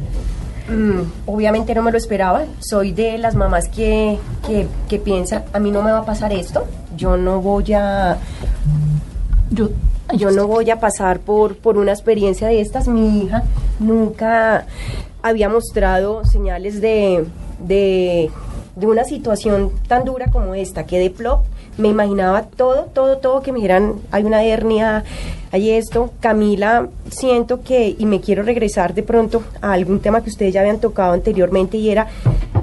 Mm, 0.68 1.02
obviamente 1.28 1.76
no 1.76 1.84
me 1.84 1.92
lo 1.92 1.98
esperaba. 1.98 2.46
Soy 2.60 2.94
de 2.94 3.20
las 3.20 3.36
mamás 3.36 3.70
que, 3.70 4.18
que, 4.48 4.68
que 4.88 4.98
piensan, 4.98 5.44
a 5.54 5.60
mí 5.60 5.70
no 5.70 5.84
me 5.84 5.92
va 5.92 6.00
a 6.00 6.06
pasar 6.06 6.34
esto. 6.34 6.66
Yo 6.98 7.16
no 7.16 7.42
voy 7.42 7.74
a... 7.74 8.18
Yo, 9.52 9.70
yo 10.16 10.32
no 10.32 10.48
voy 10.48 10.70
a 10.72 10.80
pasar 10.80 11.20
por, 11.20 11.58
por 11.58 11.78
una 11.78 11.92
experiencia 11.92 12.48
de 12.48 12.62
estas. 12.62 12.88
Mi 12.88 13.24
hija 13.24 13.44
nunca 13.80 14.66
había 15.22 15.50
mostrado 15.50 16.26
señales 16.26 16.82
de, 16.82 17.26
de, 17.60 18.32
de 18.80 18.88
una 18.88 19.04
situación 19.04 19.72
tan 19.88 20.06
dura 20.06 20.28
como 20.32 20.56
esta, 20.56 20.86
que 20.86 21.00
de 21.00 21.10
plop 21.10 21.46
me 21.78 21.88
imaginaba 21.88 22.44
todo, 22.44 22.86
todo, 22.94 23.18
todo 23.18 23.42
que 23.42 23.52
me 23.52 23.58
dijeran, 23.58 23.96
hay 24.12 24.24
una 24.24 24.44
hernia, 24.44 25.04
hay 25.52 25.72
esto. 25.72 26.12
Camila, 26.20 26.90
siento 27.10 27.62
que, 27.62 27.96
y 27.98 28.06
me 28.06 28.22
quiero 28.22 28.44
regresar 28.44 28.94
de 28.94 29.04
pronto 29.04 29.44
a 29.62 29.74
algún 29.74 30.00
tema 30.00 30.22
que 30.22 30.30
ustedes 30.30 30.54
ya 30.54 30.62
habían 30.62 30.80
tocado 30.80 31.14
anteriormente 31.14 31.78
y 31.78 31.90
era 31.90 32.08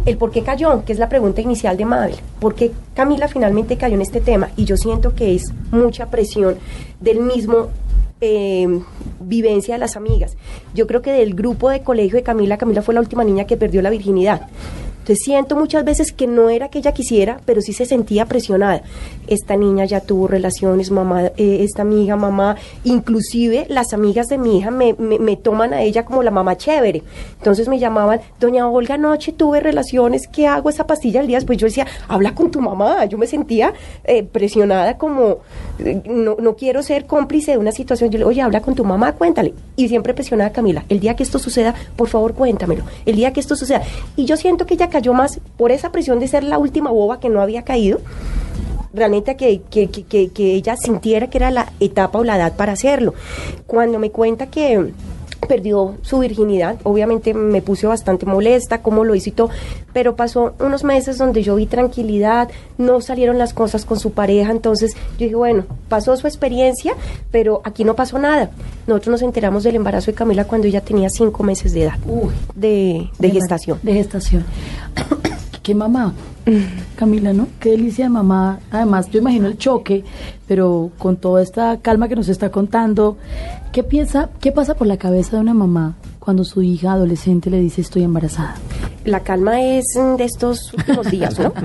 el 0.04 0.18
por 0.18 0.30
qué 0.30 0.42
cayó, 0.42 0.84
que 0.84 0.92
es 0.92 0.98
la 0.98 1.08
pregunta 1.08 1.40
inicial 1.40 1.76
de 1.76 1.84
Mabel. 1.84 2.14
¿Por 2.38 2.54
qué 2.54 2.72
Camila 2.94 3.28
finalmente 3.28 3.76
cayó 3.76 3.94
en 3.94 4.02
este 4.02 4.20
tema? 4.20 4.50
Y 4.56 4.64
yo 4.64 4.76
siento 4.76 5.14
que 5.14 5.34
es 5.34 5.52
mucha 5.70 6.06
presión 6.06 6.56
del 7.00 7.20
mismo 7.20 7.68
eh, 8.20 8.80
vivencia 9.20 9.74
de 9.74 9.80
las 9.80 9.96
amigas. 9.96 10.36
Yo 10.74 10.86
creo 10.86 11.02
que 11.02 11.12
del 11.12 11.34
grupo 11.34 11.70
de 11.70 11.82
colegio 11.82 12.16
de 12.16 12.22
Camila, 12.22 12.56
Camila 12.56 12.82
fue 12.82 12.94
la 12.94 13.00
última 13.00 13.24
niña 13.24 13.46
que 13.46 13.56
perdió 13.56 13.82
la 13.82 13.90
virginidad. 13.90 14.48
Entonces 15.06 15.24
siento 15.24 15.54
muchas 15.54 15.84
veces 15.84 16.10
que 16.10 16.26
no 16.26 16.50
era 16.50 16.68
que 16.68 16.80
ella 16.80 16.90
quisiera, 16.90 17.38
pero 17.44 17.60
sí 17.60 17.72
se 17.72 17.86
sentía 17.86 18.26
presionada. 18.26 18.82
Esta 19.28 19.56
niña 19.56 19.84
ya 19.84 20.00
tuvo 20.00 20.26
relaciones, 20.26 20.90
mamá, 20.90 21.26
eh, 21.36 21.58
esta 21.60 21.82
amiga, 21.82 22.16
mamá, 22.16 22.56
inclusive 22.82 23.66
las 23.68 23.92
amigas 23.92 24.26
de 24.26 24.36
mi 24.36 24.58
hija 24.58 24.72
me, 24.72 24.94
me, 24.94 25.36
toman 25.36 25.74
a 25.74 25.82
ella 25.82 26.04
como 26.04 26.24
la 26.24 26.32
mamá 26.32 26.56
chévere. 26.56 27.04
Entonces 27.38 27.68
me 27.68 27.78
llamaban, 27.78 28.20
doña 28.40 28.68
Olga, 28.68 28.96
anoche 28.96 29.32
tuve 29.32 29.60
relaciones, 29.60 30.26
¿qué 30.26 30.48
hago 30.48 30.70
esa 30.70 30.88
pastilla 30.88 31.20
el 31.20 31.28
día 31.28 31.36
después? 31.36 31.56
Yo 31.56 31.68
decía, 31.68 31.86
habla 32.08 32.34
con 32.34 32.50
tu 32.50 32.60
mamá. 32.60 33.04
Yo 33.04 33.16
me 33.16 33.28
sentía 33.28 33.74
eh, 34.02 34.24
presionada 34.24 34.98
como, 34.98 35.38
eh, 35.78 36.02
no, 36.04 36.34
no 36.40 36.56
quiero 36.56 36.82
ser 36.82 37.06
cómplice 37.06 37.52
de 37.52 37.58
una 37.58 37.70
situación. 37.70 38.10
Yo 38.10 38.18
le 38.18 38.24
oye, 38.24 38.42
habla 38.42 38.60
con 38.60 38.74
tu 38.74 38.84
mamá, 38.84 39.12
cuéntale. 39.12 39.54
Y 39.76 39.86
siempre 39.86 40.14
presionada 40.14 40.50
Camila, 40.50 40.84
el 40.88 40.98
día 40.98 41.14
que 41.14 41.22
esto 41.22 41.38
suceda, 41.38 41.76
por 41.94 42.08
favor 42.08 42.34
cuéntamelo. 42.34 42.82
El 43.04 43.14
día 43.14 43.32
que 43.32 43.38
esto 43.38 43.54
suceda. 43.54 43.82
Y 44.16 44.24
yo 44.24 44.36
siento 44.36 44.66
que 44.66 44.74
ella 44.74 44.88
cayó 44.96 45.12
más 45.12 45.40
por 45.58 45.72
esa 45.72 45.92
presión 45.92 46.20
de 46.20 46.26
ser 46.26 46.42
la 46.42 46.56
última 46.56 46.90
boba 46.90 47.20
que 47.20 47.28
no 47.28 47.42
había 47.42 47.64
caído, 47.64 48.00
realmente 48.94 49.36
que, 49.36 49.60
que, 49.60 49.90
que, 49.90 50.30
que 50.30 50.54
ella 50.54 50.74
sintiera 50.78 51.28
que 51.28 51.36
era 51.36 51.50
la 51.50 51.70
etapa 51.80 52.18
o 52.18 52.24
la 52.24 52.36
edad 52.36 52.56
para 52.56 52.72
hacerlo. 52.72 53.12
Cuando 53.66 53.98
me 53.98 54.10
cuenta 54.10 54.46
que 54.46 54.94
perdió 55.48 55.94
su 56.02 56.18
virginidad. 56.18 56.76
Obviamente 56.82 57.34
me 57.34 57.62
puse 57.62 57.86
bastante 57.86 58.26
molesta, 58.26 58.82
cómo 58.82 59.04
lo 59.04 59.14
hizo 59.14 59.30
y 59.30 59.32
todo, 59.32 59.50
pero 59.92 60.16
pasó 60.16 60.54
unos 60.58 60.84
meses 60.84 61.18
donde 61.18 61.42
yo 61.42 61.56
vi 61.56 61.66
tranquilidad, 61.66 62.48
no 62.78 63.00
salieron 63.00 63.38
las 63.38 63.54
cosas 63.54 63.84
con 63.84 63.98
su 63.98 64.12
pareja, 64.12 64.50
entonces 64.50 64.94
yo 65.18 65.24
dije, 65.24 65.34
bueno, 65.34 65.64
pasó 65.88 66.16
su 66.16 66.26
experiencia, 66.26 66.94
pero 67.30 67.60
aquí 67.64 67.84
no 67.84 67.94
pasó 67.94 68.18
nada. 68.18 68.50
Nosotros 68.86 69.12
nos 69.12 69.22
enteramos 69.22 69.62
del 69.64 69.76
embarazo 69.76 70.10
de 70.10 70.14
Camila 70.14 70.44
cuando 70.44 70.66
ella 70.66 70.80
tenía 70.80 71.08
cinco 71.10 71.42
meses 71.42 71.72
de 71.72 71.84
edad, 71.84 71.98
de, 72.54 73.08
de, 73.18 73.30
gestación. 73.30 73.78
De 73.82 73.94
gestación. 73.94 74.44
Qué 75.66 75.74
mamá, 75.74 76.14
Camila, 76.94 77.32
¿no? 77.32 77.48
Qué 77.58 77.70
delicia 77.70 78.04
de 78.04 78.10
mamá. 78.10 78.60
Además, 78.70 79.10
yo 79.10 79.18
imagino 79.18 79.48
el 79.48 79.58
choque, 79.58 80.04
pero 80.46 80.92
con 80.96 81.16
toda 81.16 81.42
esta 81.42 81.78
calma 81.78 82.06
que 82.06 82.14
nos 82.14 82.28
está 82.28 82.52
contando, 82.52 83.16
¿qué 83.72 83.82
piensa, 83.82 84.30
qué 84.40 84.52
pasa 84.52 84.76
por 84.76 84.86
la 84.86 84.96
cabeza 84.96 85.34
de 85.34 85.42
una 85.42 85.54
mamá 85.54 85.96
cuando 86.20 86.44
su 86.44 86.62
hija 86.62 86.92
adolescente 86.92 87.50
le 87.50 87.58
dice 87.58 87.80
estoy 87.80 88.04
embarazada? 88.04 88.54
La 89.04 89.24
calma 89.24 89.60
es 89.60 89.86
de 90.16 90.22
estos 90.22 90.72
últimos 90.72 91.10
días, 91.10 91.36
¿no? 91.40 91.52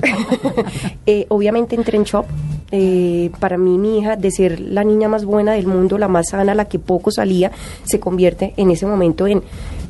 Eh, 1.05 1.27
obviamente 1.29 1.75
entré 1.75 1.97
en 1.97 2.03
shock. 2.03 2.25
Eh, 2.71 3.29
para 3.39 3.57
mí 3.57 3.77
mi 3.77 3.99
hija, 3.99 4.15
de 4.15 4.31
ser 4.31 4.59
la 4.59 4.83
niña 4.83 5.09
más 5.09 5.25
buena 5.25 5.51
del 5.51 5.67
mundo, 5.67 5.99
la 5.99 6.07
más 6.07 6.29
sana, 6.29 6.55
la 6.55 6.65
que 6.65 6.79
poco 6.79 7.11
salía, 7.11 7.51
se 7.83 7.99
convierte 7.99 8.53
en 8.57 8.71
ese 8.71 8.87
momento 8.87 9.27
en, 9.27 9.43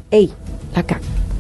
hey, 0.10 0.32
acá, 0.76 1.00
eh, 1.00 1.31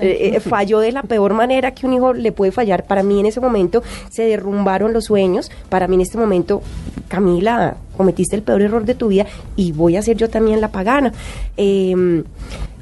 eh, 0.00 0.40
falló 0.40 0.80
de 0.80 0.92
la 0.92 1.02
peor 1.02 1.34
manera 1.34 1.72
que 1.72 1.86
un 1.86 1.92
hijo 1.92 2.12
le 2.12 2.32
puede 2.32 2.52
fallar. 2.52 2.84
Para 2.84 3.02
mí 3.02 3.20
en 3.20 3.26
ese 3.26 3.40
momento 3.40 3.82
se 4.10 4.24
derrumbaron 4.24 4.92
los 4.92 5.06
sueños. 5.06 5.50
Para 5.68 5.88
mí 5.88 5.96
en 5.96 6.02
este 6.02 6.18
momento, 6.18 6.62
Camila, 7.08 7.76
cometiste 7.96 8.36
el 8.36 8.42
peor 8.42 8.62
error 8.62 8.84
de 8.84 8.94
tu 8.94 9.08
vida 9.08 9.26
y 9.56 9.72
voy 9.72 9.96
a 9.96 10.02
ser 10.02 10.16
yo 10.16 10.30
también 10.30 10.60
la 10.60 10.68
pagana. 10.68 11.12
Em, 11.56 12.24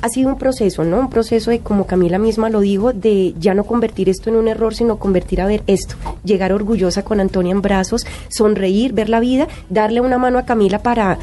ha 0.03 0.09
sido 0.09 0.29
un 0.29 0.39
proceso, 0.39 0.85
¿no? 0.85 1.01
Un 1.01 1.11
proceso 1.11 1.51
de, 1.51 1.61
como 1.61 1.87
Camila 1.87 2.19
misma 2.19 2.51
lo 2.51 2.61
dijo, 2.61 2.93
de 2.93 3.35
ya 3.39 3.55
no 3.55 3.65
convertir 3.65 4.09
esto 4.09 4.31
en 4.31 4.37
un 4.37 4.47
error, 4.47 4.75
sino 4.75 4.99
convertir 4.99 5.41
a 5.41 5.47
ver 5.47 5.63
esto, 5.67 5.97
llegar 6.23 6.53
orgullosa 6.53 7.03
con 7.03 7.19
Antonia 7.19 7.53
en 7.53 7.63
brazos, 7.63 8.07
sonreír, 8.29 8.93
ver 8.93 9.09
la 9.09 9.21
vida, 9.21 9.49
darle 9.71 10.01
una 10.01 10.19
mano 10.19 10.39
a 10.39 10.45
Camila 10.45 10.81
para 10.81 11.19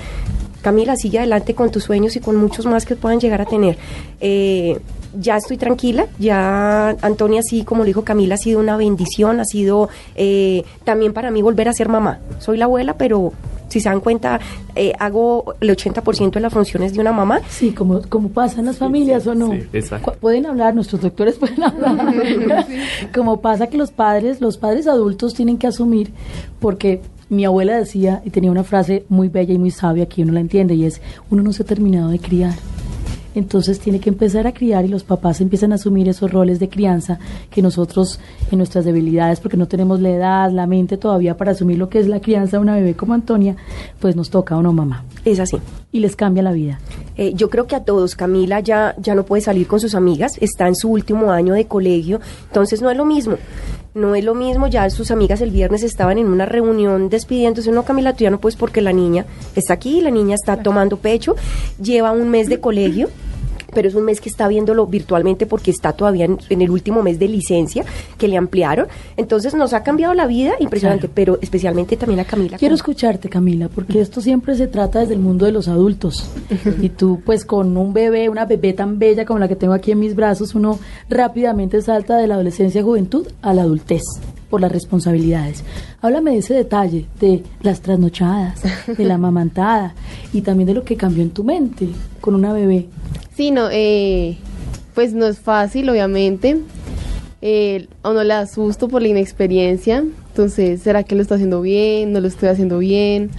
Camila, 0.63 0.95
sigue 0.95 1.19
adelante 1.19 1.53
con 1.53 1.71
tus 1.71 1.84
sueños 1.84 2.15
y 2.15 2.19
con 2.19 2.36
muchos 2.36 2.65
más 2.65 2.86
que 2.86 2.95
puedan 2.95 3.19
llegar 3.19 3.41
a 3.41 3.45
tener. 3.45 3.77
Eh, 4.21 4.79
ya 5.19 5.38
estoy 5.38 5.58
tranquila, 5.58 6.08
ya 6.19 6.89
Antonia, 7.02 7.41
sí, 7.43 7.63
como 7.63 7.84
lo 7.84 7.86
dijo 7.86 8.04
Camila, 8.04 8.36
ha 8.36 8.38
sido 8.38 8.60
una 8.60 8.78
bendición, 8.78 9.39
ha 9.39 9.45
sido 9.45 9.89
eh, 10.15 10.63
también 10.84 11.13
para 11.13 11.32
mí 11.32 11.41
volver 11.41 11.69
a 11.69 11.73
ser 11.73 11.89
mamá. 11.89 12.19
Soy 12.39 12.58
la 12.58 12.65
abuela, 12.65 12.97
pero 12.97 13.34
si 13.67 13.80
se 13.80 13.89
dan 13.89 14.02
cuenta, 14.02 14.39
eh, 14.76 14.93
hago 14.99 15.56
el 15.60 15.69
80% 15.69 16.32
de 16.32 16.39
las 16.39 16.54
funciones 16.54 16.93
de 16.93 16.99
una 16.99 17.12
mamá. 17.12 17.41
Sí, 17.49 17.71
como, 17.71 18.02
como 18.04 18.30
pasa 18.30 18.60
en 18.60 18.67
las 18.67 18.78
familias 18.78 19.26
o 19.26 19.34
no. 19.34 19.52
Sí, 19.52 19.63
pueden 20.19 20.45
hablar, 20.45 20.76
nuestros 20.76 21.02
doctores 21.02 21.36
pueden 21.39 21.63
hablar. 21.63 22.67
como 23.13 23.41
pasa 23.41 23.67
que 23.67 23.78
los 23.78 23.91
padres, 23.91 24.41
los 24.41 24.58
padres 24.58 24.88
adultos 24.88 25.34
tienen 25.34 25.58
que 25.58 25.67
asumir, 25.67 26.12
porque 26.60 27.02
mi 27.30 27.45
abuela 27.45 27.76
decía, 27.76 28.21
y 28.23 28.30
tenía 28.30 28.52
una 28.52 28.63
frase 28.63 29.06
muy 29.10 29.28
bella 29.28 29.54
y 29.54 29.58
muy 29.58 29.71
sabia 29.71 30.06
que 30.08 30.21
uno 30.21 30.34
la 30.34 30.39
entiende, 30.39 30.76
y 30.76 30.86
es, 30.86 31.02
uno 31.32 31.41
no 31.41 31.52
se 31.52 31.63
ha 31.63 31.65
terminado 31.65 32.10
de 32.10 32.19
criar 32.19 32.54
entonces 33.35 33.79
tiene 33.79 33.99
que 33.99 34.09
empezar 34.09 34.47
a 34.47 34.53
criar 34.53 34.85
y 34.85 34.87
los 34.87 35.03
papás 35.03 35.41
empiezan 35.41 35.71
a 35.71 35.75
asumir 35.75 36.07
esos 36.09 36.31
roles 36.31 36.59
de 36.59 36.69
crianza 36.69 37.19
que 37.49 37.61
nosotros 37.61 38.19
en 38.51 38.57
nuestras 38.57 38.85
debilidades, 38.85 39.39
porque 39.39 39.57
no 39.57 39.67
tenemos 39.67 39.99
la 39.99 40.09
edad, 40.09 40.51
la 40.51 40.67
mente 40.67 40.97
todavía 40.97 41.37
para 41.37 41.51
asumir 41.51 41.77
lo 41.77 41.89
que 41.89 41.99
es 41.99 42.07
la 42.07 42.19
crianza 42.19 42.57
de 42.57 42.61
una 42.61 42.75
bebé 42.75 42.95
como 42.95 43.13
Antonia, 43.13 43.55
pues 43.99 44.15
nos 44.15 44.29
toca 44.29 44.57
o 44.57 44.61
no 44.61 44.73
mamá. 44.73 45.03
Es 45.25 45.39
así. 45.39 45.57
Y 45.93 46.01
les 46.01 46.17
cambia 46.17 46.43
la 46.43 46.51
vida. 46.51 46.82
Eh, 47.15 47.32
yo 47.34 47.49
creo 47.49 47.67
que 47.67 47.77
a 47.77 47.86
todos, 47.86 48.15
Camila 48.15 48.60
ya, 48.60 48.95
ya 48.97 49.15
no 49.15 49.23
puede 49.23 49.41
salir 49.41 49.67
con 49.67 49.79
sus 49.79 49.95
amigas, 49.95 50.34
está 50.41 50.67
en 50.67 50.75
su 50.75 50.89
último 50.89 51.32
año 51.32 51.53
de 51.53 51.67
colegio, 51.67 52.19
entonces 52.49 52.82
no 52.82 52.91
es 52.91 52.97
lo 52.97 53.06
mismo 53.06 53.38
no 53.95 54.15
es 54.15 54.23
lo 54.23 54.34
mismo, 54.34 54.67
ya 54.67 54.89
sus 54.89 55.12
amigas 55.12 55.41
el 55.41 55.51
viernes 55.51 55.84
estaban 55.84 56.17
en 56.17 56.27
una 56.27 56.45
reunión 56.45 57.10
despidiéndose, 57.10 57.71
no 57.71 57.84
Camila, 57.84 58.13
tú 58.13 58.23
ya 58.23 58.32
no 58.32 58.39
puedes 58.39 58.56
porque 58.56 58.82
la 58.82 58.91
niña 58.91 59.25
está 59.56 59.73
aquí, 59.73 60.01
la 60.01 60.10
niña 60.10 60.36
está 60.36 60.58
tomando 60.58 60.97
pecho, 60.97 61.36
lleva 61.79 62.12
un 62.12 62.29
mes 62.29 62.49
de 62.49 62.60
colegio 62.60 63.10
pero 63.73 63.88
es 63.88 63.95
un 63.95 64.05
mes 64.05 64.21
que 64.21 64.29
está 64.29 64.47
viéndolo 64.47 64.86
virtualmente 64.88 65.45
porque 65.45 65.71
está 65.71 65.93
todavía 65.93 66.25
en, 66.25 66.39
el 66.49 66.69
último 66.69 67.03
mes 67.03 67.19
de 67.19 67.27
licencia 67.27 67.86
que 68.17 68.27
le 68.27 68.38
ampliaron. 68.38 68.88
Entonces 69.17 69.53
nos 69.53 69.73
ha 69.73 69.83
cambiado 69.83 70.13
la 70.13 70.27
vida 70.27 70.53
impresionante, 70.59 71.09
pero 71.09 71.39
especialmente 71.41 71.97
también 71.97 72.19
a 72.19 72.25
Camila. 72.25 72.57
Quiero 72.57 72.75
escucharte, 72.75 73.29
Camila, 73.29 73.69
porque 73.69 74.01
esto 74.01 74.21
siempre 74.21 74.55
se 74.55 74.67
trata 74.67 74.99
desde 74.99 75.13
el 75.13 75.19
mundo 75.19 75.45
de 75.45 75.51
los 75.51 75.67
adultos. 75.67 76.29
y 76.81 76.89
tú, 76.89 77.21
pues 77.25 77.45
con 77.45 77.75
un 77.77 77.93
bebé, 77.93 78.29
una 78.29 78.45
bebé 78.45 78.73
tan 78.73 78.99
bella 78.99 79.25
como 79.25 79.39
la 79.39 79.47
que 79.47 79.55
tengo 79.55 79.73
aquí 79.73 79.91
en 79.91 79.99
mis 79.99 80.15
brazos, 80.15 80.55
uno 80.55 80.79
rápidamente 81.09 81.81
salta 81.81 82.17
de 82.17 82.27
la 82.27 82.36
adolescencia 82.36 82.81
y 82.81 82.83
juventud 82.83 83.27
a 83.41 83.53
la 83.53 83.63
adultez 83.63 84.03
por 84.53 84.61
las 84.61 84.71
responsabilidades. 84.71 85.63
Háblame 85.99 86.33
de 86.33 86.37
ese 86.37 86.53
detalle, 86.53 87.07
de 87.19 87.41
las 87.63 87.81
trasnochadas, 87.81 88.61
de 88.85 89.03
la 89.03 89.15
amamantada, 89.15 89.95
y 90.31 90.41
también 90.41 90.67
de 90.67 90.75
lo 90.75 90.83
que 90.83 90.95
cambió 90.95 91.23
en 91.23 91.31
tu 91.31 91.43
mente 91.43 91.87
con 92.21 92.35
una 92.35 92.53
bebé. 92.53 92.85
Sí, 93.35 93.49
no, 93.49 93.69
eh, 93.71 94.37
pues 94.93 95.11
no 95.15 95.25
es 95.25 95.39
fácil, 95.39 95.89
obviamente. 95.89 96.59
Eh, 97.41 97.87
a 98.03 98.11
uno 98.11 98.23
le 98.23 98.31
da 98.31 98.45
susto 98.45 98.89
por 98.89 99.01
la 99.01 99.07
inexperiencia. 99.07 100.03
Entonces, 100.27 100.83
¿será 100.83 101.01
que 101.01 101.15
lo 101.15 101.23
estoy 101.23 101.37
haciendo 101.37 101.59
bien? 101.59 102.13
¿No 102.13 102.21
lo 102.21 102.27
estoy 102.27 102.49
haciendo 102.49 102.77
bien? 102.77 103.31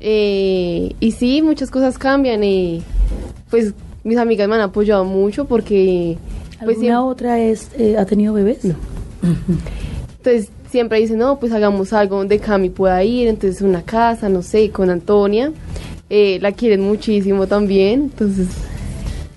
Eh, 0.00 0.92
y 0.98 1.12
sí, 1.12 1.40
muchas 1.40 1.70
cosas 1.70 1.98
cambian 1.98 2.42
y 2.42 2.82
pues 3.48 3.74
mis 4.02 4.18
amigas 4.18 4.48
me 4.48 4.56
han 4.56 4.62
apoyado 4.62 5.04
mucho 5.04 5.44
porque... 5.44 6.18
Pues, 6.64 6.78
¿Alguna 6.78 7.04
otra 7.04 7.38
es, 7.38 7.70
eh, 7.78 7.96
ha 7.96 8.04
tenido 8.06 8.34
bebés? 8.34 8.64
No. 8.64 8.74
Entonces 10.18 10.50
siempre 10.70 11.00
dicen, 11.00 11.18
no, 11.18 11.38
pues 11.38 11.52
hagamos 11.52 11.92
algo 11.92 12.18
donde 12.18 12.38
Cami 12.38 12.70
pueda 12.70 13.02
ir, 13.04 13.28
entonces 13.28 13.62
una 13.62 13.82
casa, 13.82 14.28
no 14.28 14.42
sé, 14.42 14.70
con 14.70 14.90
Antonia. 14.90 15.52
Eh, 16.10 16.38
la 16.40 16.52
quieren 16.52 16.80
muchísimo 16.80 17.46
también, 17.46 18.02
entonces... 18.02 18.48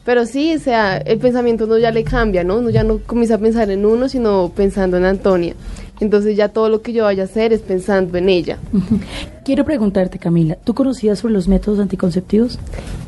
Pero 0.03 0.25
sí, 0.25 0.55
o 0.55 0.59
sea, 0.59 0.97
el 0.97 1.17
pensamiento 1.17 1.67
no 1.67 1.77
ya 1.77 1.91
le 1.91 2.05
cambia, 2.05 2.45
¿no? 2.45 2.59
Uno 2.59 2.69
ya 2.69 2.83
no 2.83 2.99
comienza 2.99 3.35
a 3.35 3.37
pensar 3.39 3.69
en 3.69 3.85
uno, 3.85 4.07
sino 4.07 4.53
pensando 4.55 4.95
en 4.95 5.03
Antonia. 5.03 5.53
Entonces 5.99 6.37
ya 6.37 6.47
todo 6.47 6.69
lo 6.69 6.81
que 6.81 6.93
yo 6.93 7.03
vaya 7.03 7.23
a 7.23 7.25
hacer 7.25 7.51
es 7.51 7.59
pensando 7.59 8.17
en 8.17 8.29
ella. 8.29 8.57
Quiero 9.43 9.65
preguntarte, 9.65 10.17
Camila, 10.17 10.57
¿tú 10.63 10.73
conocías 10.73 11.19
sobre 11.19 11.33
los 11.33 11.47
métodos 11.47 11.79
anticonceptivos? 11.79 12.57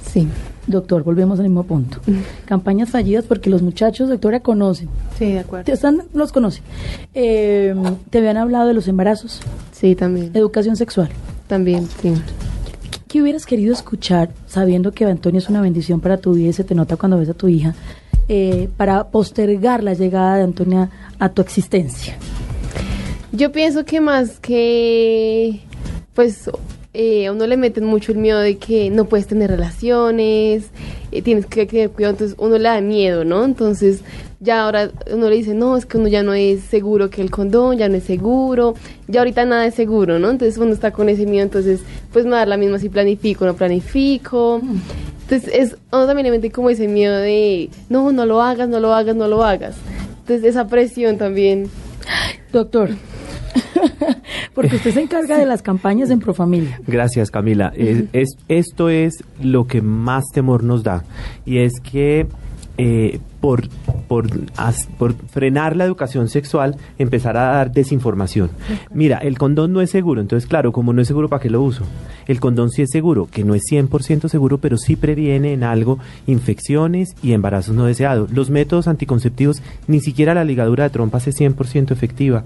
Sí. 0.06 0.28
Doctor, 0.70 1.04
volvemos 1.04 1.40
al 1.40 1.46
mismo 1.46 1.64
punto. 1.64 2.00
Campañas 2.46 2.90
fallidas 2.90 3.26
porque 3.26 3.50
los 3.50 3.64
muchachos, 3.64 4.08
doctora, 4.08 4.40
conocen. 4.40 4.88
Sí, 5.18 5.34
de 5.34 5.40
acuerdo. 5.40 5.74
Están, 5.74 6.04
los 6.14 6.32
conocen. 6.32 6.64
Eh, 7.16 7.74
¿Te 8.12 8.20
habían 8.20 8.38
hablado 8.38 8.68
de 8.68 8.76
los 8.76 8.88
embarazos? 8.88 9.42
Sí, 9.72 9.96
también. 9.96 10.32
Educación 10.36 10.76
sexual. 10.76 11.10
También, 11.48 11.88
sí. 12.02 12.14
¿Qué 13.08 13.24
hubieras 13.24 13.48
querido 13.48 13.74
escuchar 13.74 14.30
sabiendo 14.46 14.92
que 14.92 15.06
Antonio 15.06 15.40
es 15.40 15.50
una 15.50 15.62
bendición 15.62 16.00
para 16.02 16.18
tu 16.18 16.34
vida 16.34 16.50
y 16.50 16.54
se 16.54 16.64
te 16.64 16.76
nota 16.76 16.96
cuando 16.96 17.18
ves 17.18 17.30
a 17.30 17.34
tu 17.34 17.48
hija 17.48 17.74
eh, 18.28 18.70
para 18.78 19.06
postergar 19.06 19.82
la 19.82 19.96
llegada 19.96 20.36
de 20.36 20.44
Antonia 20.44 20.92
a 21.18 21.30
tu 21.30 21.42
existencia? 21.42 22.16
Yo 23.32 23.52
pienso 23.52 23.86
que 23.86 24.02
más 24.02 24.40
que, 24.40 25.62
pues, 26.14 26.52
eh, 26.94 27.28
a 27.28 27.32
uno 27.32 27.46
le 27.46 27.56
meten 27.56 27.86
mucho 27.86 28.12
el 28.12 28.18
miedo 28.18 28.40
de 28.40 28.58
que 28.58 28.90
no 28.90 29.06
puedes 29.06 29.28
tener 29.28 29.52
relaciones, 29.52 30.70
eh, 31.12 31.22
tienes 31.22 31.46
que 31.46 31.68
tener 31.68 31.92
cuidado, 31.92 32.14
entonces 32.14 32.38
uno 32.40 32.58
le 32.58 32.64
da 32.64 32.82
miedo, 32.82 33.24
¿no? 33.24 33.46
Entonces 33.46 34.02
ya 34.40 34.64
ahora 34.64 34.90
uno 35.12 35.30
le 35.30 35.36
dice, 35.36 35.54
no, 35.54 35.78
es 35.78 35.86
que 35.86 35.98
uno 35.98 36.08
ya 36.08 36.24
no 36.24 36.34
es 36.34 36.62
seguro 36.62 37.10
que 37.10 37.22
el 37.22 37.30
condón, 37.30 37.78
ya 37.78 37.90
no 37.90 37.96
es 37.96 38.04
seguro, 38.06 38.74
ya 39.08 39.22
ahorita 39.22 39.46
nada 39.46 39.68
es 39.68 39.76
seguro, 39.76 40.18
¿no? 40.18 40.32
Entonces 40.32 40.58
uno 40.58 40.74
está 40.74 40.92
con 40.92 41.10
ese 41.10 41.26
miedo, 41.26 41.44
entonces 41.44 41.82
pues 42.12 42.26
me 42.26 42.32
da 42.32 42.46
la 42.48 42.58
misma 42.58 42.80
si 42.80 42.90
planifico 42.90 43.46
no 43.46 43.56
planifico. 43.56 44.60
Entonces 45.22 45.52
es, 45.54 45.78
uno 45.92 46.08
también 46.08 46.26
le 46.26 46.32
mete 46.32 46.52
como 46.52 46.72
ese 46.72 46.88
miedo 46.88 47.18
de, 47.18 47.70
no, 47.90 48.12
no 48.12 48.26
lo 48.26 48.42
hagas, 48.42 48.68
no 48.68 48.80
lo 48.80 48.94
hagas, 48.96 49.16
no 49.16 49.28
lo 49.28 49.44
hagas. 49.44 49.76
Entonces 50.22 50.44
esa 50.44 50.68
presión 50.68 51.20
también. 51.20 51.70
Doctor, 52.52 52.90
porque 54.54 54.76
usted 54.76 54.94
se 54.94 55.02
encarga 55.02 55.38
de 55.38 55.46
las 55.46 55.62
campañas 55.62 56.10
en 56.10 56.20
Profamilia. 56.20 56.80
Gracias, 56.88 57.32
Camila. 57.32 57.72
es, 57.76 58.30
esto 58.48 58.90
es 58.90 59.24
lo 59.42 59.68
que 59.68 59.82
más 59.82 60.24
temor 60.34 60.64
nos 60.64 60.84
da. 60.84 61.04
Y 61.46 61.60
es 61.60 61.74
que 61.82 62.28
eh, 62.78 63.20
por, 63.42 63.70
por, 64.08 64.28
por, 64.98 65.14
frenar 65.14 65.76
la 65.76 65.86
educación 65.86 66.30
sexual, 66.30 66.78
empezar 66.98 67.38
a 67.38 67.54
dar 67.54 67.72
desinformación. 67.72 68.50
Mira, 68.94 69.18
el 69.20 69.38
condón 69.38 69.74
no 69.74 69.82
es 69.82 69.90
seguro, 69.90 70.22
entonces 70.22 70.48
claro, 70.48 70.72
como 70.72 70.94
no 70.94 71.02
es 71.02 71.08
seguro, 71.08 71.30
¿para 71.30 71.42
qué 71.42 71.50
lo 71.50 71.62
uso? 71.62 71.84
El 72.28 72.40
condón 72.40 72.70
sí 72.70 72.82
es 72.82 72.90
seguro, 72.92 73.28
que 73.32 73.44
no 73.44 73.56
es 73.56 73.64
100% 73.72 74.28
seguro, 74.28 74.58
pero 74.58 74.78
sí 74.78 74.96
previene 74.96 75.54
en 75.54 75.64
algo 75.64 76.00
infecciones 76.28 77.16
y 77.24 77.34
embarazos 77.34 77.76
no 77.76 77.86
deseados. 77.86 78.32
Los 78.32 78.50
métodos 78.50 78.88
anticonceptivos, 78.88 79.62
ni 79.88 80.00
siquiera 80.00 80.34
la 80.34 80.44
ligadura 80.44 80.84
de 80.84 80.90
trompas 80.90 81.28
es 81.28 81.40
100% 81.40 81.92
efectiva, 81.92 82.44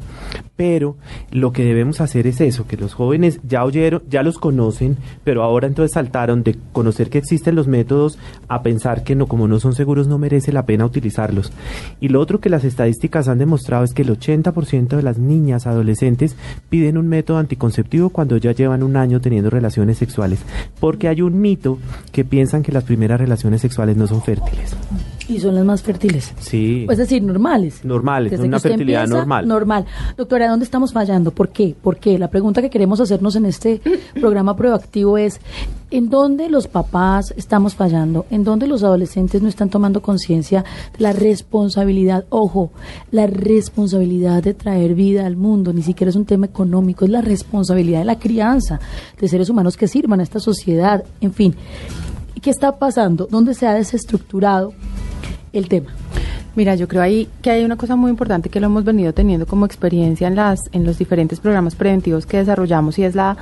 pero 0.56 0.96
lo 1.32 1.52
que 1.52 1.66
debemos 1.66 2.02
hacer 2.02 2.28
es 2.28 2.40
eso, 2.40 2.68
que 2.68 2.78
los 2.78 2.94
jóvenes 2.94 3.40
ya 3.44 3.64
oyeron, 3.64 4.04
ya 4.10 4.24
los 4.24 4.38
conocen, 4.38 4.98
pero 5.24 5.44
ahora 5.44 5.68
entonces 5.68 5.94
saltaron 5.94 6.44
de 6.44 6.56
conocer 6.72 7.10
que 7.10 7.18
existen 7.18 7.56
los 7.56 7.68
métodos 7.68 8.20
a 8.48 8.62
pensar 8.62 9.04
que 9.04 9.16
no, 9.16 9.28
como 9.28 9.48
no 9.48 9.60
son 9.60 9.74
seguros, 9.74 10.08
no 10.08 10.18
merece 10.18 10.52
la 10.52 10.66
pena 10.66 10.83
utilizarlos. 10.86 11.52
Y 12.00 12.10
lo 12.10 12.20
otro 12.20 12.40
que 12.40 12.50
las 12.50 12.64
estadísticas 12.64 13.28
han 13.28 13.40
demostrado 13.40 13.84
es 13.84 13.94
que 13.94 14.04
el 14.04 14.10
80% 14.18 14.96
de 14.96 15.04
las 15.04 15.18
niñas 15.18 15.68
adolescentes 15.68 16.36
piden 16.70 16.98
un 16.98 17.08
método 17.08 17.38
anticonceptivo 17.38 18.10
cuando 18.10 18.38
ya 18.38 18.52
llevan 18.52 18.84
un 18.84 18.98
año 18.98 19.22
teniendo 19.22 19.50
relaciones 19.50 19.98
sexuales, 19.98 20.40
porque 20.80 21.08
hay 21.08 21.22
un 21.22 21.40
mito 21.40 21.80
que 22.12 22.26
piensan 22.26 22.64
que 22.64 22.72
las 22.72 22.84
primeras 22.84 23.20
relaciones 23.20 23.62
sexuales 23.62 23.98
no 23.98 24.08
son 24.08 24.22
fértiles. 24.22 24.76
Y 25.30 25.40
son 25.40 25.56
las 25.56 25.64
más 25.64 25.82
fértiles. 25.82 26.34
Sí. 26.40 26.86
Es 26.90 26.98
decir, 26.98 27.24
normales. 27.24 27.86
Normales, 27.86 28.38
una 28.40 28.60
fertilidad 28.60 29.08
normal. 29.08 29.48
Normal. 29.48 29.86
Doctora, 30.18 30.50
¿dónde 30.50 30.66
estamos 30.66 30.92
fallando? 30.92 31.32
¿Por 31.32 31.50
qué? 31.50 31.76
¿Por 31.82 31.98
qué? 31.98 32.20
La 32.20 32.30
pregunta 32.30 32.62
que 32.62 32.70
queremos 32.70 33.00
hacernos 33.00 33.36
en 33.36 33.46
este 33.46 33.82
programa 34.20 34.56
proactivo 34.56 35.18
es, 35.18 35.40
¿en 35.92 36.10
dónde 36.10 36.50
los 36.50 36.68
papás 36.68 37.34
estamos 37.38 37.74
fallando? 37.76 38.26
¿En 38.30 38.44
dónde 38.44 38.68
los 38.68 38.84
adolescentes 38.84 39.42
no 39.42 39.48
están 39.48 39.70
tomando 39.70 40.02
conciencia 40.02 40.66
de 40.98 41.04
la 41.04 41.14
responsabilidad? 41.14 42.26
Ojo, 42.30 42.72
la 43.12 43.28
responsabilidad 43.28 44.44
de 44.44 44.54
traer 44.54 44.94
vida 44.94 45.26
al 45.26 45.38
mundo, 45.38 45.72
ni 45.72 45.84
siquiera 45.84 46.10
es 46.10 46.16
un 46.18 46.26
tema 46.26 46.48
económico, 46.48 47.06
es 47.06 47.12
la 47.12 47.22
responsabilidad 47.22 48.00
de 48.00 48.06
la 48.06 48.20
crianza, 48.20 48.80
de 49.20 49.28
seres 49.28 49.50
humanos 49.50 49.78
que 49.78 49.88
sirvan 49.88 50.20
a 50.20 50.24
esta 50.24 50.40
sociedad, 50.40 51.04
en 51.22 51.34
fin. 51.34 51.56
¿Qué 52.42 52.50
está 52.50 52.78
pasando? 52.78 53.26
¿Dónde 53.32 53.54
se 53.54 53.68
ha 53.68 53.74
desestructurado 53.74 54.74
el 55.54 55.70
tema? 55.70 55.92
Mira, 56.56 56.76
yo 56.76 56.88
creo 56.88 57.02
ahí 57.02 57.28
que 57.42 57.50
hay 57.50 57.64
una 57.64 57.78
cosa 57.78 57.96
muy 57.96 58.12
importante 58.12 58.50
que 58.50 58.60
lo 58.60 58.68
hemos 58.68 58.84
venido 58.84 59.14
teniendo 59.14 59.48
como 59.48 59.66
experiencia 59.66 60.28
en 60.28 60.36
las 60.36 60.70
en 60.72 60.86
los 60.86 61.00
diferentes 61.00 61.40
programas 61.40 61.76
preventivos 61.76 62.26
que 62.28 62.38
desarrollamos 62.38 63.00
y 63.00 63.04
es 63.04 63.16
la 63.16 63.38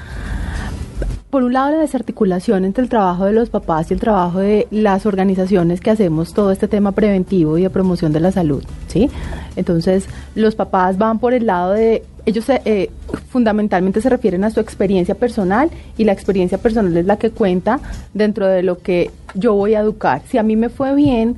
por 1.29 1.43
un 1.43 1.53
lado 1.53 1.71
la 1.71 1.77
desarticulación 1.77 2.65
entre 2.65 2.83
el 2.83 2.89
trabajo 2.89 3.25
de 3.25 3.31
los 3.31 3.49
papás 3.49 3.89
y 3.89 3.93
el 3.93 3.99
trabajo 3.99 4.39
de 4.39 4.67
las 4.69 5.05
organizaciones 5.05 5.79
que 5.79 5.89
hacemos 5.89 6.33
todo 6.33 6.51
este 6.51 6.67
tema 6.67 6.91
preventivo 6.91 7.57
y 7.57 7.63
de 7.63 7.69
promoción 7.69 8.11
de 8.11 8.19
la 8.19 8.33
salud, 8.33 8.63
¿sí? 8.87 9.09
Entonces, 9.55 10.07
los 10.35 10.55
papás 10.55 10.97
van 10.97 11.19
por 11.19 11.33
el 11.33 11.45
lado 11.45 11.71
de 11.71 12.03
ellos 12.25 12.45
eh, 12.49 12.91
fundamentalmente 13.29 14.01
se 14.01 14.09
refieren 14.09 14.43
a 14.43 14.51
su 14.51 14.59
experiencia 14.59 15.15
personal 15.15 15.71
y 15.97 16.03
la 16.03 16.11
experiencia 16.11 16.57
personal 16.57 16.95
es 16.97 17.05
la 17.05 17.17
que 17.17 17.31
cuenta 17.31 17.79
dentro 18.13 18.45
de 18.45 18.61
lo 18.61 18.77
que 18.77 19.09
yo 19.33 19.53
voy 19.53 19.73
a 19.73 19.79
educar. 19.79 20.21
Si 20.27 20.37
a 20.37 20.43
mí 20.43 20.55
me 20.55 20.69
fue 20.69 20.93
bien, 20.93 21.37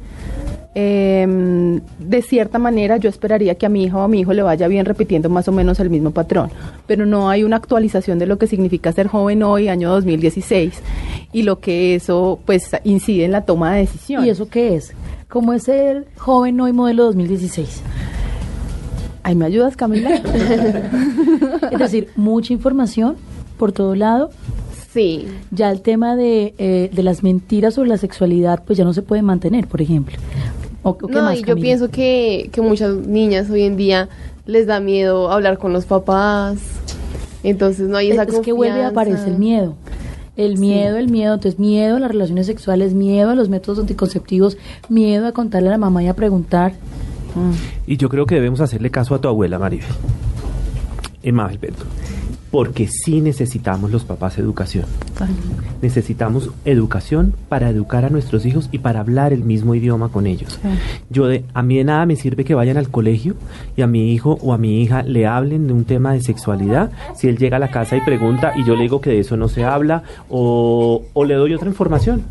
eh, 0.75 1.79
de 1.99 2.21
cierta 2.21 2.59
manera 2.59 2.97
yo 2.97 3.09
esperaría 3.09 3.55
que 3.55 3.65
a 3.65 3.69
mi 3.69 3.83
hija 3.83 3.97
o 3.97 4.01
a 4.01 4.07
mi 4.07 4.19
hijo 4.19 4.33
le 4.33 4.41
vaya 4.41 4.67
bien 4.67 4.86
repitiendo 4.86 5.29
más 5.29 5.47
o 5.47 5.51
menos 5.51 5.79
el 5.79 5.89
mismo 5.89 6.12
patrón, 6.12 6.49
pero 6.88 7.05
no 7.05 7.29
hay 7.29 7.43
una 7.43 7.57
actualización 7.57 8.19
de 8.19 8.25
lo 8.25 8.38
que 8.38 8.47
significa 8.47 8.91
ser 8.91 9.07
joven 9.07 9.43
hoy, 9.43 9.67
año 9.67 9.89
2016, 9.89 10.73
y 11.31 11.43
lo 11.43 11.59
que 11.59 11.95
eso 11.95 12.39
pues 12.45 12.71
incide 12.83 13.25
en 13.25 13.31
la 13.31 13.41
toma 13.41 13.73
de 13.73 13.81
decisiones. 13.81 14.27
¿Y 14.27 14.29
eso 14.31 14.49
qué 14.49 14.75
es? 14.75 14.93
¿Cómo 15.29 15.53
es 15.53 15.63
ser 15.63 16.07
joven 16.17 16.59
hoy 16.59 16.73
modelo 16.73 17.05
2016? 17.05 17.81
¿Ahí 19.23 19.36
me 19.36 19.45
ayudas, 19.45 19.77
Camila? 19.77 20.09
es 21.71 21.79
decir, 21.79 22.09
mucha 22.15 22.51
información 22.51 23.15
por 23.57 23.71
todo 23.71 23.95
lado, 23.95 24.31
Sí. 24.93 25.25
Ya 25.49 25.71
el 25.71 25.81
tema 25.81 26.15
de, 26.15 26.53
eh, 26.59 26.91
de 26.93 27.03
las 27.03 27.23
mentiras 27.23 27.73
sobre 27.73 27.89
la 27.89 27.97
sexualidad, 27.97 28.63
pues 28.63 28.77
ya 28.77 28.83
no 28.83 28.93
se 28.93 29.01
puede 29.01 29.23
mantener, 29.23 29.67
por 29.67 29.81
ejemplo. 29.81 30.15
No, 30.84 31.34
y 31.34 31.43
yo 31.43 31.56
pienso 31.56 31.89
que, 31.89 32.50
que 32.52 32.62
muchas 32.62 32.96
niñas 32.96 33.50
hoy 33.50 33.63
en 33.63 33.78
día 33.78 34.10
les 34.46 34.67
da 34.67 34.80
miedo 34.80 35.32
hablar 35.32 35.58
con 35.58 35.74
los 35.74 35.86
papás. 35.86 36.58
Entonces 37.43 37.88
no 37.89 37.98
hay 37.98 38.12
esa 38.12 38.24
es, 38.24 38.39
que 38.39 38.52
vuelve 38.52 38.84
a 38.84 38.89
aparecer 38.89 39.30
el 39.30 39.38
miedo. 39.38 39.76
El 40.36 40.58
miedo, 40.58 40.98
el 40.98 41.10
miedo, 41.10 41.36
entonces 41.36 41.60
miedo 41.60 41.98
a 41.98 42.00
las 42.00 42.10
relaciones 42.10 42.48
sexuales, 42.48 42.93
miedo 42.93 43.30
a 43.30 43.36
los 43.36 43.50
métodos 43.50 43.80
anticonceptivos, 43.80 44.58
miedo 44.89 45.28
a 45.28 45.32
contarle 45.32 45.67
a 45.67 45.72
la 45.72 45.78
mamá 45.78 46.02
y 46.04 46.08
a 46.08 46.15
preguntar. 46.15 46.74
Y 47.86 47.98
yo 47.98 48.10
creo 48.10 48.26
que 48.26 48.36
debemos 48.36 48.60
hacerle 48.60 48.89
caso 48.89 49.15
a 49.15 49.22
tu 49.22 49.28
abuela, 49.28 49.60
Maribel. 49.60 49.88
Emma 51.22 51.46
Alberto 51.46 51.86
porque 52.53 52.87
sí 52.87 53.19
necesitamos 53.19 53.89
los 53.89 54.05
papás 54.05 54.37
educación. 54.37 54.85
Necesitamos 55.81 56.51
educación 56.65 57.33
para 57.49 57.67
educar 57.67 58.05
a 58.05 58.11
nuestros 58.11 58.45
hijos 58.45 58.69
y 58.71 58.77
para 58.77 58.99
hablar 58.99 59.33
el 59.33 59.43
mismo 59.43 59.73
idioma 59.73 60.09
con 60.09 60.27
ellos. 60.27 60.59
Yo 61.09 61.25
de, 61.25 61.45
a 61.55 61.63
mí 61.63 61.77
de 61.77 61.83
nada 61.83 62.05
me 62.05 62.15
sirve 62.15 62.45
que 62.45 62.53
vayan 62.53 62.77
al 62.77 62.89
colegio 62.89 63.33
y 63.75 63.81
a 63.81 63.87
mi 63.87 64.13
hijo 64.13 64.37
o 64.43 64.53
a 64.53 64.59
mi 64.59 64.83
hija 64.83 65.01
le 65.01 65.25
hablen 65.25 65.65
de 65.65 65.73
un 65.73 65.83
tema 65.85 66.13
de 66.13 66.21
sexualidad 66.21 66.91
si 67.15 67.27
él 67.27 67.39
llega 67.39 67.57
a 67.57 67.59
la 67.59 67.71
casa 67.71 67.97
y 67.97 68.01
pregunta 68.01 68.53
y 68.55 68.63
yo 68.65 68.75
le 68.75 68.83
digo 68.83 69.01
que 69.01 69.09
de 69.09 69.21
eso 69.21 69.35
no 69.35 69.47
se 69.47 69.63
habla 69.63 70.03
o, 70.29 71.01
le 71.25 71.33
doy 71.33 71.55
otra 71.55 71.69
información. 71.69 72.21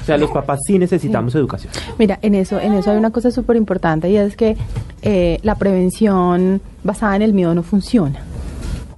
O 0.00 0.04
sea, 0.06 0.16
los 0.16 0.30
papás 0.30 0.60
sí 0.64 0.78
necesitamos 0.78 1.34
educación. 1.34 1.72
Mira, 1.98 2.20
en 2.22 2.36
eso, 2.36 2.60
en 2.60 2.72
eso 2.74 2.92
hay 2.92 2.98
una 2.98 3.10
cosa 3.10 3.32
súper 3.32 3.56
importante 3.56 4.08
y 4.10 4.16
es 4.16 4.36
que 4.36 4.56
eh, 5.02 5.40
la 5.42 5.56
prevención 5.56 6.60
basada 6.84 7.16
en 7.16 7.22
el 7.22 7.32
miedo 7.32 7.52
no 7.52 7.64
funciona. 7.64 8.25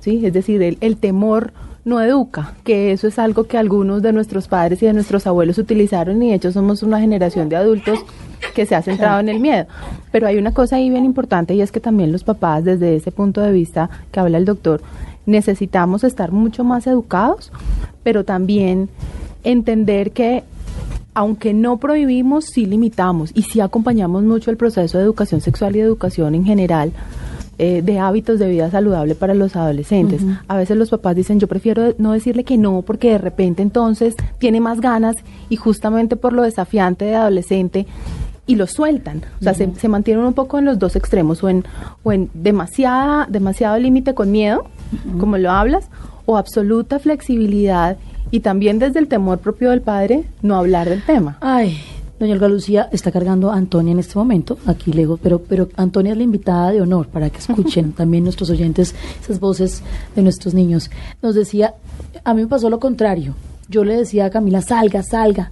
¿Sí? 0.00 0.24
Es 0.24 0.32
decir, 0.32 0.62
el, 0.62 0.96
temor 0.96 1.52
no 1.84 2.00
educa, 2.00 2.54
que 2.64 2.92
eso 2.92 3.08
es 3.08 3.18
algo 3.18 3.44
que 3.44 3.56
algunos 3.56 4.02
de 4.02 4.12
nuestros 4.12 4.48
padres 4.48 4.82
y 4.82 4.86
de 4.86 4.92
nuestros 4.92 5.26
abuelos 5.26 5.58
utilizaron 5.58 6.22
y 6.22 6.30
de 6.30 6.34
hecho 6.34 6.52
somos 6.52 6.82
una 6.82 7.00
generación 7.00 7.48
de 7.48 7.56
adultos 7.56 8.00
que 8.54 8.66
se 8.66 8.74
ha 8.74 8.82
centrado 8.82 9.20
en 9.20 9.28
el 9.28 9.40
miedo. 9.40 9.66
Pero 10.12 10.26
hay 10.26 10.36
una 10.36 10.52
cosa 10.52 10.76
ahí 10.76 10.90
bien 10.90 11.04
importante 11.04 11.54
y 11.54 11.62
es 11.62 11.72
que 11.72 11.80
también 11.80 12.12
los 12.12 12.24
papás, 12.24 12.64
desde 12.64 12.96
ese 12.96 13.10
punto 13.10 13.40
de 13.40 13.52
vista 13.52 13.88
que 14.12 14.20
habla 14.20 14.38
el 14.38 14.44
doctor, 14.44 14.82
necesitamos 15.26 16.04
estar 16.04 16.32
mucho 16.32 16.64
más 16.64 16.86
educados, 16.86 17.52
pero 18.02 18.24
también 18.24 18.88
entender 19.44 20.10
que 20.12 20.44
aunque 21.14 21.52
no 21.52 21.78
prohibimos, 21.78 22.44
sí 22.44 22.64
limitamos 22.64 23.32
y 23.34 23.42
sí 23.42 23.60
acompañamos 23.60 24.22
mucho 24.22 24.52
el 24.52 24.56
proceso 24.56 24.98
de 24.98 25.04
educación 25.04 25.40
sexual 25.40 25.74
y 25.74 25.80
educación 25.80 26.34
en 26.36 26.44
general. 26.44 26.92
Eh, 27.60 27.82
de 27.82 27.98
hábitos 27.98 28.38
de 28.38 28.48
vida 28.48 28.70
saludable 28.70 29.16
para 29.16 29.34
los 29.34 29.56
adolescentes. 29.56 30.22
A 30.46 30.56
veces 30.56 30.76
los 30.76 30.90
papás 30.90 31.16
dicen, 31.16 31.40
yo 31.40 31.48
prefiero 31.48 31.92
no 31.98 32.12
decirle 32.12 32.44
que 32.44 32.56
no 32.56 32.82
porque 32.82 33.10
de 33.10 33.18
repente 33.18 33.62
entonces 33.62 34.14
tiene 34.38 34.60
más 34.60 34.80
ganas 34.80 35.16
y 35.48 35.56
justamente 35.56 36.14
por 36.14 36.32
lo 36.32 36.42
desafiante 36.42 37.06
de 37.06 37.16
adolescente 37.16 37.88
y 38.46 38.54
lo 38.54 38.68
sueltan. 38.68 39.22
O 39.40 39.42
sea, 39.42 39.54
se, 39.54 39.74
se, 39.74 39.88
mantienen 39.88 40.24
un 40.24 40.34
poco 40.34 40.60
en 40.60 40.66
los 40.66 40.78
dos 40.78 40.94
extremos, 40.94 41.42
o 41.42 41.48
en, 41.48 41.64
o 42.04 42.12
en 42.12 42.30
demasiada, 42.32 43.26
demasiado 43.28 43.76
límite 43.76 44.14
con 44.14 44.30
miedo, 44.30 44.64
como 45.18 45.36
lo 45.36 45.50
hablas, 45.50 45.90
o 46.26 46.36
absoluta 46.36 47.00
flexibilidad 47.00 47.96
y 48.30 48.40
también 48.40 48.78
desde 48.78 49.00
el 49.00 49.08
temor 49.08 49.38
propio 49.38 49.70
del 49.70 49.80
padre 49.80 50.24
no 50.42 50.56
hablar 50.56 50.88
del 50.88 51.02
tema. 51.04 51.38
Ay, 51.40 51.78
doña 52.18 52.34
Olga 52.34 52.48
Lucía 52.48 52.88
está 52.92 53.12
cargando 53.12 53.50
a 53.50 53.56
Antonia 53.56 53.92
en 53.92 53.98
este 53.98 54.18
momento, 54.18 54.58
aquí 54.66 54.92
lejos, 54.92 55.20
pero, 55.22 55.40
pero 55.40 55.68
Antonia 55.76 56.12
es 56.12 56.18
la 56.18 56.24
invitada 56.24 56.70
de 56.72 56.80
honor 56.80 57.08
para 57.08 57.30
que 57.30 57.38
escuchen 57.38 57.92
también 57.96 58.24
nuestros 58.24 58.50
oyentes 58.50 58.94
esas 59.22 59.40
voces 59.40 59.82
de 60.16 60.22
nuestros 60.22 60.54
niños. 60.54 60.90
Nos 61.22 61.34
decía, 61.34 61.74
a 62.24 62.34
mí 62.34 62.42
me 62.42 62.48
pasó 62.48 62.70
lo 62.70 62.80
contrario. 62.80 63.34
Yo 63.68 63.84
le 63.84 63.96
decía 63.96 64.26
a 64.26 64.30
Camila, 64.30 64.62
salga, 64.62 65.02
salga. 65.02 65.50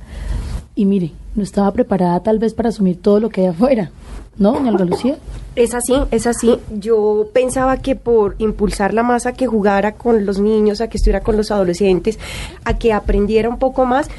Y 0.74 0.86
mire, 0.86 1.12
no 1.34 1.42
estaba 1.42 1.70
preparada 1.72 2.20
tal 2.20 2.38
vez 2.38 2.54
para 2.54 2.70
asumir 2.70 3.00
todo 3.00 3.20
lo 3.20 3.28
que 3.28 3.42
hay 3.42 3.46
afuera. 3.48 3.90
¿No, 4.38 4.52
doña 4.52 4.70
Olga 4.70 4.84
Lucía? 4.84 5.16
Es 5.56 5.72
así, 5.72 5.94
es 6.10 6.26
así. 6.26 6.58
Yo 6.70 7.30
pensaba 7.32 7.78
que 7.78 7.96
por 7.96 8.34
impulsar 8.36 8.92
la 8.92 9.02
masa 9.02 9.32
que 9.32 9.46
jugara 9.46 9.92
con 9.92 10.26
los 10.26 10.38
niños, 10.38 10.82
a 10.82 10.88
que 10.88 10.98
estuviera 10.98 11.22
con 11.22 11.38
los 11.38 11.50
adolescentes, 11.50 12.18
a 12.66 12.76
que 12.76 12.92
aprendiera 12.92 13.48
un 13.48 13.58
poco 13.58 13.86
más, 13.86 14.10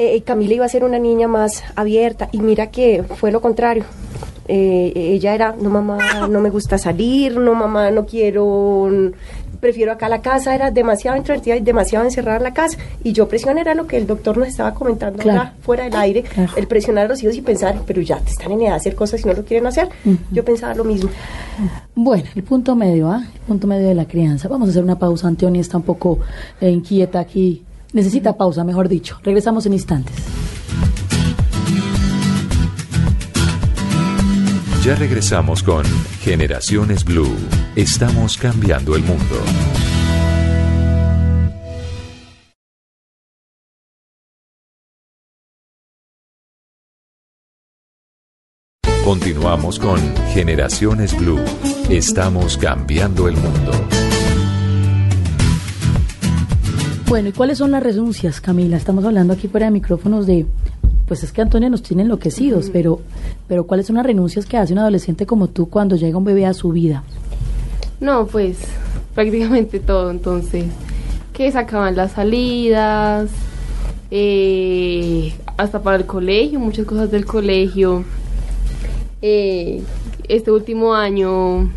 eh, 0.00 0.22
Camila 0.22 0.54
iba 0.54 0.64
a 0.64 0.68
ser 0.68 0.84
una 0.84 0.98
niña 0.98 1.28
más 1.28 1.62
abierta. 1.76 2.28
Y 2.32 2.40
mira 2.40 2.70
que 2.70 3.02
fue 3.02 3.30
lo 3.30 3.40
contrario. 3.40 3.84
Eh, 4.48 4.92
ella 4.96 5.34
era, 5.34 5.54
no 5.60 5.70
mamá, 5.70 6.26
no 6.28 6.40
me 6.40 6.50
gusta 6.50 6.76
salir, 6.76 7.36
no 7.36 7.54
mamá, 7.54 7.90
no 7.90 8.04
quiero 8.04 8.88
prefiero 9.60 9.92
acá 9.92 10.08
la 10.08 10.22
casa, 10.22 10.54
era 10.54 10.70
demasiado 10.70 11.16
introvertida 11.16 11.54
y 11.54 11.60
demasiado 11.60 12.04
encerrada 12.04 12.38
en 12.38 12.44
la 12.44 12.54
casa. 12.54 12.78
Y 13.04 13.12
yo 13.12 13.28
presión 13.28 13.58
era 13.58 13.74
lo 13.74 13.86
que 13.86 13.98
el 13.98 14.06
doctor 14.06 14.38
nos 14.38 14.48
estaba 14.48 14.74
comentando 14.74 15.22
fuera 15.60 15.84
del 15.84 15.94
aire, 15.94 16.24
el 16.56 16.66
presionar 16.66 17.04
a 17.04 17.08
los 17.08 17.22
hijos 17.22 17.36
y 17.36 17.42
pensar, 17.42 17.80
pero 17.86 18.00
ya 18.00 18.18
te 18.18 18.30
están 18.30 18.52
en 18.52 18.62
edad 18.62 18.70
de 18.70 18.76
hacer 18.76 18.94
cosas 18.94 19.20
y 19.20 19.28
no 19.28 19.34
lo 19.34 19.44
quieren 19.44 19.66
hacer. 19.66 19.88
Yo 20.32 20.44
pensaba 20.44 20.74
lo 20.74 20.84
mismo. 20.84 21.10
Bueno, 21.94 22.24
el 22.34 22.42
punto 22.42 22.74
medio, 22.74 23.10
¿ah? 23.10 23.22
El 23.22 23.40
punto 23.40 23.66
medio 23.66 23.86
de 23.86 23.94
la 23.94 24.06
crianza. 24.06 24.48
Vamos 24.48 24.68
a 24.68 24.70
hacer 24.70 24.82
una 24.82 24.98
pausa. 24.98 25.28
Antonio 25.28 25.60
está 25.60 25.76
un 25.76 25.82
poco 25.82 26.18
eh, 26.60 26.70
inquieta 26.70 27.20
aquí. 27.20 27.62
Necesita 27.92 28.36
pausa, 28.36 28.64
mejor 28.64 28.88
dicho. 28.88 29.18
Regresamos 29.22 29.66
en 29.66 29.72
instantes. 29.74 30.14
Ya 34.84 34.94
regresamos 34.94 35.62
con 35.62 35.84
Generaciones 36.22 37.04
Blue. 37.04 37.36
Estamos 37.76 38.38
cambiando 38.38 38.96
el 38.96 39.02
mundo. 39.02 39.36
Continuamos 49.04 49.78
con 49.78 49.98
Generaciones 50.32 51.14
Blue. 51.18 51.44
Estamos 51.90 52.56
cambiando 52.56 53.28
el 53.28 53.36
mundo. 53.36 53.99
Bueno, 57.10 57.30
¿y 57.30 57.32
cuáles 57.32 57.58
son 57.58 57.72
las 57.72 57.82
renuncias, 57.82 58.40
Camila? 58.40 58.76
Estamos 58.76 59.04
hablando 59.04 59.32
aquí 59.32 59.48
fuera 59.48 59.66
de 59.66 59.72
micrófonos 59.72 60.28
de 60.28 60.46
pues 61.08 61.24
es 61.24 61.32
que 61.32 61.42
Antonia 61.42 61.68
nos 61.68 61.82
tiene 61.82 62.04
enloquecidos, 62.04 62.70
pero, 62.70 63.00
pero 63.48 63.64
¿cuáles 63.64 63.88
son 63.88 63.96
las 63.96 64.06
renuncias 64.06 64.46
que 64.46 64.56
hace 64.56 64.74
un 64.74 64.78
adolescente 64.78 65.26
como 65.26 65.48
tú 65.48 65.68
cuando 65.68 65.96
llega 65.96 66.16
un 66.16 66.22
bebé 66.22 66.46
a 66.46 66.54
su 66.54 66.70
vida? 66.70 67.02
No, 67.98 68.28
pues 68.28 68.58
prácticamente 69.12 69.80
todo, 69.80 70.12
entonces, 70.12 70.66
que 71.32 71.50
sacaban 71.50 71.96
las 71.96 72.12
salidas, 72.12 73.28
eh, 74.12 75.34
hasta 75.56 75.82
para 75.82 75.96
el 75.96 76.06
colegio, 76.06 76.60
muchas 76.60 76.86
cosas 76.86 77.10
del 77.10 77.26
colegio. 77.26 78.04
Eh, 79.20 79.82
este 80.28 80.52
último 80.52 80.94
año 80.94 81.70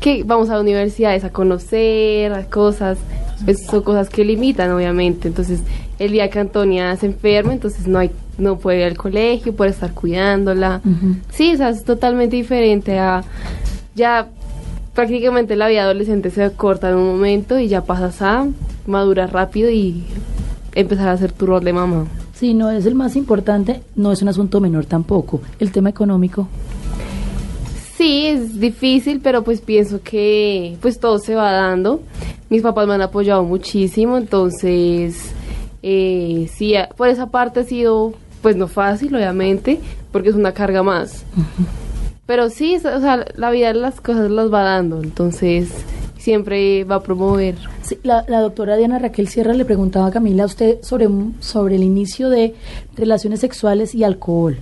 que 0.00 0.24
vamos 0.24 0.50
a 0.50 0.58
universidades 0.58 1.22
a 1.22 1.30
conocer 1.30 2.32
las 2.32 2.48
cosas, 2.48 2.98
pues 3.44 3.66
son 3.66 3.82
cosas 3.82 4.08
que 4.08 4.24
limitan 4.24 4.70
obviamente, 4.72 5.28
entonces 5.28 5.60
el 5.98 6.12
día 6.12 6.30
que 6.30 6.38
Antonia 6.38 6.96
se 6.96 7.06
enferma, 7.06 7.52
entonces 7.52 7.86
no 7.86 7.98
hay 7.98 8.10
no 8.38 8.58
puede 8.58 8.78
ir 8.78 8.84
al 8.84 8.96
colegio, 8.96 9.54
puede 9.54 9.70
estar 9.70 9.92
cuidándola. 9.92 10.80
Sí, 11.30 11.52
o 11.52 11.56
sea, 11.56 11.68
es 11.68 11.84
totalmente 11.84 12.36
diferente 12.36 12.98
a 12.98 13.22
ya 13.94 14.28
prácticamente 14.94 15.56
la 15.56 15.68
vida 15.68 15.82
adolescente 15.82 16.30
se 16.30 16.50
corta 16.52 16.90
en 16.90 16.96
un 16.96 17.06
momento 17.06 17.58
y 17.58 17.68
ya 17.68 17.84
pasas 17.84 18.20
a 18.22 18.46
madurar 18.86 19.32
rápido 19.32 19.70
y 19.70 20.04
empezar 20.74 21.08
a 21.08 21.12
hacer 21.12 21.32
tu 21.32 21.46
rol 21.46 21.64
de 21.64 21.72
mamá. 21.72 22.06
Sí, 22.34 22.54
no 22.54 22.70
es 22.70 22.86
el 22.86 22.94
más 22.94 23.16
importante, 23.16 23.82
no 23.94 24.10
es 24.12 24.22
un 24.22 24.28
asunto 24.28 24.60
menor 24.60 24.86
tampoco. 24.86 25.40
El 25.60 25.70
tema 25.70 25.90
económico. 25.90 26.48
Sí, 28.02 28.26
es 28.26 28.58
difícil, 28.58 29.20
pero 29.22 29.44
pues 29.44 29.60
pienso 29.60 30.00
que 30.02 30.76
pues 30.80 30.98
todo 30.98 31.20
se 31.20 31.36
va 31.36 31.52
dando. 31.52 32.00
Mis 32.50 32.60
papás 32.60 32.88
me 32.88 32.94
han 32.94 33.00
apoyado 33.00 33.44
muchísimo, 33.44 34.18
entonces 34.18 35.30
eh, 35.84 36.50
sí, 36.52 36.74
por 36.96 37.06
esa 37.06 37.28
parte 37.28 37.60
ha 37.60 37.62
sido 37.62 38.14
pues 38.42 38.56
no 38.56 38.66
fácil, 38.66 39.14
obviamente, 39.14 39.78
porque 40.10 40.30
es 40.30 40.34
una 40.34 40.50
carga 40.50 40.82
más. 40.82 41.24
Pero 42.26 42.50
sí, 42.50 42.74
o 42.74 43.00
sea, 43.00 43.24
la 43.36 43.52
vida 43.52 43.72
las 43.72 44.00
cosas 44.00 44.32
las 44.32 44.52
va 44.52 44.64
dando, 44.64 45.00
entonces 45.00 45.68
siempre 46.18 46.82
va 46.82 46.96
a 46.96 47.02
promover. 47.04 47.54
Sí, 47.82 47.98
la, 48.02 48.24
doctora 48.24 48.76
Diana 48.76 48.98
Raquel 48.98 49.28
Sierra 49.28 49.54
le 49.54 49.64
preguntaba 49.64 50.08
a 50.08 50.10
Camila 50.10 50.42
a 50.42 50.46
usted 50.46 50.82
sobre, 50.82 51.08
sobre 51.38 51.76
el 51.76 51.84
inicio 51.84 52.30
de 52.30 52.56
relaciones 52.96 53.38
sexuales 53.38 53.94
y 53.94 54.02
alcohol. 54.02 54.58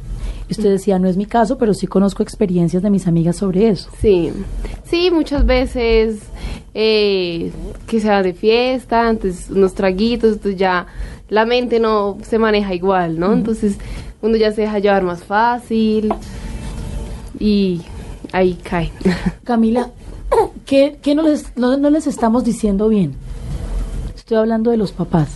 Y 0.50 0.52
usted 0.52 0.70
decía, 0.70 0.98
no 0.98 1.08
es 1.08 1.16
mi 1.16 1.26
caso, 1.26 1.58
pero 1.58 1.74
sí 1.74 1.86
conozco 1.86 2.24
experiencias 2.24 2.82
de 2.82 2.90
mis 2.90 3.06
amigas 3.06 3.36
sobre 3.36 3.68
eso. 3.68 3.88
Sí, 4.00 4.32
sí, 4.82 5.12
muchas 5.12 5.46
veces 5.46 6.18
eh, 6.74 7.52
que 7.86 8.00
se 8.00 8.08
va 8.08 8.20
de 8.24 8.34
fiesta, 8.34 9.06
antes 9.06 9.48
unos 9.48 9.74
traguitos, 9.74 10.32
entonces 10.32 10.58
ya 10.58 10.88
la 11.28 11.46
mente 11.46 11.78
no 11.78 12.18
se 12.22 12.40
maneja 12.40 12.74
igual, 12.74 13.20
¿no? 13.20 13.32
Entonces 13.32 13.78
uno 14.22 14.36
ya 14.36 14.50
se 14.50 14.62
deja 14.62 14.80
llevar 14.80 15.04
más 15.04 15.22
fácil 15.22 16.12
y 17.38 17.82
ahí 18.32 18.54
cae. 18.54 18.90
Camila, 19.44 19.90
¿qué, 20.66 20.98
qué 21.00 21.14
no, 21.14 21.22
les, 21.22 21.56
no, 21.56 21.90
les 21.90 22.08
estamos 22.08 22.42
diciendo 22.42 22.88
bien? 22.88 23.14
Estoy 24.16 24.38
hablando 24.38 24.72
de 24.72 24.78
los 24.78 24.90
papás. 24.90 25.28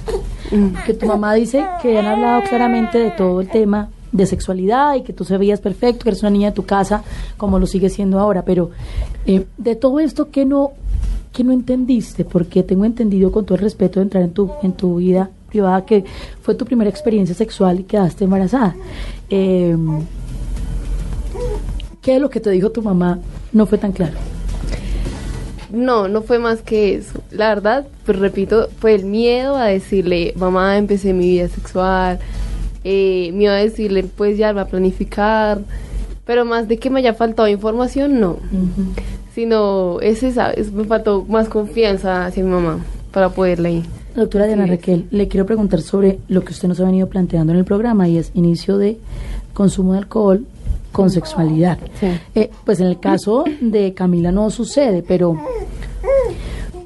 Que 0.87 0.95
tu 0.95 1.07
mamá 1.07 1.35
dice 1.35 1.65
que 1.83 1.99
han 1.99 2.07
hablado 2.07 2.43
claramente 2.49 2.99
de 2.99 3.11
todo 3.13 3.41
el 3.41 3.49
tema 3.49 3.91
de 4.15 4.27
sexualidad 4.27 4.95
y 4.95 5.03
que 5.03 5.13
tú 5.13 5.25
se 5.25 5.37
veías 5.37 5.61
perfecto, 5.61 6.05
que 6.05 6.11
eres 6.11 6.23
una 6.23 6.31
niña 6.31 6.51
de 6.51 6.55
tu 6.55 6.65
casa, 6.65 7.03
como 7.37 7.59
lo 7.59 7.67
sigue 7.67 7.91
siendo 7.91 8.21
ahora, 8.21 8.45
pero 8.45 8.71
eh, 9.27 9.45
de 9.59 9.75
todo 9.75 9.99
esto, 9.99 10.31
¿qué 10.31 10.45
no, 10.45 10.71
qué 11.33 11.43
no 11.43 11.53
entendiste? 11.53 12.25
Porque 12.25 12.63
tengo 12.63 12.85
entendido 12.85 13.33
con 13.33 13.45
todo 13.45 13.57
el 13.57 13.63
respeto 13.63 13.99
de 13.99 14.05
entrar 14.05 14.23
en 14.23 14.31
tu, 14.31 14.53
en 14.63 14.73
tu 14.73 14.97
vida 14.97 15.31
privada 15.49 15.85
que 15.85 16.05
fue 16.43 16.55
tu 16.55 16.65
primera 16.65 16.89
experiencia 16.89 17.35
sexual 17.35 17.81
y 17.81 17.83
quedaste 17.83 18.25
embarazada. 18.25 18.77
Eh, 19.29 19.77
¿Qué 22.01 22.17
es 22.17 22.21
lo 22.21 22.31
que 22.31 22.39
te 22.39 22.51
dijo 22.51 22.71
tu 22.71 22.83
mamá 22.83 23.19
no 23.53 23.67
fue 23.67 23.79
tan 23.79 23.91
claro? 23.91 24.17
No, 25.73 26.07
no 26.07 26.23
fue 26.23 26.39
más 26.39 26.63
que 26.63 26.95
eso. 26.95 27.21
La 27.33 27.49
verdad, 27.49 27.87
pues 28.07 28.17
repito, 28.17 28.69
fue 28.79 28.95
el 28.95 29.07
miedo 29.07 29.57
a 29.57 29.65
decirle, 29.65 30.33
mamá, 30.37 30.79
empecé 30.79 31.13
mi 31.13 31.27
vida 31.31 31.49
sexual, 31.49 32.21
eh, 32.85 33.31
me 33.35 33.45
iba 33.45 33.53
a 33.55 33.57
decirle, 33.57 34.05
pues 34.05 34.39
ya 34.39 34.53
va 34.53 34.63
a 34.63 34.67
planificar, 34.67 35.61
pero 36.25 36.45
más 36.45 36.69
de 36.69 36.79
que 36.79 36.91
me 36.91 37.01
haya 37.01 37.15
faltado 37.15 37.49
información, 37.49 38.21
no. 38.21 38.37
Sino, 39.35 40.01
ese, 40.01 40.33
¿sabes? 40.33 40.73
Me 40.73 40.85
faltó 40.85 41.25
más 41.29 41.49
confianza 41.49 42.27
hacia 42.27 42.45
mi 42.45 42.51
mamá 42.51 42.85
para 43.13 43.31
poderle 43.31 43.73
ir. 43.73 43.85
Doctora 44.15 44.47
Diana 44.47 44.67
Raquel, 44.67 45.07
le 45.11 45.27
quiero 45.27 45.45
preguntar 45.45 45.81
sobre 45.81 46.19
lo 46.29 46.45
que 46.45 46.53
usted 46.53 46.69
nos 46.69 46.79
ha 46.79 46.85
venido 46.85 47.09
planteando 47.09 47.53
en 47.53 47.59
el 47.59 47.65
programa 47.65 48.09
y 48.09 48.19
es 48.19 48.31
inicio 48.35 48.79
de 48.79 48.99
consumo 49.53 49.93
de 49.93 49.99
alcohol 49.99 50.47
con 50.93 51.11
sexualidad. 51.11 51.79
Eh, 52.35 52.51
pues 52.65 52.79
en 52.79 52.87
el 52.87 53.01
caso 53.01 53.45
de 53.61 53.93
Camila 53.95 54.31
no 54.31 54.51
sucede, 54.51 55.03
pero 55.03 55.37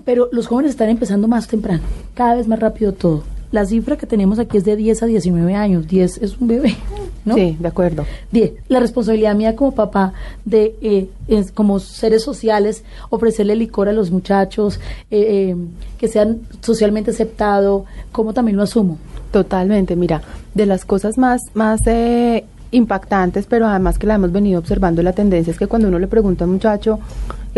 Pero 0.09 0.31
los 0.33 0.47
jóvenes 0.47 0.71
están 0.71 0.89
empezando 0.89 1.29
más 1.29 1.49
temprano, 1.49 1.83
cada 2.15 2.37
vez 2.37 2.49
más 2.49 2.59
rápido 2.59 2.93
todo. 2.93 3.25
La 3.51 3.65
cifra 3.65 3.97
que 3.97 4.07
tenemos 4.07 4.39
aquí 4.39 4.59
es 4.59 4.65
de 4.65 4.77
10 4.77 5.03
a 5.03 5.07
19 5.07 5.55
años. 5.55 5.89
10 5.89 6.19
es 6.19 6.39
un 6.39 6.49
bebé, 6.49 6.77
¿no? 7.25 7.35
Sí, 7.35 7.57
de 7.59 7.69
acuerdo. 7.69 8.05
10. 8.33 8.53
La 8.69 8.81
responsabilidad 8.81 9.35
mía 9.35 9.57
como 9.57 9.75
papá 9.75 10.13
de, 10.45 10.75
eh, 10.83 11.09
es, 11.29 11.51
como 11.53 11.81
seres 11.81 12.23
sociales, 12.23 12.85
ofrecerle 13.11 13.57
licor 13.57 13.89
a 13.89 13.93
los 13.93 14.11
muchachos, 14.11 14.81
eh, 15.11 15.51
eh, 15.51 15.57
que 15.97 16.09
sean 16.09 16.41
socialmente 16.61 17.11
aceptados, 17.11 17.85
¿cómo 18.13 18.35
también 18.35 18.57
lo 18.57 18.63
asumo? 18.63 18.99
Totalmente, 19.31 19.97
mira, 19.97 20.23
de 20.55 20.67
las 20.67 20.85
cosas 20.85 21.19
más, 21.19 21.43
más 21.55 21.81
eh, 21.87 22.45
impactantes, 22.71 23.47
pero 23.47 23.67
además 23.67 23.99
que 23.99 24.07
la 24.07 24.15
hemos 24.15 24.33
venido 24.33 24.59
observando, 24.59 25.03
la 25.03 25.13
tendencia 25.13 25.51
es 25.51 25.59
que 25.59 25.67
cuando 25.67 25.89
uno 25.89 25.99
le 25.99 26.07
pregunta 26.07 26.45
a 26.45 26.47
un 26.47 26.55
muchacho 26.55 26.99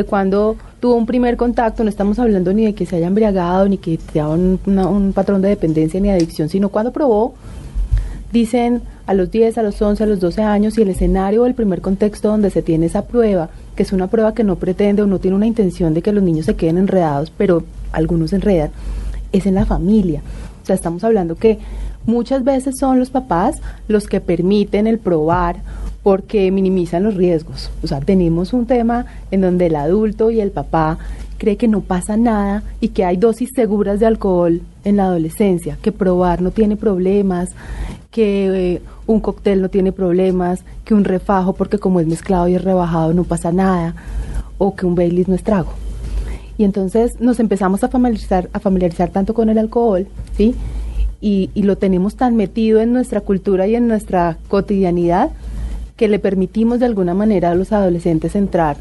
que 0.01 0.09
cuando 0.09 0.57
tuvo 0.81 0.95
un 0.95 1.07
primer 1.07 1.37
contacto, 1.37 1.85
no 1.85 1.91
estamos 1.91 2.19
hablando 2.19 2.53
ni 2.53 2.65
de 2.65 2.75
que 2.75 2.87
se 2.87 2.97
haya 2.97 3.07
embriagado, 3.07 3.69
ni 3.69 3.77
que 3.77 3.99
sea 4.13 4.29
un, 4.29 4.59
un 4.65 5.13
patrón 5.13 5.43
de 5.43 5.49
dependencia 5.49 6.01
ni 6.01 6.11
adicción, 6.11 6.49
sino 6.49 6.71
cuando 6.71 6.93
probó, 6.93 7.35
dicen 8.33 8.83
a 9.07 9.13
los 9.15 9.31
10, 9.31 9.59
a 9.59 9.63
los 9.63 9.81
11, 9.81 10.03
a 10.03 10.07
los 10.07 10.21
12 10.21 10.43
años 10.43 10.79
y 10.79 10.83
el 10.83 10.89
escenario 10.89 11.43
o 11.43 11.47
el 11.47 11.55
primer 11.55 11.81
contexto 11.81 12.29
donde 12.29 12.51
se 12.51 12.63
tiene 12.63 12.87
esa 12.87 13.05
prueba, 13.05 13.51
que 13.77 13.83
es 13.83 13.93
una 13.93 14.07
prueba 14.07 14.33
que 14.33 14.45
no 14.45 14.57
pretende 14.57 15.03
o 15.03 15.07
no 15.07 15.19
tiene 15.19 15.37
una 15.37 15.47
intención 15.47 15.93
de 15.93 16.01
que 16.01 16.13
los 16.13 16.23
niños 16.23 16.47
se 16.47 16.57
queden 16.57 16.79
enredados, 16.79 17.31
pero 17.37 17.65
algunos 17.93 18.33
enredan, 18.33 18.71
es 19.33 19.47
en 19.47 19.55
la 19.57 19.67
familia. 19.67 20.23
O 20.63 20.67
sea, 20.67 20.77
estamos 20.77 21.05
hablando 21.05 21.35
que 21.35 21.59
muchas 22.07 22.43
veces 22.45 22.79
son 22.79 22.99
los 22.99 23.11
papás 23.11 23.61
los 23.89 24.07
que 24.07 24.21
permiten 24.21 24.87
el 24.87 24.99
probar 24.99 25.57
porque 26.03 26.51
minimizan 26.51 27.03
los 27.05 27.15
riesgos. 27.15 27.71
O 27.83 27.87
sea, 27.87 28.01
tenemos 28.01 28.53
un 28.53 28.67
tema 28.67 29.07
en 29.31 29.43
donde 29.43 29.67
el 29.67 29.77
adulto 29.77 30.31
y 30.31 30.41
el 30.41 30.51
papá 30.51 30.99
cree 31.41 31.57
que 31.57 31.69
no 31.69 31.81
pasa 31.81 32.17
nada 32.17 32.63
y 32.81 32.89
que 32.89 33.05
hay 33.05 33.17
dosis 33.17 33.51
seguras 33.55 33.99
de 33.99 34.07
alcohol 34.07 34.61
en 34.85 34.97
la 34.97 35.05
adolescencia, 35.05 35.79
que 35.81 35.91
probar 35.91 36.43
no 36.43 36.51
tiene 36.51 36.77
problemas, 36.77 37.51
que 38.11 38.75
eh, 38.75 38.83
un 39.07 39.21
cóctel 39.21 39.63
no 39.63 39.71
tiene 39.71 39.91
problemas, 39.93 40.65
que 40.85 40.95
un 40.95 41.05
refajo 41.05 41.55
porque 41.55 41.79
como 41.79 42.01
es 42.01 42.07
mezclado 42.07 42.47
y 42.49 42.55
es 42.55 42.63
rebajado 42.63 43.15
no 43.15 43.25
pasa 43.25 43.53
nada, 43.53 43.95
o 44.59 44.75
que 44.75 44.85
un 44.85 44.95
Baileys 44.95 45.29
no 45.29 45.35
es 45.35 45.43
trago. 45.43 45.73
Y 46.59 46.65
entonces 46.65 47.19
nos 47.21 47.41
empezamos 47.41 47.83
a 47.85 47.89
familiarizar, 47.89 48.51
a 48.53 48.61
familiarizar 48.61 49.09
tanto 49.09 49.33
con 49.33 49.49
el 49.49 49.57
alcohol, 49.57 50.07
¿sí? 50.37 50.55
Y, 51.23 51.49
y 51.55 51.63
lo 51.63 51.77
tenemos 51.77 52.17
tan 52.17 52.37
metido 52.37 52.81
en 52.81 52.93
nuestra 52.93 53.23
cultura 53.23 53.67
y 53.67 53.77
en 53.77 53.89
nuestra 53.89 54.37
cotidianidad 54.49 55.31
que 56.01 56.09
le 56.09 56.19
permitimos 56.19 56.81
de 56.81 56.87
alguna 56.87 57.13
manera 57.13 57.51
a 57.51 57.55
los 57.55 57.73
adolescentes 57.73 58.35
entrar 58.35 58.79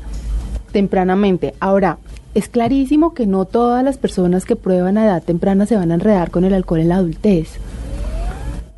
tempranamente. 0.72 1.54
Ahora, 1.60 1.98
es 2.34 2.48
clarísimo 2.48 3.14
que 3.14 3.28
no 3.28 3.44
todas 3.44 3.84
las 3.84 3.98
personas 3.98 4.46
que 4.46 4.56
prueban 4.56 4.98
a 4.98 5.04
edad 5.04 5.22
temprana 5.22 5.66
se 5.66 5.76
van 5.76 5.92
a 5.92 5.96
enredar 5.96 6.32
con 6.32 6.46
el 6.46 6.54
alcohol 6.54 6.80
en 6.80 6.88
la 6.88 6.96
adultez. 6.96 7.60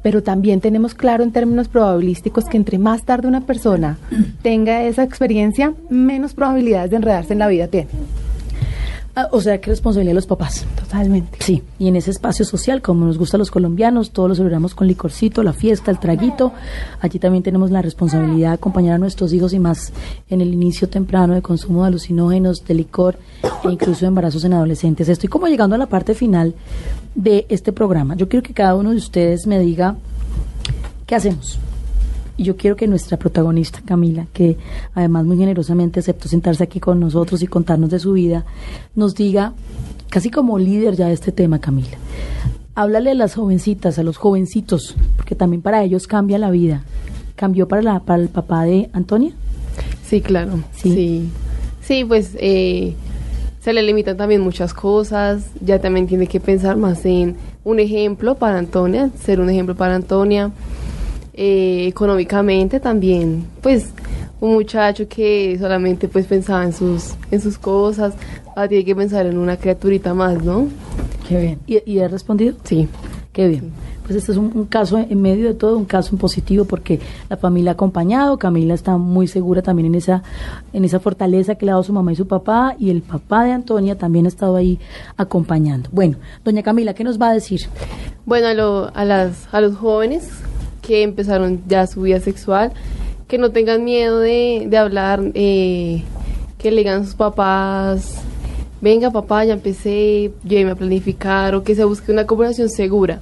Pero 0.02 0.24
también 0.24 0.60
tenemos 0.60 0.96
claro 0.96 1.24
en 1.24 1.32
términos 1.32 1.68
probabilísticos 1.68 2.46
que 2.46 2.58
entre 2.58 2.80
más 2.80 3.06
tarde 3.06 3.28
una 3.28 3.42
persona 3.42 4.00
tenga 4.42 4.82
esa 4.86 5.04
experiencia, 5.04 5.76
menos 5.92 6.34
probabilidades 6.34 6.90
de 6.90 6.98
enredarse 6.98 7.34
en 7.34 7.40
la 7.40 7.48
vida 7.48 7.68
tiene. 7.68 7.90
Ah, 9.14 9.28
o 9.32 9.42
sea, 9.42 9.60
que 9.60 9.70
responsabilidad 9.70 10.12
de 10.12 10.16
los 10.16 10.26
papás. 10.26 10.66
Totalmente. 10.80 11.38
Sí, 11.42 11.62
y 11.80 11.90
en 11.90 11.98
ese 11.98 12.12
espacio 12.12 12.46
social, 12.46 12.82
como 12.82 13.06
nos 13.06 13.18
gusta 13.18 13.36
a 13.36 13.40
los 13.40 13.52
colombianos, 13.52 14.12
todos 14.12 14.30
lo 14.30 14.36
celebramos 14.36 14.74
con 14.74 14.88
licorcito, 14.88 15.44
la 15.44 15.52
fiesta, 15.52 15.92
el 15.92 16.00
traguito. 16.00 16.54
Allí 17.02 17.20
también 17.20 17.44
tenemos 17.44 17.72
la 17.72 17.82
responsabilidad 17.82 18.50
de 18.50 18.56
acompañar 18.56 18.96
a 18.96 18.98
nuestros 18.98 19.34
hijos 19.34 19.54
y 19.54 19.60
más 19.60 19.92
en 20.30 20.40
el 20.40 20.54
inicio 20.54 20.88
temprano 20.88 21.34
de 21.34 21.42
consumo 21.42 21.82
de 21.82 21.90
alucinógenos, 21.90 22.66
de 22.66 22.74
licor 22.74 23.18
e 23.64 23.72
incluso 23.72 24.02
de 24.02 24.08
embarazos 24.08 24.46
en 24.46 24.54
adolescentes. 24.54 25.10
Estoy 25.10 25.28
como 25.28 25.48
llegando 25.48 25.76
a 25.76 25.80
la 25.80 25.88
parte 25.88 26.14
final 26.14 26.56
de 27.14 27.46
este 27.50 27.74
programa. 27.74 28.16
Yo 28.16 28.30
quiero 28.30 28.44
que 28.44 28.54
cada 28.54 28.76
uno 28.76 28.92
de 28.92 28.98
ustedes 28.98 29.46
me 29.46 29.60
diga 29.60 29.98
qué 31.06 31.16
hacemos. 31.16 31.60
Y 32.42 32.44
yo 32.44 32.58
quiero 32.58 32.76
que 32.76 32.88
nuestra 32.88 33.18
protagonista, 33.18 33.84
Camila, 33.86 34.26
que 34.34 34.58
además 34.96 35.26
muy 35.26 35.38
generosamente 35.38 36.00
aceptó 36.00 36.28
sentarse 36.28 36.64
aquí 36.64 36.80
con 36.80 37.00
nosotros 37.00 37.44
y 37.44 37.46
contarnos 37.46 37.92
de 37.92 38.00
su 38.00 38.14
vida, 38.14 38.46
nos 38.96 39.14
diga, 39.14 39.54
casi 40.10 40.32
como 40.32 40.58
líder 40.58 40.96
ya 40.96 41.06
de 41.06 41.14
este 41.14 41.32
tema, 41.32 41.60
Camila, 41.60 42.00
háblale 42.74 43.12
a 43.12 43.14
las 43.14 43.36
jovencitas, 43.36 44.00
a 44.00 44.04
los 44.04 44.18
jovencitos, 44.18 44.96
porque 45.18 45.36
también 45.36 45.62
para 45.62 45.84
ellos 45.84 46.08
cambia 46.08 46.40
la 46.40 46.50
vida. 46.50 46.84
¿Cambió 47.36 47.68
para, 47.68 47.84
la, 47.84 48.00
para 48.00 48.24
el 48.24 48.30
papá 48.30 48.64
de 48.64 48.90
Antonia? 48.92 49.34
Sí, 50.04 50.20
claro. 50.20 50.64
Sí. 50.74 50.96
Sí, 50.96 51.30
sí, 51.84 52.06
pues 52.06 52.36
eh, 52.40 52.96
se 53.64 53.72
le 53.72 53.84
limitan 53.84 54.18
también 54.18 54.42
muchas 54.42 54.74
cosas. 54.74 55.46
Ya 55.64 55.78
también 55.78 56.08
tiene 56.08 56.26
que 56.26 56.40
pensar 56.40 56.76
más 56.76 57.06
en 57.06 57.36
un 57.64 57.80
ejemplo 57.80 58.34
para 58.34 58.58
Antonia, 58.58 59.12
ser 59.24 59.40
un 59.40 59.52
ejemplo 59.52 59.76
para 59.76 59.94
Antonia. 59.94 60.50
Eh, 61.44 61.88
económicamente 61.88 62.80
también, 62.80 63.44
pues 63.64 63.88
un 64.42 64.54
muchacho 64.54 65.08
que 65.08 65.58
solamente 65.60 66.08
pues 66.08 66.28
pensaba 66.28 66.64
en 66.64 66.72
sus 66.72 67.16
en 67.32 67.42
sus 67.42 67.58
cosas, 67.58 68.14
ahora 68.56 68.68
tiene 68.68 68.86
que 68.86 68.96
pensar 68.96 69.26
en 69.26 69.40
una 69.40 69.58
criaturita 69.58 70.14
más, 70.14 70.44
¿no? 70.44 70.68
Qué 71.28 71.40
bien. 71.40 71.60
¿Y, 71.66 71.82
y 71.94 72.00
ha 72.00 72.08
respondido? 72.08 72.56
Sí. 72.64 72.88
Qué 73.34 73.48
bien. 73.48 73.72
Pues 74.04 74.18
este 74.18 74.34
es 74.34 74.38
un, 74.38 74.52
un 74.54 74.66
caso 74.66 75.00
en 75.00 75.20
medio 75.20 75.48
de 75.48 75.56
todo, 75.56 75.78
un 75.78 75.86
caso 75.86 76.10
en 76.14 76.20
positivo 76.20 76.66
porque 76.66 77.00
la 77.28 77.38
familia 77.38 77.72
ha 77.72 77.74
acompañado, 77.74 78.38
Camila 78.38 78.76
está 78.76 78.98
muy 78.98 79.26
segura 79.28 79.64
también 79.64 79.88
en 79.88 79.96
esa, 79.96 80.22
en 80.74 80.86
esa 80.86 81.00
fortaleza 81.00 81.56
que 81.56 81.66
le 81.66 81.72
ha 81.72 81.76
dado 81.76 81.84
su 81.84 81.94
mamá 81.94 82.12
y 82.12 82.18
su 82.18 82.28
papá 82.28 82.76
y 82.78 82.92
el 82.92 83.02
papá 83.02 83.46
de 83.46 83.54
Antonia 83.54 83.98
también 83.98 84.26
ha 84.26 84.28
estado 84.28 84.58
ahí 84.58 84.78
acompañando. 85.18 85.90
Bueno, 85.92 86.18
doña 86.46 86.62
Camila, 86.62 86.94
¿qué 86.94 87.04
nos 87.04 87.20
va 87.20 87.30
a 87.30 87.34
decir? 87.34 87.62
Bueno, 88.28 88.46
a, 88.48 88.54
lo- 88.54 88.92
a, 88.94 89.06
las, 89.06 89.48
a 89.52 89.60
los 89.62 89.76
jóvenes 89.78 90.30
que 90.92 91.04
empezaron 91.04 91.62
ya 91.70 91.88
su 91.88 92.02
vida 92.02 92.20
sexual, 92.20 92.74
que 93.30 93.38
no 93.38 93.52
tengan 93.52 93.86
miedo 93.86 94.20
de, 94.20 94.66
de 94.68 94.78
hablar, 94.78 95.22
eh, 95.36 96.04
que 96.58 96.70
le 96.70 96.80
digan 96.80 97.04
a 97.04 97.06
sus 97.06 97.16
papás, 97.16 98.16
venga 98.82 99.10
papá, 99.10 99.46
ya 99.46 99.54
empecé, 99.54 100.34
lléveme 100.44 100.72
a 100.72 100.76
planificar, 100.76 101.56
o 101.56 101.64
que 101.64 101.76
se 101.76 101.86
busque 101.86 102.12
una 102.12 102.28
conversación 102.28 102.70
segura. 102.70 103.22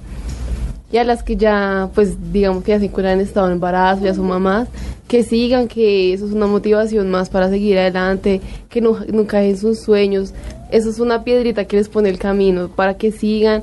Y 0.90 0.96
a 0.96 1.04
las 1.04 1.22
que 1.22 1.36
ya, 1.36 1.88
pues 1.94 2.16
digamos 2.32 2.64
que 2.64 2.72
ya 2.72 2.80
se 2.80 2.86
encuentran 2.86 3.20
en 3.20 3.24
estado 3.24 3.46
de 3.46 3.52
embarazo, 3.52 4.04
ya 4.04 4.14
son 4.14 4.26
mamás, 4.26 4.66
que 5.06 5.22
sigan, 5.22 5.68
que 5.68 6.12
eso 6.12 6.26
es 6.26 6.32
una 6.32 6.48
motivación 6.48 7.08
más 7.08 7.30
para 7.30 7.50
seguir 7.50 7.78
adelante, 7.78 8.40
que 8.68 8.80
no, 8.80 8.96
nunca 9.12 9.38
dejen 9.38 9.58
sus 9.58 9.78
sueños. 9.78 10.34
Eso 10.72 10.90
es 10.90 10.98
una 10.98 11.22
piedrita 11.22 11.66
que 11.66 11.76
les 11.76 11.88
pone 11.88 12.08
el 12.08 12.18
camino 12.18 12.66
para 12.66 12.94
que 12.94 13.12
sigan 13.12 13.62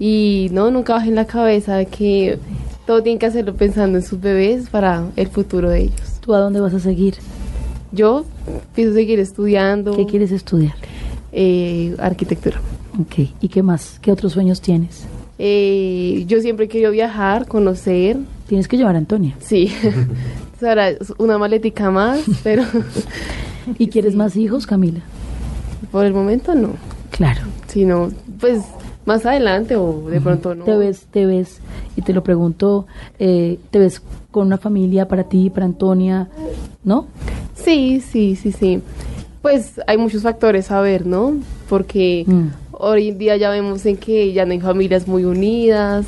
y 0.00 0.48
no, 0.50 0.72
nunca 0.72 0.94
bajen 0.94 1.14
la 1.14 1.26
cabeza 1.26 1.76
de 1.76 1.86
que 1.86 2.38
todo 2.90 3.04
tienen 3.04 3.20
que 3.20 3.26
hacerlo 3.26 3.54
pensando 3.54 3.98
en 3.98 4.04
sus 4.04 4.20
bebés 4.20 4.68
para 4.68 5.06
el 5.14 5.28
futuro 5.28 5.70
de 5.70 5.82
ellos. 5.82 6.18
¿Tú 6.20 6.34
a 6.34 6.40
dónde 6.40 6.58
vas 6.58 6.74
a 6.74 6.80
seguir? 6.80 7.14
Yo 7.92 8.24
pienso 8.74 8.94
seguir 8.94 9.20
estudiando 9.20 9.94
¿Qué 9.96 10.06
quieres 10.06 10.32
estudiar? 10.32 10.74
eh, 11.30 11.94
arquitectura. 12.00 12.60
Ok, 13.00 13.28
¿y 13.40 13.46
qué 13.48 13.62
más? 13.62 14.00
¿Qué 14.02 14.10
otros 14.10 14.32
sueños 14.32 14.60
tienes? 14.60 15.04
Eh, 15.38 16.24
yo 16.26 16.40
siempre 16.40 16.64
he 16.64 16.68
querido 16.68 16.90
viajar, 16.90 17.46
conocer, 17.46 18.16
Tienes 18.48 18.66
que 18.66 18.76
llevar 18.76 18.96
a 18.96 18.98
Antonia. 18.98 19.36
sí. 19.38 19.72
Ahora 20.60 20.88
una 21.18 21.38
maletica 21.38 21.92
más, 21.92 22.22
pero 22.42 22.64
¿Y 23.78 23.86
quieres 23.86 24.16
más 24.16 24.34
hijos, 24.34 24.66
Camila? 24.66 24.98
por 25.92 26.04
el 26.06 26.12
momento 26.12 26.56
no. 26.56 26.70
Claro. 27.10 27.42
Sino, 27.68 28.10
pues 28.40 28.62
más 29.10 29.26
adelante 29.26 29.74
o 29.76 30.08
de 30.08 30.20
pronto 30.20 30.54
no. 30.54 30.64
Te 30.64 30.76
ves, 30.76 31.06
te 31.10 31.26
ves, 31.26 31.58
y 31.96 32.02
te 32.02 32.12
lo 32.12 32.22
pregunto, 32.22 32.86
eh, 33.18 33.58
te 33.70 33.78
ves 33.80 34.00
con 34.30 34.46
una 34.46 34.56
familia 34.58 35.08
para 35.08 35.24
ti, 35.24 35.50
para 35.50 35.66
Antonia, 35.66 36.28
¿no? 36.84 37.06
Sí, 37.54 38.00
sí, 38.00 38.36
sí, 38.36 38.52
sí. 38.52 38.80
Pues 39.42 39.80
hay 39.88 39.96
muchos 39.98 40.22
factores 40.22 40.70
a 40.70 40.80
ver, 40.80 41.06
¿no? 41.06 41.34
Porque 41.68 42.24
Mm. 42.26 42.48
hoy 42.72 43.08
en 43.08 43.18
día 43.18 43.36
ya 43.36 43.50
vemos 43.50 43.84
en 43.86 43.96
que 43.96 44.32
ya 44.32 44.44
no 44.46 44.52
hay 44.52 44.60
familias 44.60 45.08
muy 45.08 45.24
unidas. 45.24 46.06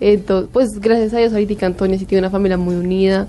Entonces, 0.00 0.50
pues 0.52 0.68
gracias 0.80 1.14
a 1.14 1.18
Dios 1.18 1.32
ahorita 1.32 1.64
Antonia 1.64 1.98
sí 1.98 2.04
tiene 2.06 2.22
una 2.22 2.30
familia 2.30 2.58
muy 2.58 2.74
unida. 2.74 3.28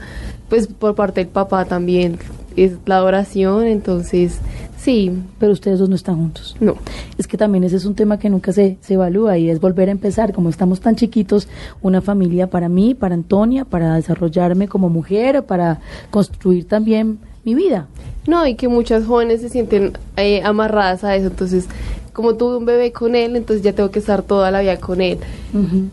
Pues 0.50 0.68
por 0.68 0.96
parte 0.96 1.22
del 1.22 1.30
papá 1.30 1.66
también 1.66 2.18
es 2.56 2.74
la 2.86 2.98
adoración, 2.98 3.66
entonces 3.68 4.40
sí, 4.84 5.12
Pero 5.40 5.54
ustedes 5.54 5.80
dos 5.80 5.90
no 5.90 5.96
están 5.96 6.18
juntos. 6.18 6.56
no. 6.60 6.76
Es 7.18 7.28
que 7.28 7.38
también 7.38 7.64
ese 7.64 7.78
es 7.78 7.86
un 7.86 7.96
tema 7.96 8.20
que 8.20 8.30
nunca 8.30 8.52
se, 8.52 8.78
se 8.82 8.96
evalúa 8.96 9.38
y 9.38 9.50
es 9.50 9.60
volver 9.60 9.90
a 9.90 9.92
empezar, 9.92 10.34
como 10.34 10.50
estamos 10.50 10.80
tan 10.80 10.96
chiquitos, 10.96 11.48
una 11.82 12.02
familia 12.02 12.50
para 12.50 12.70
mí, 12.70 12.94
para 12.94 13.16
Antonia, 13.16 13.66
para 13.66 13.96
desarrollarme 13.96 14.68
como 14.68 14.90
mujer, 14.90 15.44
para 15.44 15.80
construir 16.12 16.68
también 16.68 17.20
mi 17.44 17.56
vida. 17.56 17.88
No, 18.28 18.46
y 18.48 18.56
que 18.56 18.68
muchas 18.68 19.06
jóvenes 19.06 19.42
se 19.42 19.50
sienten 19.50 19.94
eh, 20.18 20.42
amarradas 20.44 21.04
a 21.04 21.16
eso, 21.16 21.28
entonces 21.28 21.68
como 22.14 22.36
tuve 22.36 22.58
un 22.58 22.66
bebé 22.66 22.92
con 22.92 23.16
él, 23.16 23.36
entonces 23.36 23.64
ya 23.64 23.74
tengo 23.74 23.90
que 23.90 24.00
estar 24.00 24.22
toda 24.22 24.52
la 24.52 24.62
vida 24.62 24.78
con 24.78 25.02
él. 25.02 25.18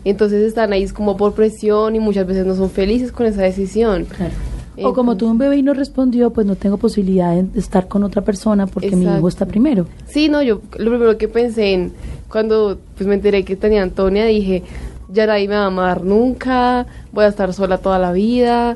Entonces 0.05 0.43
están 0.43 0.71
ahí 0.71 0.87
como 0.89 1.17
por 1.17 1.33
presión 1.33 1.95
y 1.95 1.99
muchas 1.99 2.27
veces 2.27 2.45
no 2.45 2.55
son 2.55 2.69
felices 2.69 3.11
con 3.11 3.25
esa 3.25 3.41
decisión. 3.41 4.05
Claro. 4.05 4.31
O 4.77 4.93
como 4.93 5.17
tuve 5.17 5.31
un 5.31 5.37
bebé 5.37 5.57
y 5.57 5.63
no 5.63 5.73
respondió, 5.73 6.31
pues 6.31 6.47
no 6.47 6.55
tengo 6.55 6.77
posibilidad 6.77 7.35
de 7.35 7.59
estar 7.59 7.87
con 7.87 8.03
otra 8.03 8.21
persona 8.21 8.67
porque 8.67 8.95
mi 8.95 9.05
hijo 9.05 9.27
está 9.27 9.45
primero. 9.45 9.85
Sí, 10.07 10.29
no, 10.29 10.41
yo 10.41 10.61
lo 10.77 10.91
primero 10.91 11.17
que 11.17 11.27
pensé 11.27 11.73
en 11.73 11.93
cuando 12.29 12.79
pues 12.95 13.07
me 13.07 13.15
enteré 13.15 13.43
que 13.43 13.55
tenía 13.55 13.83
Antonia, 13.83 14.25
dije, 14.25 14.63
ya 15.09 15.27
nadie 15.27 15.47
me 15.47 15.55
va 15.55 15.63
a 15.63 15.67
amar 15.67 16.03
nunca, 16.03 16.85
voy 17.11 17.25
a 17.25 17.27
estar 17.27 17.53
sola 17.53 17.77
toda 17.77 17.99
la 17.99 18.11
vida. 18.11 18.75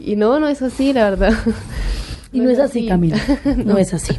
Y 0.00 0.16
no, 0.16 0.38
no 0.40 0.48
es 0.48 0.62
así, 0.62 0.92
la 0.92 1.10
verdad. 1.10 1.32
Y 2.32 2.40
no, 2.40 2.50
es 2.50 2.58
así, 2.58 2.86
Camila, 2.86 3.16
no. 3.64 3.78
es 3.78 3.94
así. 3.94 4.14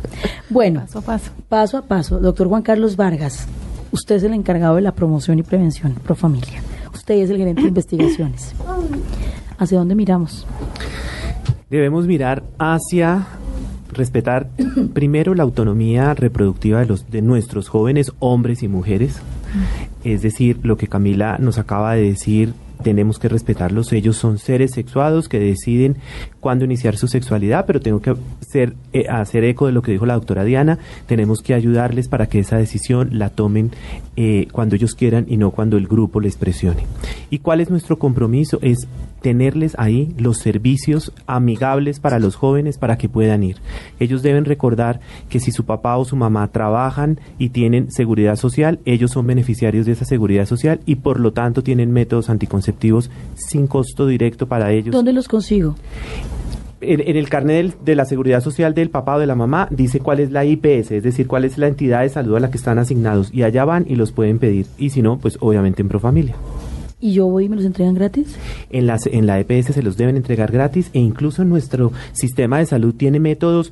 Bueno, 0.50 0.80
paso 0.80 1.00
a 1.00 1.02
paso. 1.04 1.32
Paso 1.50 1.78
a 1.78 1.82
paso, 1.84 2.20
doctor 2.20 2.48
Juan 2.48 2.64
Carlos 2.64 2.96
Vargas, 2.96 3.46
usted 3.92 4.16
es 4.16 4.24
el 4.24 4.34
encargado 4.34 4.78
de 4.78 4.82
la 4.82 4.94
promoción 4.94 5.38
y 5.38 5.44
prevención 5.44 5.94
pro 5.94 6.16
familia. 6.16 6.64
Usted 6.94 7.16
es 7.16 7.30
el 7.30 7.38
gerente 7.38 7.62
de 7.62 7.68
investigaciones. 7.68 8.56
¿Hacia 9.60 9.78
dónde 9.78 9.94
miramos? 9.94 10.48
Debemos 11.70 12.08
mirar 12.08 12.44
hacia 12.60 13.28
respetar 13.92 14.50
primero 14.94 15.36
la 15.36 15.44
autonomía 15.44 16.14
reproductiva 16.14 16.80
de 16.80 16.86
los 16.86 17.10
de 17.12 17.22
nuestros 17.22 17.68
jóvenes 17.68 18.14
hombres 18.20 18.64
y 18.64 18.70
mujeres. 18.70 19.22
Es 20.04 20.22
decir, 20.22 20.60
lo 20.64 20.78
que 20.78 20.88
Camila 20.88 21.38
nos 21.40 21.58
acaba 21.58 21.96
de 21.96 22.04
decir 22.04 22.54
tenemos 22.84 23.20
que 23.20 23.28
respetarlos. 23.28 23.92
Ellos 23.94 24.18
son 24.18 24.38
seres 24.38 24.72
sexuados 24.74 25.28
que 25.28 25.40
deciden 25.40 25.98
cuándo 26.40 26.66
iniciar 26.66 26.96
su 26.98 27.08
sexualidad, 27.08 27.66
pero 27.66 27.80
tengo 27.80 28.02
que 28.02 28.16
ser, 28.42 28.76
eh, 28.94 29.08
hacer 29.10 29.44
eco 29.44 29.66
de 29.66 29.72
lo 29.72 29.82
que 29.82 29.92
dijo 29.92 30.06
la 30.06 30.14
doctora 30.14 30.44
Diana. 30.44 30.80
Tenemos 31.06 31.42
que 31.42 31.54
ayudarles 31.54 32.08
para 32.08 32.28
que 32.28 32.40
esa 32.40 32.58
decisión 32.58 33.10
la 33.14 33.30
tomen 33.30 33.72
eh, 34.16 34.48
cuando 34.52 34.76
ellos 34.76 34.96
quieran 34.96 35.26
y 35.28 35.38
no 35.38 35.52
cuando 35.52 35.78
el 35.78 35.88
grupo 35.88 36.20
les 36.20 36.38
presione. 36.38 36.86
¿Y 37.30 37.40
cuál 37.40 37.62
es 37.62 37.70
nuestro 37.70 37.98
compromiso? 37.98 38.60
Es 38.62 38.88
tenerles 39.22 39.76
ahí 39.78 40.14
los 40.18 40.38
servicios 40.38 41.12
amigables 41.26 42.00
para 42.00 42.20
los 42.20 42.36
jóvenes 42.36 42.78
para 42.78 42.98
que 42.98 43.10
puedan 43.10 43.44
ir. 43.44 43.58
Ellos 44.00 44.22
deben 44.22 44.46
recordar 44.46 45.00
que 45.30 45.40
si 45.40 45.52
su 45.52 45.66
papá 45.66 45.98
o 45.98 46.06
su 46.06 46.16
mamá 46.16 46.48
trabajan 46.50 47.20
y 47.38 47.50
tienen 47.50 47.92
seguridad 47.92 48.36
social, 48.36 48.80
ellos 48.86 49.12
son 49.12 49.28
beneficiarios 49.28 49.86
de 49.86 49.94
esa 49.94 50.06
seguridad 50.06 50.46
social 50.46 50.80
y 50.86 50.96
por 50.96 51.20
lo 51.20 51.34
tanto 51.34 51.64
tienen 51.64 51.92
métodos 51.92 52.30
anticonceptivos 52.30 53.10
sin 53.36 53.68
costo 53.68 54.08
directo 54.08 54.48
para 54.48 54.72
ellos. 54.72 54.94
¿Dónde 54.94 55.14
los 55.14 55.28
consigo? 55.28 55.76
en, 56.82 57.18
el 57.18 57.30
carnet 57.30 57.78
de 57.84 57.96
la 57.96 58.06
seguridad 58.06 58.42
social 58.42 58.74
del 58.74 58.90
papá 58.90 59.16
o 59.16 59.20
de 59.20 59.28
la 59.28 59.36
mamá 59.36 59.68
dice 59.72 60.00
cuál 60.00 60.20
es 60.20 60.32
la 60.32 60.46
IPS, 60.46 60.92
es 60.92 61.04
decir, 61.04 61.28
cuál 61.28 61.46
es 61.46 61.58
la 61.58 61.68
entidad 61.68 62.02
de 62.02 62.10
salud 62.10 62.36
a 62.36 62.40
la 62.40 62.52
que 62.52 62.58
están 62.58 62.80
asignados 62.80 63.34
y 63.34 63.44
allá 63.44 63.66
van 63.66 63.86
y 63.88 63.96
los 63.96 64.12
pueden 64.12 64.40
pedir 64.40 64.68
y 64.78 64.92
si 64.92 65.02
no, 65.02 65.18
pues 65.18 65.38
obviamente 65.42 65.82
en 65.82 65.88
Profamilia 65.88 66.36
y 67.00 67.14
yo 67.14 67.28
voy 67.28 67.46
y 67.46 67.50
me 67.50 67.56
los 67.56 67.66
entregan 67.66 67.94
gratis? 67.94 68.38
En, 68.72 68.88
las, 68.88 69.06
en 69.06 69.28
la 69.28 69.40
EPS 69.40 69.74
se 69.74 69.84
los 69.84 69.98
deben 69.98 70.18
entregar 70.18 70.52
gratis 70.52 70.90
e 70.94 71.00
incluso 71.00 71.44
nuestro 71.46 71.92
sistema 72.12 72.58
de 72.58 72.66
salud 72.66 72.96
tiene 72.96 73.20
métodos 73.20 73.72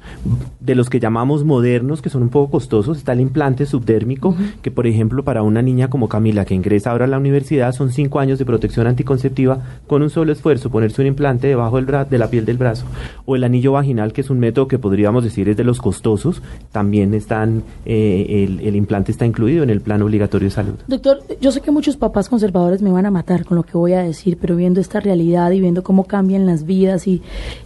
de 0.60 0.76
los 0.76 0.90
que 0.90 1.00
llamamos 1.00 1.44
modernos 1.44 2.02
que 2.02 2.10
son 2.10 2.22
un 2.24 2.30
poco 2.30 2.52
costosos. 2.52 2.98
Está 2.98 3.14
el 3.14 3.22
implante 3.22 3.66
subdérmico, 3.66 4.36
que 4.62 4.70
por 4.70 4.86
ejemplo 4.86 5.24
para 5.24 5.42
una 5.42 5.62
niña 5.62 5.90
como 5.90 6.08
Camila 6.08 6.46
que 6.46 6.54
ingresa 6.54 6.92
ahora 6.92 7.06
a 7.06 7.08
la 7.08 7.18
universidad 7.18 7.72
son 7.72 7.92
cinco 7.92 8.20
años 8.20 8.38
de 8.38 8.46
protección 8.46 8.86
anticonceptiva 8.86 9.60
con 9.88 10.04
un 10.04 10.10
solo 10.10 10.32
esfuerzo, 10.32 10.70
ponerse 10.70 11.02
un 11.02 11.08
implante 11.08 11.48
debajo 11.48 11.78
del 11.78 11.86
de 12.10 12.18
la 12.18 12.30
piel 12.30 12.46
del 12.46 12.58
brazo. 12.58 12.86
O 13.26 13.36
el 13.36 13.44
anillo 13.44 13.72
vaginal, 13.72 14.12
que 14.12 14.22
es 14.22 14.30
un 14.30 14.40
método 14.40 14.68
que 14.68 14.78
podríamos 14.78 15.24
decir 15.24 15.50
es 15.50 15.58
de 15.58 15.64
los 15.64 15.80
costosos, 15.80 16.42
también 16.72 17.14
están, 17.14 17.64
eh, 17.86 18.44
el, 18.44 18.60
el 18.68 18.76
implante 18.76 19.12
está 19.12 19.26
incluido 19.26 19.64
en 19.64 19.70
el 19.70 19.82
plan 19.82 20.02
obligatorio 20.02 20.48
de 20.48 20.52
salud. 20.52 20.74
Doctor, 20.88 21.20
yo 21.42 21.52
sé 21.52 21.62
que 21.62 21.72
muchos 21.72 21.98
papás 21.98 22.28
conservadores 22.28 22.82
me 22.82 22.92
van 22.92 23.06
a 23.06 23.12
matar 23.16 23.46
con 23.46 23.56
lo 23.56 23.64
que 23.64 23.78
voy 23.78 23.94
a 23.94 24.04
decir, 24.04 24.38
pero 24.40 24.58
viendo 24.58 24.82
esta 24.82 25.00
realidad 25.00 25.52
y 25.52 25.62
viendo 25.62 25.84
cómo 25.84 26.04
cambian 26.04 26.46
las 26.46 26.66
vidas 26.66 27.08
y, 27.08 27.22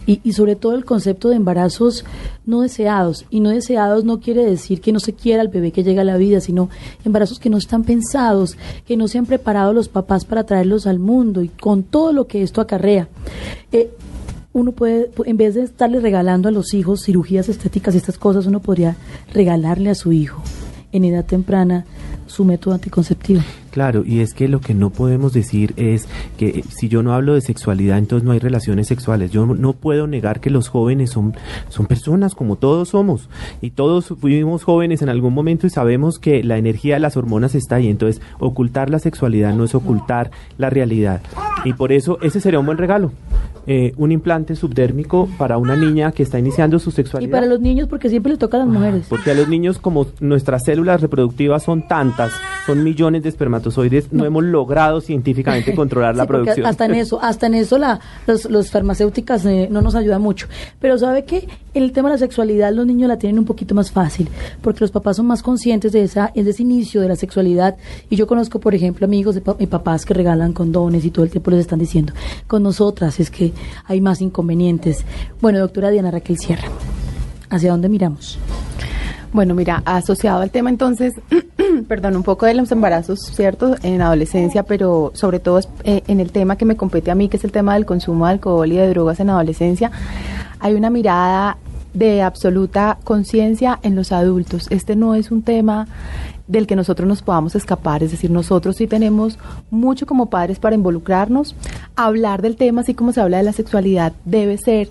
y, 0.06 0.32
sobre 0.32 0.54
todo 0.54 0.74
el 0.74 0.84
concepto 0.84 1.28
de 1.28 1.34
embarazos 1.34 2.04
no 2.46 2.60
deseados. 2.60 3.26
Y 3.30 3.40
no 3.40 3.50
deseados 3.50 4.04
no 4.04 4.20
quiere 4.20 4.44
decir 4.44 4.80
que 4.80 4.92
no 4.92 5.00
se 5.00 5.12
quiera 5.12 5.42
al 5.42 5.48
bebé 5.48 5.72
que 5.72 5.82
llega 5.82 6.02
a 6.02 6.04
la 6.04 6.16
vida, 6.16 6.40
sino 6.40 6.70
embarazos 7.04 7.40
que 7.40 7.50
no 7.50 7.56
están 7.56 7.82
pensados, 7.82 8.56
que 8.86 8.96
no 8.96 9.08
se 9.08 9.18
han 9.18 9.26
preparado 9.26 9.72
los 9.72 9.88
papás 9.88 10.24
para 10.24 10.44
traerlos 10.44 10.86
al 10.86 11.00
mundo 11.00 11.42
y 11.42 11.48
con 11.48 11.82
todo 11.82 12.12
lo 12.12 12.28
que 12.28 12.42
esto 12.42 12.60
acarrea. 12.60 13.08
Eh, 13.72 13.90
uno 14.52 14.70
puede, 14.70 15.10
en 15.24 15.36
vez 15.36 15.56
de 15.56 15.62
estarle 15.62 15.98
regalando 15.98 16.48
a 16.48 16.52
los 16.52 16.74
hijos 16.74 17.02
cirugías 17.04 17.48
estéticas 17.48 17.94
y 17.94 17.98
estas 17.98 18.18
cosas, 18.18 18.46
uno 18.46 18.60
podría 18.60 18.96
regalarle 19.32 19.90
a 19.90 19.96
su 19.96 20.12
hijo 20.12 20.42
en 20.92 21.04
edad 21.04 21.24
temprana 21.24 21.84
su 22.26 22.44
método 22.44 22.74
anticonceptivo. 22.74 23.40
Claro, 23.70 24.02
y 24.04 24.20
es 24.20 24.34
que 24.34 24.48
lo 24.48 24.60
que 24.60 24.74
no 24.74 24.90
podemos 24.90 25.32
decir 25.32 25.74
es 25.76 26.08
que 26.36 26.64
si 26.68 26.88
yo 26.88 27.02
no 27.02 27.14
hablo 27.14 27.34
de 27.34 27.40
sexualidad, 27.40 27.98
entonces 27.98 28.24
no 28.24 28.32
hay 28.32 28.40
relaciones 28.40 28.88
sexuales. 28.88 29.30
Yo 29.30 29.46
no 29.46 29.72
puedo 29.74 30.06
negar 30.06 30.40
que 30.40 30.50
los 30.50 30.68
jóvenes 30.68 31.10
son, 31.10 31.34
son 31.68 31.86
personas 31.86 32.34
como 32.34 32.56
todos 32.56 32.88
somos 32.88 33.28
y 33.60 33.70
todos 33.70 34.14
fuimos 34.20 34.64
jóvenes 34.64 35.02
en 35.02 35.08
algún 35.08 35.34
momento 35.34 35.66
y 35.66 35.70
sabemos 35.70 36.18
que 36.18 36.42
la 36.42 36.58
energía 36.58 36.94
de 36.94 37.00
las 37.00 37.16
hormonas 37.16 37.54
está 37.54 37.76
ahí. 37.76 37.88
Entonces, 37.88 38.20
ocultar 38.38 38.90
la 38.90 38.98
sexualidad 38.98 39.54
no 39.54 39.64
es 39.64 39.74
ocultar 39.74 40.30
la 40.58 40.70
realidad. 40.70 41.22
Y 41.64 41.72
por 41.74 41.92
eso 41.92 42.18
ese 42.22 42.40
sería 42.40 42.58
un 42.58 42.66
buen 42.66 42.78
regalo. 42.78 43.12
Eh, 43.72 43.94
un 43.98 44.10
implante 44.10 44.56
subdérmico 44.56 45.28
para 45.38 45.56
una 45.56 45.76
niña 45.76 46.10
que 46.10 46.24
está 46.24 46.40
iniciando 46.40 46.80
su 46.80 46.90
sexualidad. 46.90 47.30
Y 47.30 47.30
para 47.30 47.46
los 47.46 47.60
niños, 47.60 47.86
porque 47.86 48.08
siempre 48.08 48.32
le 48.32 48.36
toca 48.36 48.56
a 48.56 48.66
las 48.66 48.68
mujeres. 48.68 49.06
Porque 49.08 49.30
a 49.30 49.34
los 49.34 49.46
niños, 49.46 49.78
como 49.78 50.08
nuestras 50.18 50.64
células 50.64 51.00
reproductivas 51.00 51.62
son 51.62 51.86
tantas, 51.86 52.32
son 52.66 52.82
millones 52.82 53.22
de 53.22 53.28
espermatozoides, 53.28 54.12
no, 54.12 54.24
hemos 54.24 54.42
logrado 54.42 55.00
científicamente 55.00 55.72
controlar 55.76 56.16
la 56.16 56.26
producción. 56.26 56.66
Hasta 56.66 56.86
en 56.86 56.96
eso, 56.96 57.22
hasta 57.22 57.46
en 57.46 57.54
eso 57.54 57.78
la, 57.78 58.00
los, 58.26 58.70
farmacéuticas 58.72 59.46
eh, 59.46 59.68
no 59.70 59.82
nos 59.82 59.94
ayudan 59.94 60.20
mucho. 60.20 60.48
Pero 60.80 60.98
¿sabe 60.98 61.24
qué? 61.24 61.46
En 61.72 61.84
el 61.84 61.92
tema 61.92 62.08
de 62.08 62.14
la 62.14 62.18
sexualidad 62.18 62.72
los 62.72 62.84
niños 62.84 63.06
la 63.06 63.18
tienen 63.18 63.38
un 63.38 63.44
poquito 63.44 63.76
más 63.76 63.92
fácil, 63.92 64.28
porque 64.62 64.80
los 64.80 64.90
papás 64.90 65.18
son 65.18 65.28
más 65.28 65.44
conscientes 65.44 65.92
de, 65.92 66.02
esa, 66.02 66.32
de 66.34 66.50
ese 66.50 66.62
inicio 66.64 67.00
de 67.02 67.06
la 67.06 67.14
sexualidad. 67.14 67.76
Y 68.08 68.16
yo 68.16 68.26
conozco, 68.26 68.58
por 68.58 68.74
ejemplo, 68.74 69.06
amigos 69.06 69.36
de 69.36 69.42
papás 69.42 70.04
que 70.04 70.12
regalan 70.12 70.52
condones 70.54 71.04
y 71.04 71.12
todo 71.12 71.24
el 71.24 71.30
tiempo 71.30 71.52
les 71.52 71.60
están 71.60 71.78
diciendo, 71.78 72.12
con 72.48 72.64
nosotras 72.64 73.20
es 73.20 73.30
que 73.30 73.52
hay 73.86 74.00
más 74.00 74.20
inconvenientes. 74.20 75.04
Bueno, 75.40 75.58
doctora 75.58 75.90
Diana 75.90 76.10
Raquel 76.10 76.38
Sierra, 76.38 76.68
¿hacia 77.48 77.70
dónde 77.70 77.88
miramos? 77.88 78.38
Bueno, 79.32 79.54
mira, 79.54 79.82
asociado 79.84 80.40
al 80.40 80.50
tema 80.50 80.70
entonces, 80.70 81.14
perdón, 81.88 82.16
un 82.16 82.24
poco 82.24 82.46
de 82.46 82.54
los 82.54 82.72
embarazos, 82.72 83.20
¿cierto? 83.20 83.76
En 83.82 84.02
adolescencia, 84.02 84.64
pero 84.64 85.12
sobre 85.14 85.38
todo 85.38 85.60
eh, 85.84 86.02
en 86.08 86.18
el 86.18 86.32
tema 86.32 86.56
que 86.56 86.64
me 86.64 86.76
compete 86.76 87.12
a 87.12 87.14
mí, 87.14 87.28
que 87.28 87.36
es 87.36 87.44
el 87.44 87.52
tema 87.52 87.74
del 87.74 87.86
consumo 87.86 88.26
de 88.26 88.32
alcohol 88.32 88.72
y 88.72 88.76
de 88.76 88.88
drogas 88.88 89.20
en 89.20 89.30
adolescencia, 89.30 89.92
hay 90.58 90.74
una 90.74 90.90
mirada 90.90 91.58
de 91.94 92.22
absoluta 92.22 92.98
conciencia 93.04 93.78
en 93.82 93.94
los 93.94 94.10
adultos. 94.10 94.66
Este 94.70 94.96
no 94.96 95.14
es 95.14 95.30
un 95.30 95.42
tema 95.42 95.86
del 96.50 96.66
que 96.66 96.74
nosotros 96.74 97.08
nos 97.08 97.22
podamos 97.22 97.54
escapar, 97.54 98.02
es 98.02 98.10
decir, 98.10 98.30
nosotros 98.30 98.76
sí 98.76 98.88
tenemos 98.88 99.38
mucho 99.70 100.04
como 100.04 100.26
padres 100.26 100.58
para 100.58 100.74
involucrarnos, 100.74 101.54
hablar 101.94 102.42
del 102.42 102.56
tema, 102.56 102.80
así 102.80 102.92
como 102.92 103.12
se 103.12 103.20
habla 103.20 103.36
de 103.36 103.44
la 103.44 103.52
sexualidad, 103.52 104.12
debe 104.24 104.58
ser 104.58 104.88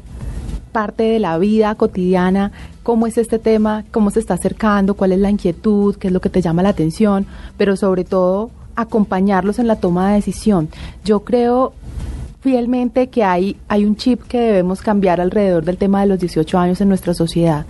parte 0.72 1.04
de 1.04 1.20
la 1.20 1.38
vida 1.38 1.76
cotidiana, 1.76 2.54
cómo 2.82 3.08
es 3.08 3.18
este 3.18 3.40
tema, 3.40 3.84
cómo 3.92 4.10
se 4.10 4.22
está 4.22 4.36
acercando, 4.36 4.94
cuál 4.94 5.12
es 5.12 5.20
la 5.20 5.30
inquietud, 5.30 5.98
qué 5.98 6.08
es 6.08 6.14
lo 6.14 6.22
que 6.22 6.30
te 6.30 6.42
llama 6.42 6.64
la 6.64 6.70
atención, 6.70 7.26
pero 7.58 7.76
sobre 7.76 8.06
todo 8.06 8.52
acompañarlos 8.78 9.60
en 9.60 9.68
la 9.68 9.76
toma 9.76 10.10
de 10.10 10.16
decisión. 10.16 10.70
Yo 11.04 11.26
creo 11.26 11.74
fielmente 12.40 13.08
que 13.08 13.26
hay, 13.26 13.58
hay 13.68 13.84
un 13.84 13.98
chip 13.98 14.22
que 14.24 14.40
debemos 14.40 14.82
cambiar 14.82 15.20
alrededor 15.20 15.66
del 15.66 15.78
tema 15.78 16.00
de 16.00 16.08
los 16.08 16.20
18 16.20 16.58
años 16.58 16.80
en 16.80 16.88
nuestra 16.88 17.14
sociedad. 17.14 17.66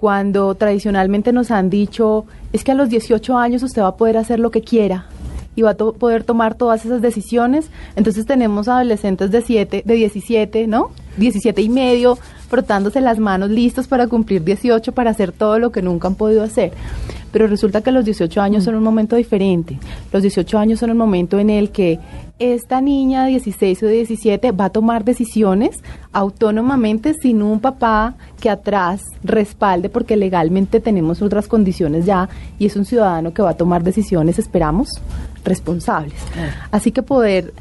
Cuando 0.00 0.54
tradicionalmente 0.54 1.30
nos 1.30 1.50
han 1.50 1.68
dicho, 1.68 2.24
es 2.54 2.64
que 2.64 2.72
a 2.72 2.74
los 2.74 2.88
18 2.88 3.36
años 3.36 3.62
usted 3.62 3.82
va 3.82 3.88
a 3.88 3.96
poder 3.96 4.16
hacer 4.16 4.40
lo 4.40 4.50
que 4.50 4.62
quiera, 4.62 5.04
y 5.56 5.60
va 5.60 5.72
a 5.72 5.76
poder 5.76 6.24
tomar 6.24 6.54
todas 6.54 6.86
esas 6.86 7.02
decisiones. 7.02 7.68
Entonces 7.96 8.24
tenemos 8.24 8.66
adolescentes 8.66 9.30
de 9.30 9.42
siete, 9.42 9.82
de 9.84 9.94
17, 9.94 10.66
¿no? 10.68 10.90
17 11.18 11.60
y 11.60 11.68
medio, 11.68 12.16
frotándose 12.48 13.02
las 13.02 13.18
manos 13.18 13.50
listos 13.50 13.88
para 13.88 14.06
cumplir 14.06 14.42
18, 14.42 14.92
para 14.92 15.10
hacer 15.10 15.32
todo 15.32 15.58
lo 15.58 15.70
que 15.70 15.82
nunca 15.82 16.08
han 16.08 16.14
podido 16.14 16.42
hacer. 16.42 16.72
Pero 17.30 17.46
resulta 17.46 17.82
que 17.82 17.92
los 17.92 18.06
18 18.06 18.40
años 18.40 18.64
son 18.64 18.76
un 18.76 18.82
momento 18.82 19.16
diferente. 19.16 19.78
Los 20.14 20.22
18 20.22 20.58
años 20.58 20.80
son 20.80 20.92
un 20.92 20.96
momento 20.96 21.38
en 21.38 21.50
el 21.50 21.72
que 21.72 21.98
esta 22.40 22.80
niña 22.80 23.24
de 23.24 23.30
16 23.30 23.82
o 23.82 23.86
de 23.86 23.92
17 23.92 24.52
va 24.52 24.64
a 24.64 24.70
tomar 24.70 25.04
decisiones 25.04 25.76
autónomamente 26.12 27.14
sin 27.14 27.42
un 27.42 27.60
papá 27.60 28.14
que 28.40 28.48
atrás 28.48 29.02
respalde 29.22 29.90
porque 29.90 30.16
legalmente 30.16 30.80
tenemos 30.80 31.20
otras 31.20 31.46
condiciones 31.46 32.06
ya 32.06 32.30
y 32.58 32.66
es 32.66 32.76
un 32.76 32.86
ciudadano 32.86 33.34
que 33.34 33.42
va 33.42 33.50
a 33.50 33.56
tomar 33.56 33.84
decisiones, 33.84 34.38
esperamos, 34.38 34.88
responsables. 35.44 36.14
Así 36.70 36.92
que 36.92 37.02
poder 37.02 37.52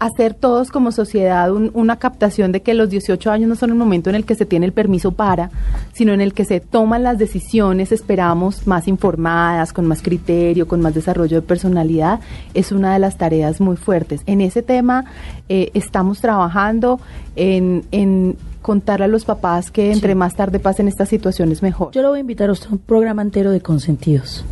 hacer 0.00 0.32
todos 0.32 0.70
como 0.70 0.92
sociedad 0.92 1.52
una 1.52 1.96
captación 1.96 2.52
de 2.52 2.62
que 2.62 2.72
los 2.72 2.88
18 2.88 3.30
años 3.30 3.48
no 3.50 3.54
son 3.54 3.70
el 3.70 3.76
momento 3.76 4.08
en 4.08 4.16
el 4.16 4.24
que 4.24 4.34
se 4.34 4.46
tiene 4.46 4.64
el 4.64 4.72
permiso 4.72 5.12
para, 5.12 5.50
sino 5.92 6.14
en 6.14 6.22
el 6.22 6.32
que 6.32 6.46
se 6.46 6.58
toman 6.58 7.02
las 7.02 7.18
decisiones, 7.18 7.92
esperamos, 7.92 8.66
más 8.66 8.88
informadas, 8.88 9.74
con 9.74 9.86
más 9.86 10.00
criterio, 10.00 10.66
con 10.66 10.80
más 10.80 10.94
desarrollo 10.94 11.36
de 11.36 11.46
personalidad, 11.46 12.20
es 12.54 12.72
una 12.72 12.94
de 12.94 12.98
las 12.98 13.18
tareas 13.18 13.60
muy 13.60 13.76
fuertes. 13.76 14.22
En 14.24 14.40
ese 14.40 14.62
tema 14.62 15.04
eh, 15.50 15.70
estamos 15.74 16.20
trabajando 16.20 16.98
en, 17.36 17.84
en 17.92 18.36
contar 18.62 19.02
a 19.02 19.06
los 19.06 19.26
papás 19.26 19.70
que 19.70 19.92
entre 19.92 20.14
más 20.14 20.34
tarde 20.34 20.60
pasen 20.60 20.88
estas 20.88 21.10
situaciones 21.10 21.62
mejor. 21.62 21.92
Yo 21.92 22.00
lo 22.00 22.08
voy 22.08 22.18
a 22.18 22.20
invitar 22.20 22.48
a 22.48 22.52
usted 22.52 22.68
a 22.68 22.72
un 22.72 22.78
programa 22.78 23.20
entero 23.20 23.50
de 23.50 23.60
consentidos. 23.60 24.44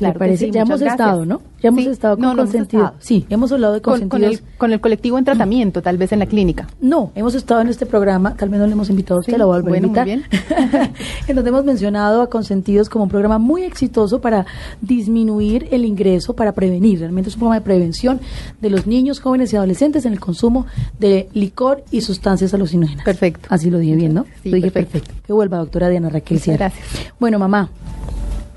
Claro, 0.00 0.18
parece? 0.18 0.50
ya 0.50 0.62
hemos 0.62 0.80
estado, 0.80 1.26
¿no? 1.26 1.42
Ya 1.62 1.68
hemos 1.68 1.86
estado 1.86 2.16
con 2.16 2.36
consentidos. 2.36 2.92
Sí, 3.00 3.26
hemos 3.28 3.52
hablado 3.52 3.74
de 3.74 3.82
consentidos. 3.82 4.42
Con, 4.56 4.72
el, 4.72 4.80
colectivo 4.80 5.18
en 5.18 5.26
tratamiento, 5.26 5.82
tal 5.82 5.98
vez 5.98 6.10
en 6.12 6.20
la 6.20 6.26
clínica. 6.26 6.66
No, 6.80 7.12
hemos 7.14 7.34
estado 7.34 7.60
en 7.60 7.68
este 7.68 7.84
programa, 7.84 8.34
tal 8.34 8.48
vez 8.48 8.60
no 8.60 8.66
le 8.66 8.72
hemos 8.72 8.88
invitado 8.88 9.18
a 9.18 9.20
usted, 9.20 9.36
la 9.36 9.44
voy 9.44 9.58
a 9.58 9.60
volver 9.60 9.98
a 9.98 10.04
bien. 10.04 10.24
en 11.28 11.36
donde 11.36 11.50
hemos 11.50 11.64
mencionado 11.66 12.22
a 12.22 12.30
consentidos 12.30 12.88
como 12.88 13.04
un 13.04 13.10
programa 13.10 13.38
muy 13.38 13.64
exitoso 13.64 14.22
para 14.22 14.46
disminuir 14.80 15.68
el 15.70 15.84
ingreso, 15.84 16.34
para 16.34 16.52
prevenir. 16.52 17.00
Realmente 17.00 17.28
es 17.28 17.34
un 17.34 17.40
programa 17.40 17.56
de 17.56 17.64
prevención 17.64 18.20
de 18.58 18.70
los 18.70 18.86
niños, 18.86 19.20
jóvenes 19.20 19.52
y 19.52 19.56
adolescentes 19.56 20.06
en 20.06 20.14
el 20.14 20.20
consumo 20.20 20.64
de 20.98 21.28
licor 21.34 21.84
y 21.90 22.00
sustancias 22.00 22.54
alucinógenas. 22.54 23.04
Perfecto. 23.04 23.48
Así 23.50 23.70
lo 23.70 23.78
dije 23.78 23.96
bien, 23.96 24.14
¿no? 24.14 24.24
lo 24.44 24.56
dije 24.56 24.70
perfecto. 24.70 25.12
Que 25.26 25.34
vuelva, 25.34 25.58
doctora 25.58 25.90
Diana 25.90 26.08
Raquel 26.08 26.40
Sierra. 26.40 26.70
Gracias. 26.70 27.12
Bueno, 27.18 27.38
mamá, 27.38 27.68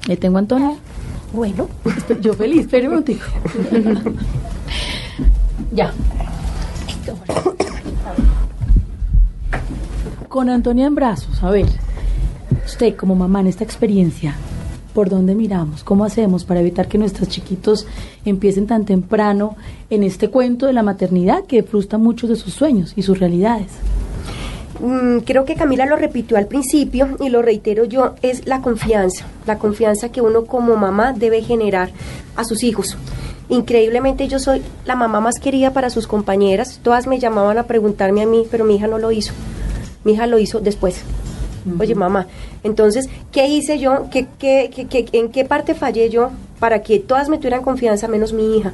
le 0.07 0.15
tengo 0.15 0.37
a 0.37 0.39
Antonio. 0.39 0.77
Bueno, 1.33 1.67
yo 2.21 2.33
feliz, 2.33 2.61
espere 2.61 2.87
un 2.87 3.03
ya. 5.73 5.91
Con 10.29 10.49
Antonia 10.49 10.85
en 10.85 10.93
brazos, 10.93 11.41
a 11.41 11.49
ver, 11.49 11.65
usted 12.65 12.95
como 12.95 13.15
mamá 13.15 13.41
en 13.41 13.47
esta 13.47 13.63
experiencia, 13.63 14.35
¿por 14.93 15.09
dónde 15.09 15.33
miramos? 15.33 15.83
¿Cómo 15.83 16.05
hacemos 16.05 16.45
para 16.45 16.59
evitar 16.59 16.87
que 16.87 16.99
nuestros 16.99 17.29
chiquitos 17.29 17.87
empiecen 18.25 18.67
tan 18.67 18.85
temprano 18.85 19.55
en 19.89 20.03
este 20.03 20.29
cuento 20.29 20.67
de 20.67 20.73
la 20.73 20.83
maternidad 20.83 21.45
que 21.45 21.63
frustra 21.63 21.97
muchos 21.97 22.29
de 22.29 22.35
sus 22.35 22.53
sueños 22.53 22.93
y 22.95 23.01
sus 23.01 23.19
realidades? 23.19 23.71
Mm, 24.83 25.19
creo 25.19 25.45
que 25.45 25.55
Camila 25.55 25.85
lo 25.85 25.95
repitió 25.95 26.35
al 26.35 26.47
principio 26.47 27.15
y 27.21 27.29
lo 27.29 27.41
reitero 27.41 27.85
yo, 27.85 28.15
es 28.21 28.45
la 28.45 28.59
confianza, 28.59 29.25
la 29.45 29.57
confianza 29.57 30.09
que 30.09 30.19
uno 30.19 30.43
como 30.43 30.75
mamá 30.75 31.13
debe 31.13 31.41
generar 31.41 31.91
a 32.35 32.43
sus 32.43 32.63
hijos. 32.63 32.97
Increíblemente 33.47 34.27
yo 34.27 34.39
soy 34.39 34.61
la 34.83 34.97
mamá 34.97 35.21
más 35.21 35.39
querida 35.39 35.71
para 35.71 35.89
sus 35.89 36.05
compañeras, 36.05 36.81
todas 36.83 37.07
me 37.07 37.17
llamaban 37.17 37.57
a 37.57 37.63
preguntarme 37.63 38.23
a 38.23 38.25
mí, 38.25 38.45
pero 38.51 38.65
mi 38.65 38.75
hija 38.75 38.87
no 38.87 38.97
lo 38.97 39.13
hizo, 39.13 39.31
mi 40.03 40.13
hija 40.13 40.27
lo 40.27 40.37
hizo 40.37 40.59
después. 40.59 41.01
Oye, 41.79 41.95
mamá, 41.95 42.27
entonces, 42.61 43.07
¿qué 43.31 43.47
hice 43.47 43.79
yo? 43.79 44.09
¿Qué, 44.11 44.27
qué, 44.37 44.69
qué, 44.69 45.05
en 45.13 45.29
qué 45.29 45.45
parte 45.45 45.75
fallé 45.75 46.09
yo 46.09 46.31
para 46.59 46.81
que 46.81 46.99
todas 46.99 47.29
me 47.29 47.37
tuvieran 47.37 47.61
confianza 47.61 48.09
menos 48.09 48.33
mi 48.33 48.57
hija? 48.57 48.73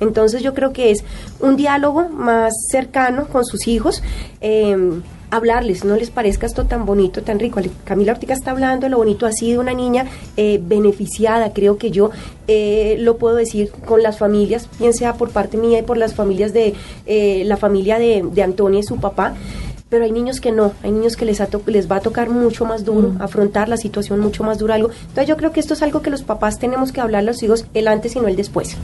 Entonces 0.00 0.42
yo 0.42 0.54
creo 0.54 0.72
que 0.72 0.90
es 0.90 1.04
un 1.38 1.56
diálogo 1.56 2.08
más 2.08 2.54
cercano 2.70 3.26
con 3.26 3.44
sus 3.44 3.68
hijos. 3.68 4.02
Eh, 4.40 5.02
hablarles, 5.30 5.84
no 5.84 5.96
les 5.96 6.10
parezca 6.10 6.46
esto 6.46 6.66
tan 6.66 6.86
bonito, 6.86 7.22
tan 7.22 7.38
rico. 7.38 7.60
Camila 7.84 8.12
Ortiga 8.12 8.34
está 8.34 8.50
hablando 8.50 8.86
de 8.86 8.90
lo 8.90 8.98
bonito 8.98 9.26
así 9.26 9.52
de 9.52 9.58
una 9.58 9.74
niña 9.74 10.06
eh, 10.36 10.60
beneficiada, 10.62 11.52
creo 11.52 11.78
que 11.78 11.90
yo 11.90 12.10
eh, 12.48 12.96
lo 12.98 13.16
puedo 13.16 13.36
decir 13.36 13.70
con 13.86 14.02
las 14.02 14.18
familias, 14.18 14.68
bien 14.78 14.92
sea 14.92 15.14
por 15.14 15.30
parte 15.30 15.56
mía 15.56 15.78
y 15.78 15.82
por 15.82 15.96
las 15.96 16.14
familias 16.14 16.52
de 16.52 16.74
eh, 17.06 17.42
la 17.46 17.56
familia 17.56 17.98
de, 17.98 18.24
de 18.30 18.42
Antonia 18.42 18.80
y 18.80 18.82
su 18.82 18.96
papá 18.96 19.34
pero 19.90 20.04
hay 20.04 20.12
niños 20.12 20.40
que 20.40 20.52
no, 20.52 20.72
hay 20.82 20.92
niños 20.92 21.16
que 21.16 21.24
les, 21.24 21.42
les 21.66 21.90
va 21.90 21.96
a 21.96 22.00
tocar 22.00 22.30
mucho 22.30 22.64
más 22.64 22.84
duro, 22.84 23.08
mm. 23.08 23.22
afrontar 23.22 23.68
la 23.68 23.76
situación 23.76 24.20
mucho 24.20 24.44
más 24.44 24.58
dura, 24.58 24.76
algo. 24.76 24.90
Entonces 24.90 25.26
yo 25.26 25.36
creo 25.36 25.50
que 25.50 25.58
esto 25.58 25.74
es 25.74 25.82
algo 25.82 26.00
que 26.00 26.10
los 26.10 26.22
papás 26.22 26.60
tenemos 26.60 26.92
que 26.92 27.00
hablar 27.00 27.20
a 27.20 27.24
los 27.24 27.42
hijos 27.42 27.66
el 27.74 27.88
antes 27.88 28.14
y 28.14 28.20
no 28.20 28.28
el 28.28 28.36
después. 28.36 28.76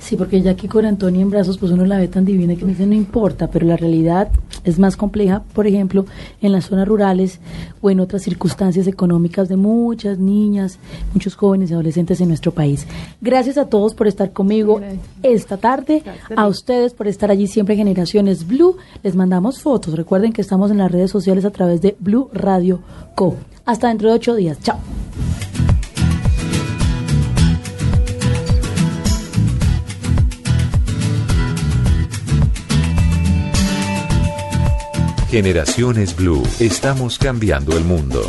Sí, 0.00 0.16
porque 0.16 0.42
ya 0.42 0.56
que 0.56 0.66
con 0.66 0.84
Antonia 0.84 1.22
en 1.22 1.30
brazos, 1.30 1.56
pues 1.56 1.70
uno 1.70 1.86
la 1.86 1.98
ve 1.98 2.08
tan 2.08 2.24
divina 2.24 2.56
que 2.56 2.64
me 2.64 2.72
dice 2.72 2.84
no 2.84 2.94
importa, 2.94 3.48
pero 3.48 3.64
la 3.64 3.76
realidad 3.76 4.28
es 4.64 4.78
más 4.78 4.96
compleja, 4.96 5.42
por 5.52 5.66
ejemplo, 5.66 6.06
en 6.40 6.52
las 6.52 6.66
zonas 6.66 6.86
rurales 6.86 7.40
o 7.80 7.90
en 7.90 8.00
otras 8.00 8.22
circunstancias 8.22 8.86
económicas 8.86 9.48
de 9.48 9.56
muchas 9.56 10.18
niñas, 10.18 10.78
muchos 11.14 11.34
jóvenes 11.34 11.70
y 11.70 11.74
adolescentes 11.74 12.20
en 12.20 12.28
nuestro 12.28 12.52
país. 12.52 12.86
Gracias 13.20 13.58
a 13.58 13.66
todos 13.66 13.94
por 13.94 14.06
estar 14.06 14.32
conmigo 14.32 14.80
esta 15.22 15.56
tarde, 15.56 16.02
a 16.36 16.46
ustedes 16.46 16.94
por 16.94 17.08
estar 17.08 17.30
allí 17.30 17.46
siempre 17.46 17.76
Generaciones 17.76 18.46
Blue. 18.46 18.76
Les 19.02 19.14
mandamos 19.14 19.60
fotos. 19.60 19.94
Recuerden 19.94 20.32
que 20.32 20.42
estamos 20.42 20.70
en 20.70 20.78
las 20.78 20.90
redes 20.90 21.10
sociales 21.10 21.44
a 21.44 21.50
través 21.50 21.80
de 21.80 21.96
Blue 21.98 22.30
Radio 22.32 22.80
Co. 23.14 23.36
Hasta 23.64 23.88
dentro 23.88 24.08
de 24.08 24.14
ocho 24.14 24.34
días. 24.34 24.58
Chao. 24.62 24.78
Generaciones 35.30 36.16
Blue. 36.16 36.42
Estamos 36.58 37.16
cambiando 37.16 37.78
el 37.78 37.84
mundo. 37.84 38.20